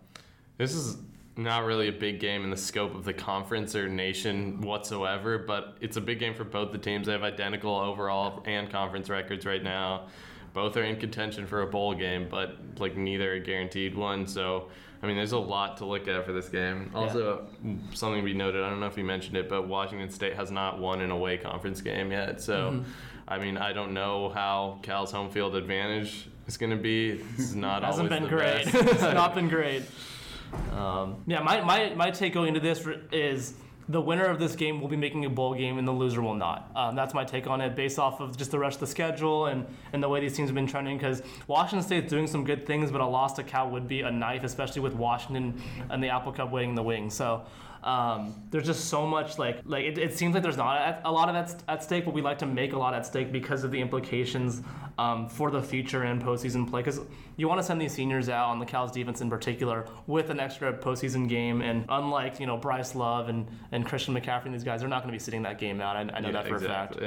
this 0.57 0.73
is 0.75 0.97
not 1.37 1.65
really 1.65 1.87
a 1.87 1.91
big 1.91 2.19
game 2.19 2.43
in 2.43 2.49
the 2.49 2.57
scope 2.57 2.95
of 2.95 3.03
the 3.05 3.13
conference 3.13 3.75
or 3.75 3.87
nation 3.87 4.59
whatsoever, 4.61 5.37
but 5.37 5.77
it's 5.81 5.97
a 5.97 6.01
big 6.01 6.19
game 6.19 6.33
for 6.33 6.43
both 6.43 6.71
the 6.71 6.77
teams. 6.77 7.07
They 7.07 7.13
have 7.13 7.23
identical 7.23 7.75
overall 7.75 8.41
and 8.45 8.69
conference 8.71 9.09
records 9.09 9.45
right 9.45 9.63
now. 9.63 10.07
Both 10.53 10.75
are 10.77 10.83
in 10.83 10.95
contention 10.97 11.45
for 11.45 11.61
a 11.61 11.67
bowl 11.67 11.93
game, 11.93 12.27
but 12.29 12.57
like 12.79 12.97
neither 12.97 13.33
a 13.33 13.39
guaranteed 13.39 13.95
one. 13.95 14.25
So, 14.25 14.69
I 15.03 15.05
mean, 15.05 15.15
there's 15.15 15.33
a 15.33 15.37
lot 15.37 15.77
to 15.77 15.85
look 15.85 16.07
at 16.07 16.25
for 16.25 16.33
this 16.33 16.49
game. 16.49 16.89
Also, 16.95 17.45
something 17.93 18.21
to 18.21 18.25
be 18.25 18.33
noted. 18.33 18.63
I 18.63 18.69
don't 18.69 18.79
know 18.79 18.87
if 18.87 18.97
you 18.97 19.03
mentioned 19.03 19.37
it, 19.37 19.47
but 19.49 19.67
Washington 19.67 20.09
State 20.09 20.33
has 20.35 20.49
not 20.49 20.79
won 20.79 21.01
an 21.01 21.11
away 21.11 21.37
conference 21.37 21.81
game 21.81 22.11
yet. 22.11 22.41
So, 22.41 22.71
Mm-hmm. 22.71 22.89
I 23.29 23.39
mean, 23.39 23.57
I 23.57 23.73
don't 23.73 23.93
know 23.93 24.29
how 24.29 24.79
Cal's 24.83 25.11
home 25.11 25.29
field 25.29 25.53
advantage 25.57 26.29
is 26.47 26.55
going 26.55 26.69
to 26.69 26.77
be. 26.77 27.21
It's 27.37 27.53
not 27.53 27.83
hasn't 27.83 28.09
always 28.09 28.21
been 28.21 28.29
great. 28.29 28.73
it's 28.73 29.01
not 29.01 29.35
been 29.35 29.49
great. 29.49 29.83
Um, 30.73 31.23
yeah, 31.27 31.41
my, 31.41 31.61
my, 31.61 31.93
my 31.93 32.11
take 32.11 32.33
going 32.33 32.49
into 32.49 32.59
this 32.59 32.85
is 33.11 33.53
the 33.89 34.01
winner 34.01 34.25
of 34.25 34.37
this 34.37 34.55
game 34.55 34.81
will 34.81 34.89
be 34.89 34.97
making 34.97 35.23
a 35.23 35.29
bowl 35.29 35.53
game 35.53 35.77
and 35.77 35.87
the 35.87 35.91
loser 35.91 36.21
will 36.21 36.35
not. 36.35 36.69
Um, 36.75 36.95
that's 36.95 37.13
my 37.13 37.23
take 37.23 37.47
on 37.47 37.61
it 37.61 37.75
based 37.75 37.97
off 37.97 38.19
of 38.19 38.35
just 38.35 38.51
the 38.51 38.59
rest 38.59 38.75
of 38.75 38.79
the 38.81 38.87
schedule 38.87 39.45
and, 39.45 39.65
and 39.93 40.03
the 40.03 40.09
way 40.09 40.19
these 40.19 40.35
teams 40.35 40.49
have 40.49 40.55
been 40.55 40.67
trending 40.67 40.97
because 40.97 41.21
Washington 41.47 41.85
State's 41.85 42.09
doing 42.09 42.27
some 42.27 42.43
good 42.43 42.65
things, 42.65 42.91
but 42.91 42.99
a 42.99 43.05
loss 43.05 43.33
to 43.33 43.43
Cal 43.43 43.69
would 43.69 43.87
be 43.87 44.01
a 44.01 44.11
knife, 44.11 44.43
especially 44.43 44.81
with 44.81 44.93
Washington 44.93 45.61
and 45.89 46.03
the 46.03 46.09
Apple 46.09 46.33
Cup 46.33 46.51
waiting 46.51 46.71
in 46.71 46.75
the 46.75 46.83
wings. 46.83 47.13
So 47.13 47.43
um, 47.87 48.43
there's 48.51 48.65
just 48.65 48.89
so 48.89 49.07
much 49.07 49.39
like 49.39 49.61
like 49.63 49.85
it, 49.85 49.97
it 49.97 50.13
seems 50.13 50.33
like 50.33 50.43
there's 50.43 50.57
not 50.57 50.77
a, 50.77 51.09
a 51.09 51.11
lot 51.11 51.29
of 51.29 51.35
at, 51.35 51.63
at 51.69 51.81
stake, 51.81 52.03
but 52.03 52.13
we 52.13 52.21
like 52.21 52.37
to 52.39 52.45
make 52.45 52.73
a 52.73 52.77
lot 52.77 52.93
at 52.93 53.05
stake 53.05 53.31
because 53.31 53.63
of 53.63 53.71
the 53.71 53.79
implications 53.79 54.61
um, 54.97 55.29
for 55.29 55.49
the 55.49 55.63
future 55.63 56.03
and 56.03 56.21
postseason 56.21 56.69
play. 56.69 56.81
Because 56.81 56.99
you 57.37 57.47
want 57.47 57.61
to 57.61 57.63
send 57.63 57.79
these 57.79 57.93
seniors 57.93 58.27
out 58.27 58.49
on 58.49 58.59
the 58.59 58.65
Cal's 58.65 58.91
defense 58.91 59.21
in 59.21 59.29
particular 59.29 59.87
with 60.05 60.29
an 60.29 60.37
extra 60.37 60.73
postseason 60.73 61.29
game, 61.29 61.61
and 61.61 61.85
unlike 61.87 62.41
you 62.41 62.45
know 62.45 62.57
Bryce 62.57 62.93
Love 62.93 63.29
and, 63.29 63.47
and 63.71 63.85
Christian 63.85 64.13
McCaffrey 64.13 64.47
and 64.47 64.53
these 64.53 64.65
guys, 64.65 64.81
they're 64.81 64.89
not 64.89 65.01
going 65.01 65.13
to 65.13 65.17
be 65.17 65.23
sitting 65.23 65.43
that 65.43 65.57
game 65.57 65.79
out. 65.79 65.95
I, 65.95 66.01
I 66.01 66.19
know 66.19 66.27
Yeah, 66.27 66.31
that 66.33 66.47
for 66.47 66.55
a 66.55 66.59
fact. 66.59 66.97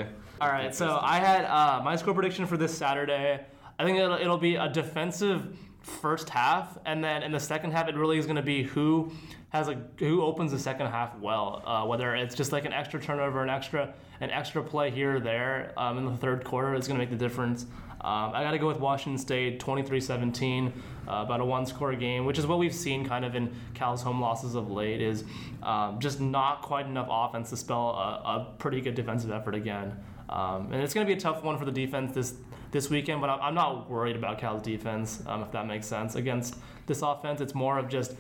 All 0.40 0.48
right, 0.48 0.74
so 0.74 0.98
I 1.02 1.18
had 1.18 1.44
uh, 1.44 1.82
my 1.84 1.94
score 1.96 2.14
prediction 2.14 2.46
for 2.46 2.56
this 2.56 2.76
Saturday. 2.76 3.38
I 3.78 3.84
think 3.84 3.98
it'll, 3.98 4.16
it'll 4.16 4.38
be 4.38 4.56
a 4.56 4.70
defensive 4.70 5.58
first 5.82 6.30
half, 6.30 6.78
and 6.86 7.04
then 7.04 7.22
in 7.22 7.32
the 7.32 7.40
second 7.40 7.72
half, 7.72 7.86
it 7.88 7.96
really 7.96 8.16
is 8.18 8.24
going 8.24 8.36
to 8.36 8.42
be 8.42 8.62
who 8.62 9.12
has 9.50 9.68
a 9.68 9.80
who 9.98 10.22
opens 10.22 10.52
the 10.52 10.58
second 10.58 10.86
half 10.86 11.18
well. 11.18 11.62
Uh, 11.64 11.86
whether 11.86 12.14
it's 12.14 12.34
just 12.34 12.52
like 12.52 12.64
an 12.64 12.72
extra 12.72 13.00
turnover, 13.00 13.42
an 13.42 13.50
extra 13.50 13.92
an 14.20 14.30
extra 14.30 14.62
play 14.62 14.90
here 14.90 15.16
or 15.16 15.20
there 15.20 15.72
um, 15.76 15.98
in 15.98 16.04
the 16.04 16.16
third 16.16 16.44
quarter 16.44 16.74
is 16.74 16.86
going 16.86 16.98
to 16.98 17.04
make 17.04 17.10
the 17.10 17.22
difference. 17.22 17.66
Um, 18.02 18.32
I 18.32 18.42
got 18.42 18.52
to 18.52 18.58
go 18.58 18.66
with 18.66 18.78
Washington 18.78 19.18
State 19.18 19.60
23-17, 19.60 20.68
uh, 20.68 20.72
about 21.06 21.40
a 21.40 21.44
one-score 21.44 21.94
game, 21.96 22.24
which 22.24 22.38
is 22.38 22.46
what 22.46 22.58
we've 22.58 22.74
seen 22.74 23.06
kind 23.06 23.26
of 23.26 23.34
in 23.34 23.54
Cal's 23.74 24.00
home 24.00 24.22
losses 24.22 24.54
of 24.54 24.70
late. 24.70 25.02
Is 25.02 25.24
um, 25.62 25.98
just 26.00 26.18
not 26.18 26.62
quite 26.62 26.86
enough 26.86 27.08
offense 27.10 27.50
to 27.50 27.58
spell 27.58 27.90
a, 27.90 28.22
a 28.24 28.54
pretty 28.58 28.80
good 28.80 28.94
defensive 28.94 29.30
effort 29.30 29.54
again. 29.54 29.94
Um, 30.30 30.72
and 30.72 30.82
it's 30.82 30.94
going 30.94 31.06
to 31.06 31.12
be 31.12 31.18
a 31.18 31.20
tough 31.20 31.42
one 31.42 31.58
for 31.58 31.64
the 31.64 31.72
defense 31.72 32.14
this 32.14 32.34
this 32.70 32.88
weekend, 32.88 33.20
but 33.20 33.28
I'm, 33.28 33.54
not 33.54 33.90
worried 33.90 34.14
about 34.14 34.38
Cal's 34.38 34.62
defense, 34.62 35.24
um, 35.26 35.42
if 35.42 35.50
that 35.50 35.66
makes 35.66 35.88
sense. 35.88 36.14
Against 36.14 36.56
this 36.86 37.02
offense, 37.02 37.40
it's 37.40 37.52
more 37.52 37.78
of 37.78 37.88
just 37.88 38.14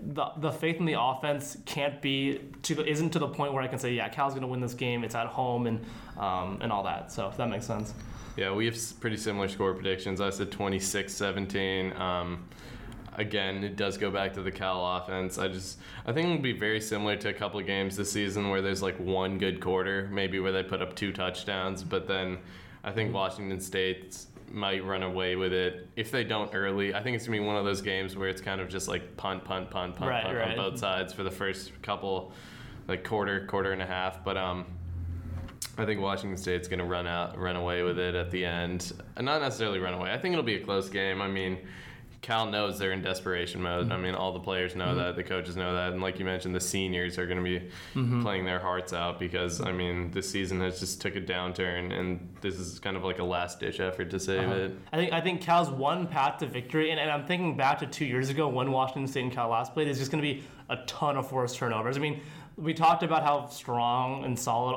the, 0.00 0.26
the 0.38 0.50
faith 0.50 0.78
in 0.78 0.86
the 0.86 1.00
offense 1.00 1.56
can't 1.66 2.00
be 2.00 2.40
to 2.62 2.74
the, 2.74 2.86
isn't 2.86 3.10
to 3.10 3.18
the 3.18 3.28
point 3.28 3.52
where 3.52 3.62
I 3.62 3.68
can 3.68 3.78
say, 3.78 3.92
yeah, 3.92 4.08
Cal's 4.08 4.32
going 4.32 4.42
to 4.42 4.48
win 4.48 4.60
this 4.60 4.74
game. 4.74 5.04
It's 5.04 5.14
at 5.14 5.26
home 5.26 5.66
and 5.66 5.84
um, 6.18 6.58
and 6.60 6.72
all 6.72 6.82
that. 6.84 7.12
So 7.12 7.28
if 7.28 7.36
that 7.36 7.48
makes 7.48 7.66
sense. 7.66 7.94
Yeah, 8.36 8.52
we 8.52 8.64
have 8.66 8.76
pretty 9.00 9.16
similar 9.18 9.48
score 9.48 9.74
predictions. 9.74 10.20
I 10.20 10.30
said 10.30 10.50
26 10.50 11.12
17. 11.12 11.92
Um, 11.94 12.44
again, 13.16 13.62
it 13.62 13.76
does 13.76 13.98
go 13.98 14.10
back 14.10 14.32
to 14.34 14.42
the 14.42 14.50
Cal 14.50 14.96
offense. 14.96 15.38
I 15.38 15.48
just, 15.48 15.78
I 16.06 16.12
think 16.12 16.28
it'll 16.28 16.38
be 16.38 16.52
very 16.52 16.80
similar 16.80 17.16
to 17.16 17.28
a 17.28 17.32
couple 17.32 17.60
of 17.60 17.66
games 17.66 17.96
this 17.96 18.10
season 18.10 18.48
where 18.48 18.62
there's 18.62 18.82
like 18.82 18.98
one 18.98 19.38
good 19.38 19.60
quarter, 19.60 20.08
maybe 20.10 20.40
where 20.40 20.52
they 20.52 20.62
put 20.62 20.80
up 20.80 20.96
two 20.96 21.12
touchdowns, 21.12 21.82
but 21.82 22.08
then 22.08 22.38
I 22.84 22.90
think 22.90 23.12
Washington 23.12 23.60
State 23.60 24.16
might 24.52 24.84
run 24.84 25.02
away 25.02 25.36
with 25.36 25.52
it. 25.52 25.88
If 25.96 26.10
they 26.10 26.24
don't 26.24 26.54
early, 26.54 26.94
I 26.94 27.02
think 27.02 27.16
it's 27.16 27.26
gonna 27.26 27.38
be 27.38 27.44
one 27.44 27.56
of 27.56 27.64
those 27.64 27.80
games 27.82 28.16
where 28.16 28.28
it's 28.28 28.40
kind 28.40 28.60
of 28.60 28.68
just 28.68 28.88
like 28.88 29.16
punt, 29.16 29.44
punt, 29.44 29.70
punt, 29.70 29.96
punt, 29.96 30.10
Right, 30.10 30.24
punt 30.24 30.36
right. 30.36 30.50
on 30.50 30.70
both 30.70 30.78
sides 30.78 31.12
for 31.12 31.22
the 31.22 31.30
first 31.30 31.70
couple, 31.82 32.32
like 32.88 33.04
quarter, 33.04 33.46
quarter 33.46 33.72
and 33.72 33.80
a 33.82 33.86
half. 33.86 34.24
But 34.24 34.36
um, 34.36 34.66
I 35.78 35.84
think 35.86 36.00
Washington 36.00 36.36
State's 36.36 36.68
going 36.68 36.80
to 36.80 36.84
run 36.84 37.06
out, 37.06 37.38
run 37.38 37.56
away 37.56 37.82
with 37.82 37.98
it 37.98 38.14
at 38.14 38.30
the 38.30 38.44
end. 38.44 38.92
Not 39.18 39.40
necessarily 39.40 39.78
run 39.78 39.94
away. 39.94 40.12
I 40.12 40.18
think 40.18 40.32
it'll 40.32 40.44
be 40.44 40.56
a 40.56 40.64
close 40.64 40.88
game. 40.90 41.22
I 41.22 41.28
mean, 41.28 41.58
Cal 42.22 42.46
knows 42.46 42.78
they're 42.78 42.92
in 42.92 43.02
desperation 43.02 43.60
mode. 43.60 43.90
I 43.90 43.94
mm-hmm. 43.94 44.02
mean, 44.04 44.14
all 44.14 44.32
the 44.32 44.40
players 44.40 44.76
know 44.76 44.86
mm-hmm. 44.86 44.98
that, 44.98 45.16
the 45.16 45.24
coaches 45.24 45.56
know 45.56 45.74
that, 45.74 45.92
and 45.92 46.00
like 46.00 46.20
you 46.20 46.24
mentioned, 46.24 46.54
the 46.54 46.60
seniors 46.60 47.18
are 47.18 47.26
going 47.26 47.38
to 47.38 47.44
be 47.44 47.58
mm-hmm. 47.58 48.22
playing 48.22 48.44
their 48.44 48.60
hearts 48.60 48.92
out 48.92 49.18
because 49.18 49.60
I 49.60 49.72
mean, 49.72 50.12
this 50.12 50.30
season 50.30 50.60
has 50.60 50.78
just 50.78 51.00
took 51.00 51.16
a 51.16 51.20
downturn, 51.20 51.92
and 51.92 52.34
this 52.40 52.54
is 52.54 52.78
kind 52.78 52.96
of 52.96 53.02
like 53.02 53.18
a 53.18 53.24
last 53.24 53.58
ditch 53.58 53.80
effort 53.80 54.08
to 54.10 54.20
save 54.20 54.48
uh-huh. 54.48 54.54
it. 54.54 54.78
I 54.92 54.96
think 54.96 55.12
I 55.12 55.20
think 55.20 55.40
Cal's 55.40 55.68
one 55.68 56.06
path 56.06 56.38
to 56.38 56.46
victory, 56.46 56.92
and, 56.92 57.00
and 57.00 57.10
I'm 57.10 57.26
thinking 57.26 57.56
back 57.56 57.80
to 57.80 57.86
two 57.86 58.04
years 58.04 58.28
ago 58.28 58.46
when 58.46 58.70
Washington 58.70 59.08
State 59.08 59.24
and 59.24 59.32
Cal 59.32 59.48
last 59.48 59.74
played, 59.74 59.88
is 59.88 59.98
just 59.98 60.12
going 60.12 60.22
to 60.22 60.34
be 60.34 60.44
a 60.72 60.84
ton 60.86 61.16
of 61.16 61.28
forced 61.28 61.56
turnovers. 61.56 61.96
I 61.96 62.00
mean, 62.00 62.20
we 62.56 62.74
talked 62.74 63.02
about 63.02 63.22
how 63.22 63.46
strong 63.48 64.24
and 64.24 64.38
solid 64.38 64.74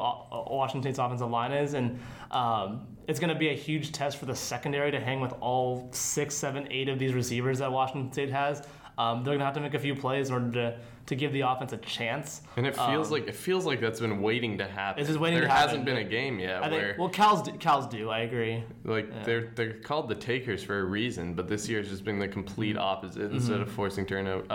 Washington 0.50 0.82
State's 0.84 1.00
offensive 1.00 1.30
line 1.30 1.52
is, 1.52 1.74
and 1.74 2.00
um, 2.32 2.88
it's 3.08 3.20
going 3.20 3.34
to 3.34 3.40
be 3.40 3.50
a 3.50 3.54
huge 3.56 3.92
test 3.92 4.18
for 4.18 4.26
the 4.26 4.36
secondary 4.36 4.92
to 4.92 5.00
hang 5.00 5.20
with 5.20 5.34
all 5.42 5.90
six, 5.92 6.36
seven, 6.36 6.68
eight 6.72 6.90
of 6.90 7.00
these 7.00 7.14
receivers 7.14 7.60
that 7.60 7.72
Washington 7.72 8.12
State 8.12 8.32
has. 8.32 8.64
Um, 8.98 9.24
they're 9.26 9.34
going 9.34 9.40
to 9.40 9.46
have 9.46 9.54
to 9.56 9.60
make 9.60 9.74
a 9.74 9.80
few 9.80 9.94
plays 9.94 10.30
in 10.30 10.36
order 10.36 10.52
to, 10.54 10.80
to 11.08 11.16
give 11.16 11.34
the 11.34 11.42
offense 11.42 11.74
a 11.74 11.78
chance. 11.78 12.42
And 12.56 12.66
it 12.66 12.78
feels 12.78 13.08
Um, 13.08 13.12
like 13.12 13.28
it 13.28 13.36
feels 13.36 13.66
like 13.66 13.82
that's 13.82 14.00
been 14.00 14.22
waiting 14.22 14.58
to 14.60 14.66
happen. 14.66 15.02
It's 15.02 15.10
just 15.10 15.20
waiting 15.20 15.40
there 15.40 15.50
to 15.50 15.54
happen. 15.54 15.68
hasn't 15.70 15.86
been 15.86 15.98
a 15.98 16.04
game 16.06 16.40
yet 16.40 16.64
I 16.64 16.70
where 16.70 16.86
think 16.88 17.00
well, 17.00 17.10
Cal's 17.10 17.42
do, 17.44 17.52
Cal's 17.60 17.88
do. 17.88 18.10
I 18.10 18.20
agree. 18.20 18.64
like 18.86 19.26
they're 19.26 19.52
they're 19.54 19.74
called 19.74 20.08
the 20.08 20.16
takers 20.16 20.64
for 20.64 20.80
a 20.80 20.84
reason, 20.86 21.34
but 21.34 21.50
this 21.50 21.68
year 21.68 21.80
has 21.82 21.90
just 21.90 22.06
been 22.06 22.20
the 22.20 22.28
complete 22.30 22.78
opposite. 22.78 23.34
Instead 23.34 23.60
of 23.60 23.70
forcing 23.70 24.06
turnover, 24.06 24.46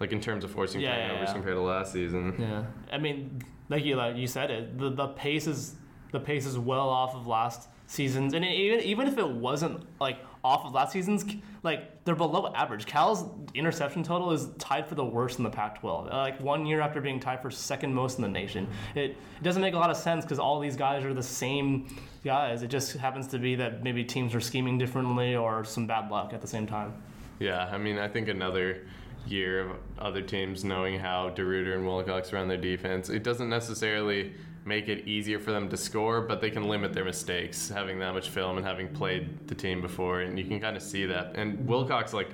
like 0.00 0.12
in 0.12 0.20
terms 0.20 0.42
of 0.42 0.50
forcing. 0.50 0.80
Yeah, 0.80 0.96
yeah, 0.96 1.08
turnovers 1.08 1.32
compared 1.32 1.54
to 1.54 1.60
last 1.60 1.92
season. 1.92 2.34
Yeah, 2.38 2.64
I 2.90 2.98
mean, 2.98 3.42
like 3.68 3.84
you 3.84 3.96
like 3.96 4.16
you 4.16 4.26
said 4.26 4.50
it, 4.50 4.78
the 4.78 4.90
the 4.90 5.08
pace 5.08 5.46
is 5.46 5.76
the 6.10 6.20
pace 6.20 6.46
is 6.46 6.58
well 6.58 6.88
off 6.88 7.14
of 7.14 7.26
last 7.26 7.68
season's, 7.86 8.34
and 8.34 8.44
even 8.44 8.80
even 8.80 9.06
if 9.06 9.18
it 9.18 9.28
wasn't 9.28 9.84
like 10.00 10.18
off 10.42 10.64
of 10.64 10.72
last 10.72 10.92
season's, 10.92 11.24
like 11.62 12.02
they're 12.04 12.14
below 12.14 12.50
average. 12.54 12.86
Cal's 12.86 13.26
interception 13.54 14.02
total 14.02 14.32
is 14.32 14.48
tied 14.58 14.88
for 14.88 14.94
the 14.94 15.04
worst 15.04 15.36
in 15.36 15.44
the 15.44 15.50
Pac-12. 15.50 16.10
Like 16.10 16.40
one 16.40 16.64
year 16.64 16.80
after 16.80 17.00
being 17.02 17.20
tied 17.20 17.42
for 17.42 17.50
second 17.50 17.92
most 17.92 18.16
in 18.16 18.22
the 18.22 18.28
nation, 18.28 18.66
it, 18.94 19.10
it 19.10 19.42
doesn't 19.42 19.60
make 19.60 19.74
a 19.74 19.78
lot 19.78 19.90
of 19.90 19.98
sense 19.98 20.24
because 20.24 20.38
all 20.38 20.58
these 20.58 20.76
guys 20.76 21.04
are 21.04 21.12
the 21.12 21.22
same 21.22 21.94
guys. 22.24 22.62
It 22.62 22.68
just 22.68 22.96
happens 22.96 23.26
to 23.28 23.38
be 23.38 23.54
that 23.56 23.82
maybe 23.82 24.02
teams 24.02 24.34
are 24.34 24.40
scheming 24.40 24.78
differently 24.78 25.36
or 25.36 25.62
some 25.62 25.86
bad 25.86 26.10
luck 26.10 26.32
at 26.32 26.40
the 26.40 26.48
same 26.48 26.66
time. 26.66 26.94
Yeah, 27.38 27.68
I 27.70 27.78
mean, 27.78 27.98
I 27.98 28.08
think 28.08 28.28
another 28.28 28.86
year 29.26 29.60
of 29.60 29.76
other 29.98 30.22
teams 30.22 30.64
knowing 30.64 30.98
how 30.98 31.30
DeRuyter 31.30 31.74
and 31.74 31.86
Wilcox 31.86 32.32
run 32.32 32.48
their 32.48 32.56
defense, 32.56 33.08
it 33.08 33.22
doesn't 33.22 33.48
necessarily 33.48 34.32
make 34.64 34.88
it 34.88 35.06
easier 35.06 35.38
for 35.38 35.52
them 35.52 35.68
to 35.68 35.76
score, 35.76 36.20
but 36.20 36.40
they 36.40 36.50
can 36.50 36.68
limit 36.68 36.92
their 36.92 37.04
mistakes 37.04 37.68
having 37.68 37.98
that 37.98 38.12
much 38.12 38.28
film 38.28 38.56
and 38.56 38.66
having 38.66 38.88
played 38.88 39.48
the 39.48 39.54
team 39.54 39.80
before, 39.80 40.20
and 40.20 40.38
you 40.38 40.44
can 40.44 40.60
kind 40.60 40.76
of 40.76 40.82
see 40.82 41.06
that. 41.06 41.32
And 41.34 41.66
Wilcox, 41.66 42.12
like, 42.12 42.30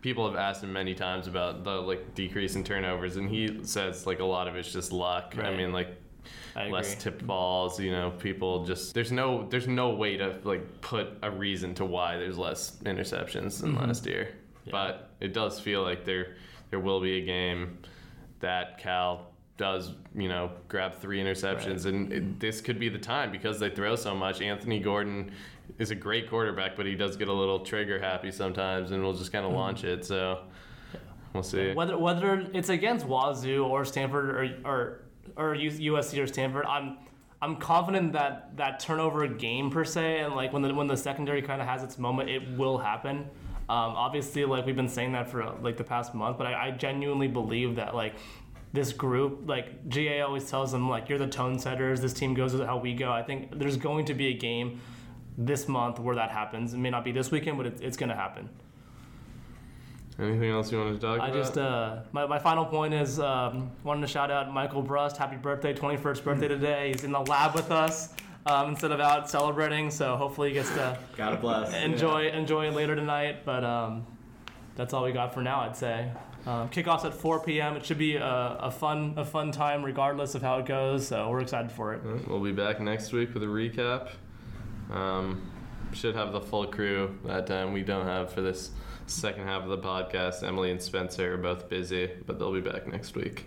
people 0.00 0.26
have 0.26 0.36
asked 0.36 0.62
him 0.62 0.72
many 0.72 0.94
times 0.94 1.26
about 1.26 1.64
the 1.64 1.70
like 1.70 2.14
decrease 2.14 2.56
in 2.56 2.64
turnovers, 2.64 3.16
and 3.16 3.28
he 3.28 3.60
says 3.62 4.06
like 4.06 4.20
a 4.20 4.24
lot 4.24 4.48
of 4.48 4.56
it's 4.56 4.72
just 4.72 4.92
luck. 4.92 5.34
I 5.38 5.54
mean, 5.54 5.72
like 5.72 5.96
less 6.68 6.94
tipped 6.96 7.26
balls 7.26 7.80
you 7.80 7.90
know 7.90 8.10
people 8.10 8.64
just 8.64 8.92
there's 8.92 9.12
no 9.12 9.46
there's 9.48 9.68
no 9.68 9.90
way 9.90 10.16
to 10.16 10.38
like 10.44 10.80
put 10.80 11.16
a 11.22 11.30
reason 11.30 11.74
to 11.74 11.84
why 11.84 12.16
there's 12.16 12.36
less 12.36 12.76
interceptions 12.84 13.60
than 13.60 13.72
mm-hmm. 13.72 13.86
last 13.86 14.04
year 14.06 14.28
but 14.70 15.10
it 15.20 15.32
does 15.32 15.60
feel 15.60 15.82
like 15.82 16.04
there 16.04 16.36
there 16.70 16.80
will 16.80 17.00
be 17.00 17.18
a 17.18 17.24
game 17.24 17.78
that 18.40 18.78
cal 18.78 19.30
does 19.56 19.92
you 20.14 20.28
know 20.28 20.50
grab 20.68 20.94
three 20.94 21.20
interceptions. 21.22 21.84
And 21.84 22.12
it, 22.12 22.40
this 22.40 22.60
could 22.60 22.78
be 22.78 22.88
the 22.88 22.98
time 22.98 23.30
because 23.30 23.60
they 23.60 23.70
throw 23.70 23.94
so 23.94 24.14
much. 24.14 24.40
Anthony 24.40 24.80
gordon 24.80 25.30
is 25.78 25.90
a 25.90 25.94
great 25.94 26.28
quarterback 26.28 26.76
but 26.76 26.86
he 26.86 26.94
does 26.94 27.16
get 27.16 27.28
a 27.28 27.32
little 27.32 27.60
trigger 27.60 28.00
happy 28.00 28.30
sometimes 28.30 28.90
and 28.90 29.02
will 29.02 29.12
just 29.12 29.32
kind 29.32 29.44
of 29.44 29.52
launch 29.52 29.82
mm-hmm. 29.82 30.00
it. 30.00 30.04
So 30.04 30.40
we'll 31.34 31.42
see. 31.42 31.74
Whether 31.74 31.98
whether 31.98 32.46
it's 32.54 32.70
against 32.70 33.06
Wazoo 33.06 33.64
or 33.64 33.84
Stanford 33.84 34.30
or 34.30 34.70
or 34.70 35.00
or 35.36 35.54
USC 35.54 36.22
or 36.22 36.26
Stanford, 36.26 36.64
I'm 36.64 36.96
I'm 37.42 37.56
confident 37.56 38.12
that 38.12 38.56
that 38.56 38.80
turnover 38.80 39.26
game 39.26 39.70
per 39.70 39.84
se 39.84 40.20
and 40.20 40.34
like 40.34 40.52
when 40.52 40.62
the 40.62 40.74
when 40.74 40.86
the 40.86 40.96
secondary 40.96 41.42
kind 41.42 41.60
of 41.60 41.68
has 41.68 41.82
its 41.82 41.98
moment, 41.98 42.28
it 42.28 42.56
will 42.56 42.78
happen. 42.78 43.28
Um, 43.70 43.94
obviously, 43.94 44.44
like 44.44 44.66
we've 44.66 44.74
been 44.74 44.88
saying 44.88 45.12
that 45.12 45.30
for 45.30 45.44
uh, 45.44 45.54
like 45.62 45.76
the 45.76 45.84
past 45.84 46.12
month, 46.12 46.38
but 46.38 46.48
I, 46.48 46.66
I 46.66 46.70
genuinely 46.72 47.28
believe 47.28 47.76
that 47.76 47.94
like 47.94 48.14
this 48.72 48.92
group, 48.92 49.42
like 49.46 49.88
GA 49.88 50.22
always 50.22 50.50
tells 50.50 50.72
them, 50.72 50.88
like 50.88 51.08
you're 51.08 51.20
the 51.20 51.28
tone 51.28 51.56
setters. 51.56 52.00
This 52.00 52.12
team 52.12 52.34
goes 52.34 52.52
with 52.52 52.66
how 52.66 52.78
we 52.78 52.94
go. 52.94 53.12
I 53.12 53.22
think 53.22 53.56
there's 53.56 53.76
going 53.76 54.06
to 54.06 54.14
be 54.14 54.26
a 54.26 54.34
game 54.34 54.80
this 55.38 55.68
month 55.68 56.00
where 56.00 56.16
that 56.16 56.32
happens. 56.32 56.74
It 56.74 56.78
may 56.78 56.90
not 56.90 57.04
be 57.04 57.12
this 57.12 57.30
weekend, 57.30 57.58
but 57.58 57.66
it, 57.66 57.80
it's 57.80 57.96
going 57.96 58.08
to 58.08 58.16
happen. 58.16 58.48
Anything 60.18 60.50
else 60.50 60.72
you 60.72 60.78
want 60.78 61.00
to 61.00 61.06
talk 61.06 61.20
I 61.20 61.28
about? 61.28 61.36
just 61.36 61.56
uh, 61.56 62.00
my, 62.10 62.26
my 62.26 62.40
final 62.40 62.64
point 62.64 62.92
is 62.92 63.20
um, 63.20 63.70
wanting 63.84 64.02
to 64.02 64.08
shout 64.08 64.32
out 64.32 64.52
Michael 64.52 64.82
Brust. 64.82 65.16
Happy 65.16 65.36
birthday, 65.36 65.72
21st 65.72 66.24
birthday 66.24 66.48
today. 66.48 66.90
He's 66.92 67.04
in 67.04 67.12
the 67.12 67.20
lab 67.20 67.54
with 67.54 67.70
us 67.70 68.14
um, 68.46 68.70
instead 68.70 68.92
of 68.92 69.00
out 69.00 69.28
celebrating. 69.30 69.90
So 69.90 70.16
hopefully 70.16 70.48
he 70.48 70.54
gets 70.54 70.70
to 70.70 70.98
God 71.16 71.40
bless. 71.40 71.72
enjoy 71.74 72.28
enjoy 72.28 72.68
it 72.68 72.74
later 72.74 72.96
tonight. 72.96 73.44
But 73.44 73.64
um, 73.64 74.06
that's 74.76 74.92
all 74.94 75.04
we 75.04 75.12
got 75.12 75.34
for 75.34 75.42
now. 75.42 75.60
I'd 75.60 75.76
say. 75.76 76.10
Um, 76.46 76.70
kickoffs 76.70 77.04
at 77.04 77.12
4 77.12 77.40
p.m. 77.40 77.76
It 77.76 77.84
should 77.84 77.98
be 77.98 78.16
a, 78.16 78.24
a 78.24 78.70
fun 78.70 79.14
a 79.18 79.24
fun 79.24 79.52
time 79.52 79.84
regardless 79.84 80.34
of 80.34 80.42
how 80.42 80.58
it 80.58 80.66
goes. 80.66 81.06
So 81.06 81.28
we're 81.28 81.40
excited 81.40 81.70
for 81.70 81.92
it. 81.94 82.02
Alright, 82.04 82.28
We'll 82.28 82.40
be 82.40 82.52
back 82.52 82.80
next 82.80 83.12
week 83.12 83.34
with 83.34 83.42
a 83.42 83.46
recap. 83.46 84.08
Um, 84.90 85.50
should 85.92 86.14
have 86.14 86.32
the 86.32 86.40
full 86.40 86.66
crew 86.66 87.18
that 87.24 87.46
time. 87.46 87.72
We 87.72 87.82
don't 87.82 88.06
have 88.06 88.32
for 88.32 88.40
this 88.40 88.70
second 89.06 89.44
half 89.44 89.64
of 89.64 89.68
the 89.68 89.78
podcast. 89.78 90.42
Emily 90.42 90.70
and 90.70 90.80
Spencer 90.80 91.34
are 91.34 91.36
both 91.36 91.68
busy, 91.68 92.10
but 92.26 92.38
they'll 92.38 92.52
be 92.52 92.60
back 92.60 92.86
next 92.86 93.14
week. 93.14 93.46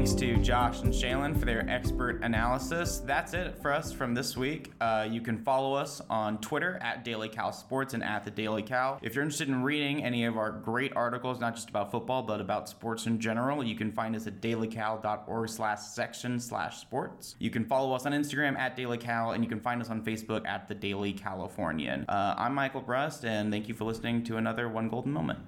Thanks 0.00 0.14
to 0.14 0.38
Josh 0.38 0.80
and 0.80 0.94
Shailin 0.94 1.38
for 1.38 1.44
their 1.44 1.68
expert 1.68 2.24
analysis. 2.24 3.02
That's 3.04 3.34
it 3.34 3.60
for 3.60 3.70
us 3.70 3.92
from 3.92 4.14
this 4.14 4.34
week. 4.34 4.72
Uh, 4.80 5.06
you 5.06 5.20
can 5.20 5.36
follow 5.36 5.74
us 5.74 6.00
on 6.08 6.38
Twitter 6.38 6.78
at 6.80 7.04
Daily 7.04 7.28
Cal 7.28 7.52
Sports 7.52 7.92
and 7.92 8.02
at 8.02 8.24
the 8.24 8.30
Daily 8.30 8.62
Cal. 8.62 8.98
If 9.02 9.14
you're 9.14 9.22
interested 9.22 9.48
in 9.48 9.62
reading 9.62 10.02
any 10.02 10.24
of 10.24 10.38
our 10.38 10.52
great 10.52 10.96
articles, 10.96 11.38
not 11.38 11.54
just 11.54 11.68
about 11.68 11.90
football 11.90 12.22
but 12.22 12.40
about 12.40 12.66
sports 12.66 13.04
in 13.04 13.20
general, 13.20 13.62
you 13.62 13.74
can 13.74 13.92
find 13.92 14.16
us 14.16 14.26
at 14.26 14.40
dailycal.org 14.40 15.50
slash 15.50 15.80
section 15.80 16.40
slash 16.40 16.78
sports. 16.78 17.36
You 17.38 17.50
can 17.50 17.66
follow 17.66 17.92
us 17.92 18.06
on 18.06 18.12
Instagram 18.12 18.56
at 18.56 18.76
Daily 18.76 18.96
Cal 18.96 19.32
and 19.32 19.44
you 19.44 19.50
can 19.50 19.60
find 19.60 19.82
us 19.82 19.90
on 19.90 20.00
Facebook 20.00 20.46
at 20.46 20.66
the 20.66 20.74
Daily 20.74 21.12
Californian. 21.12 22.06
Uh, 22.08 22.36
I'm 22.38 22.54
Michael 22.54 22.80
Brust 22.80 23.26
and 23.26 23.52
thank 23.52 23.68
you 23.68 23.74
for 23.74 23.84
listening 23.84 24.24
to 24.24 24.38
another 24.38 24.66
One 24.66 24.88
Golden 24.88 25.12
Moment. 25.12 25.40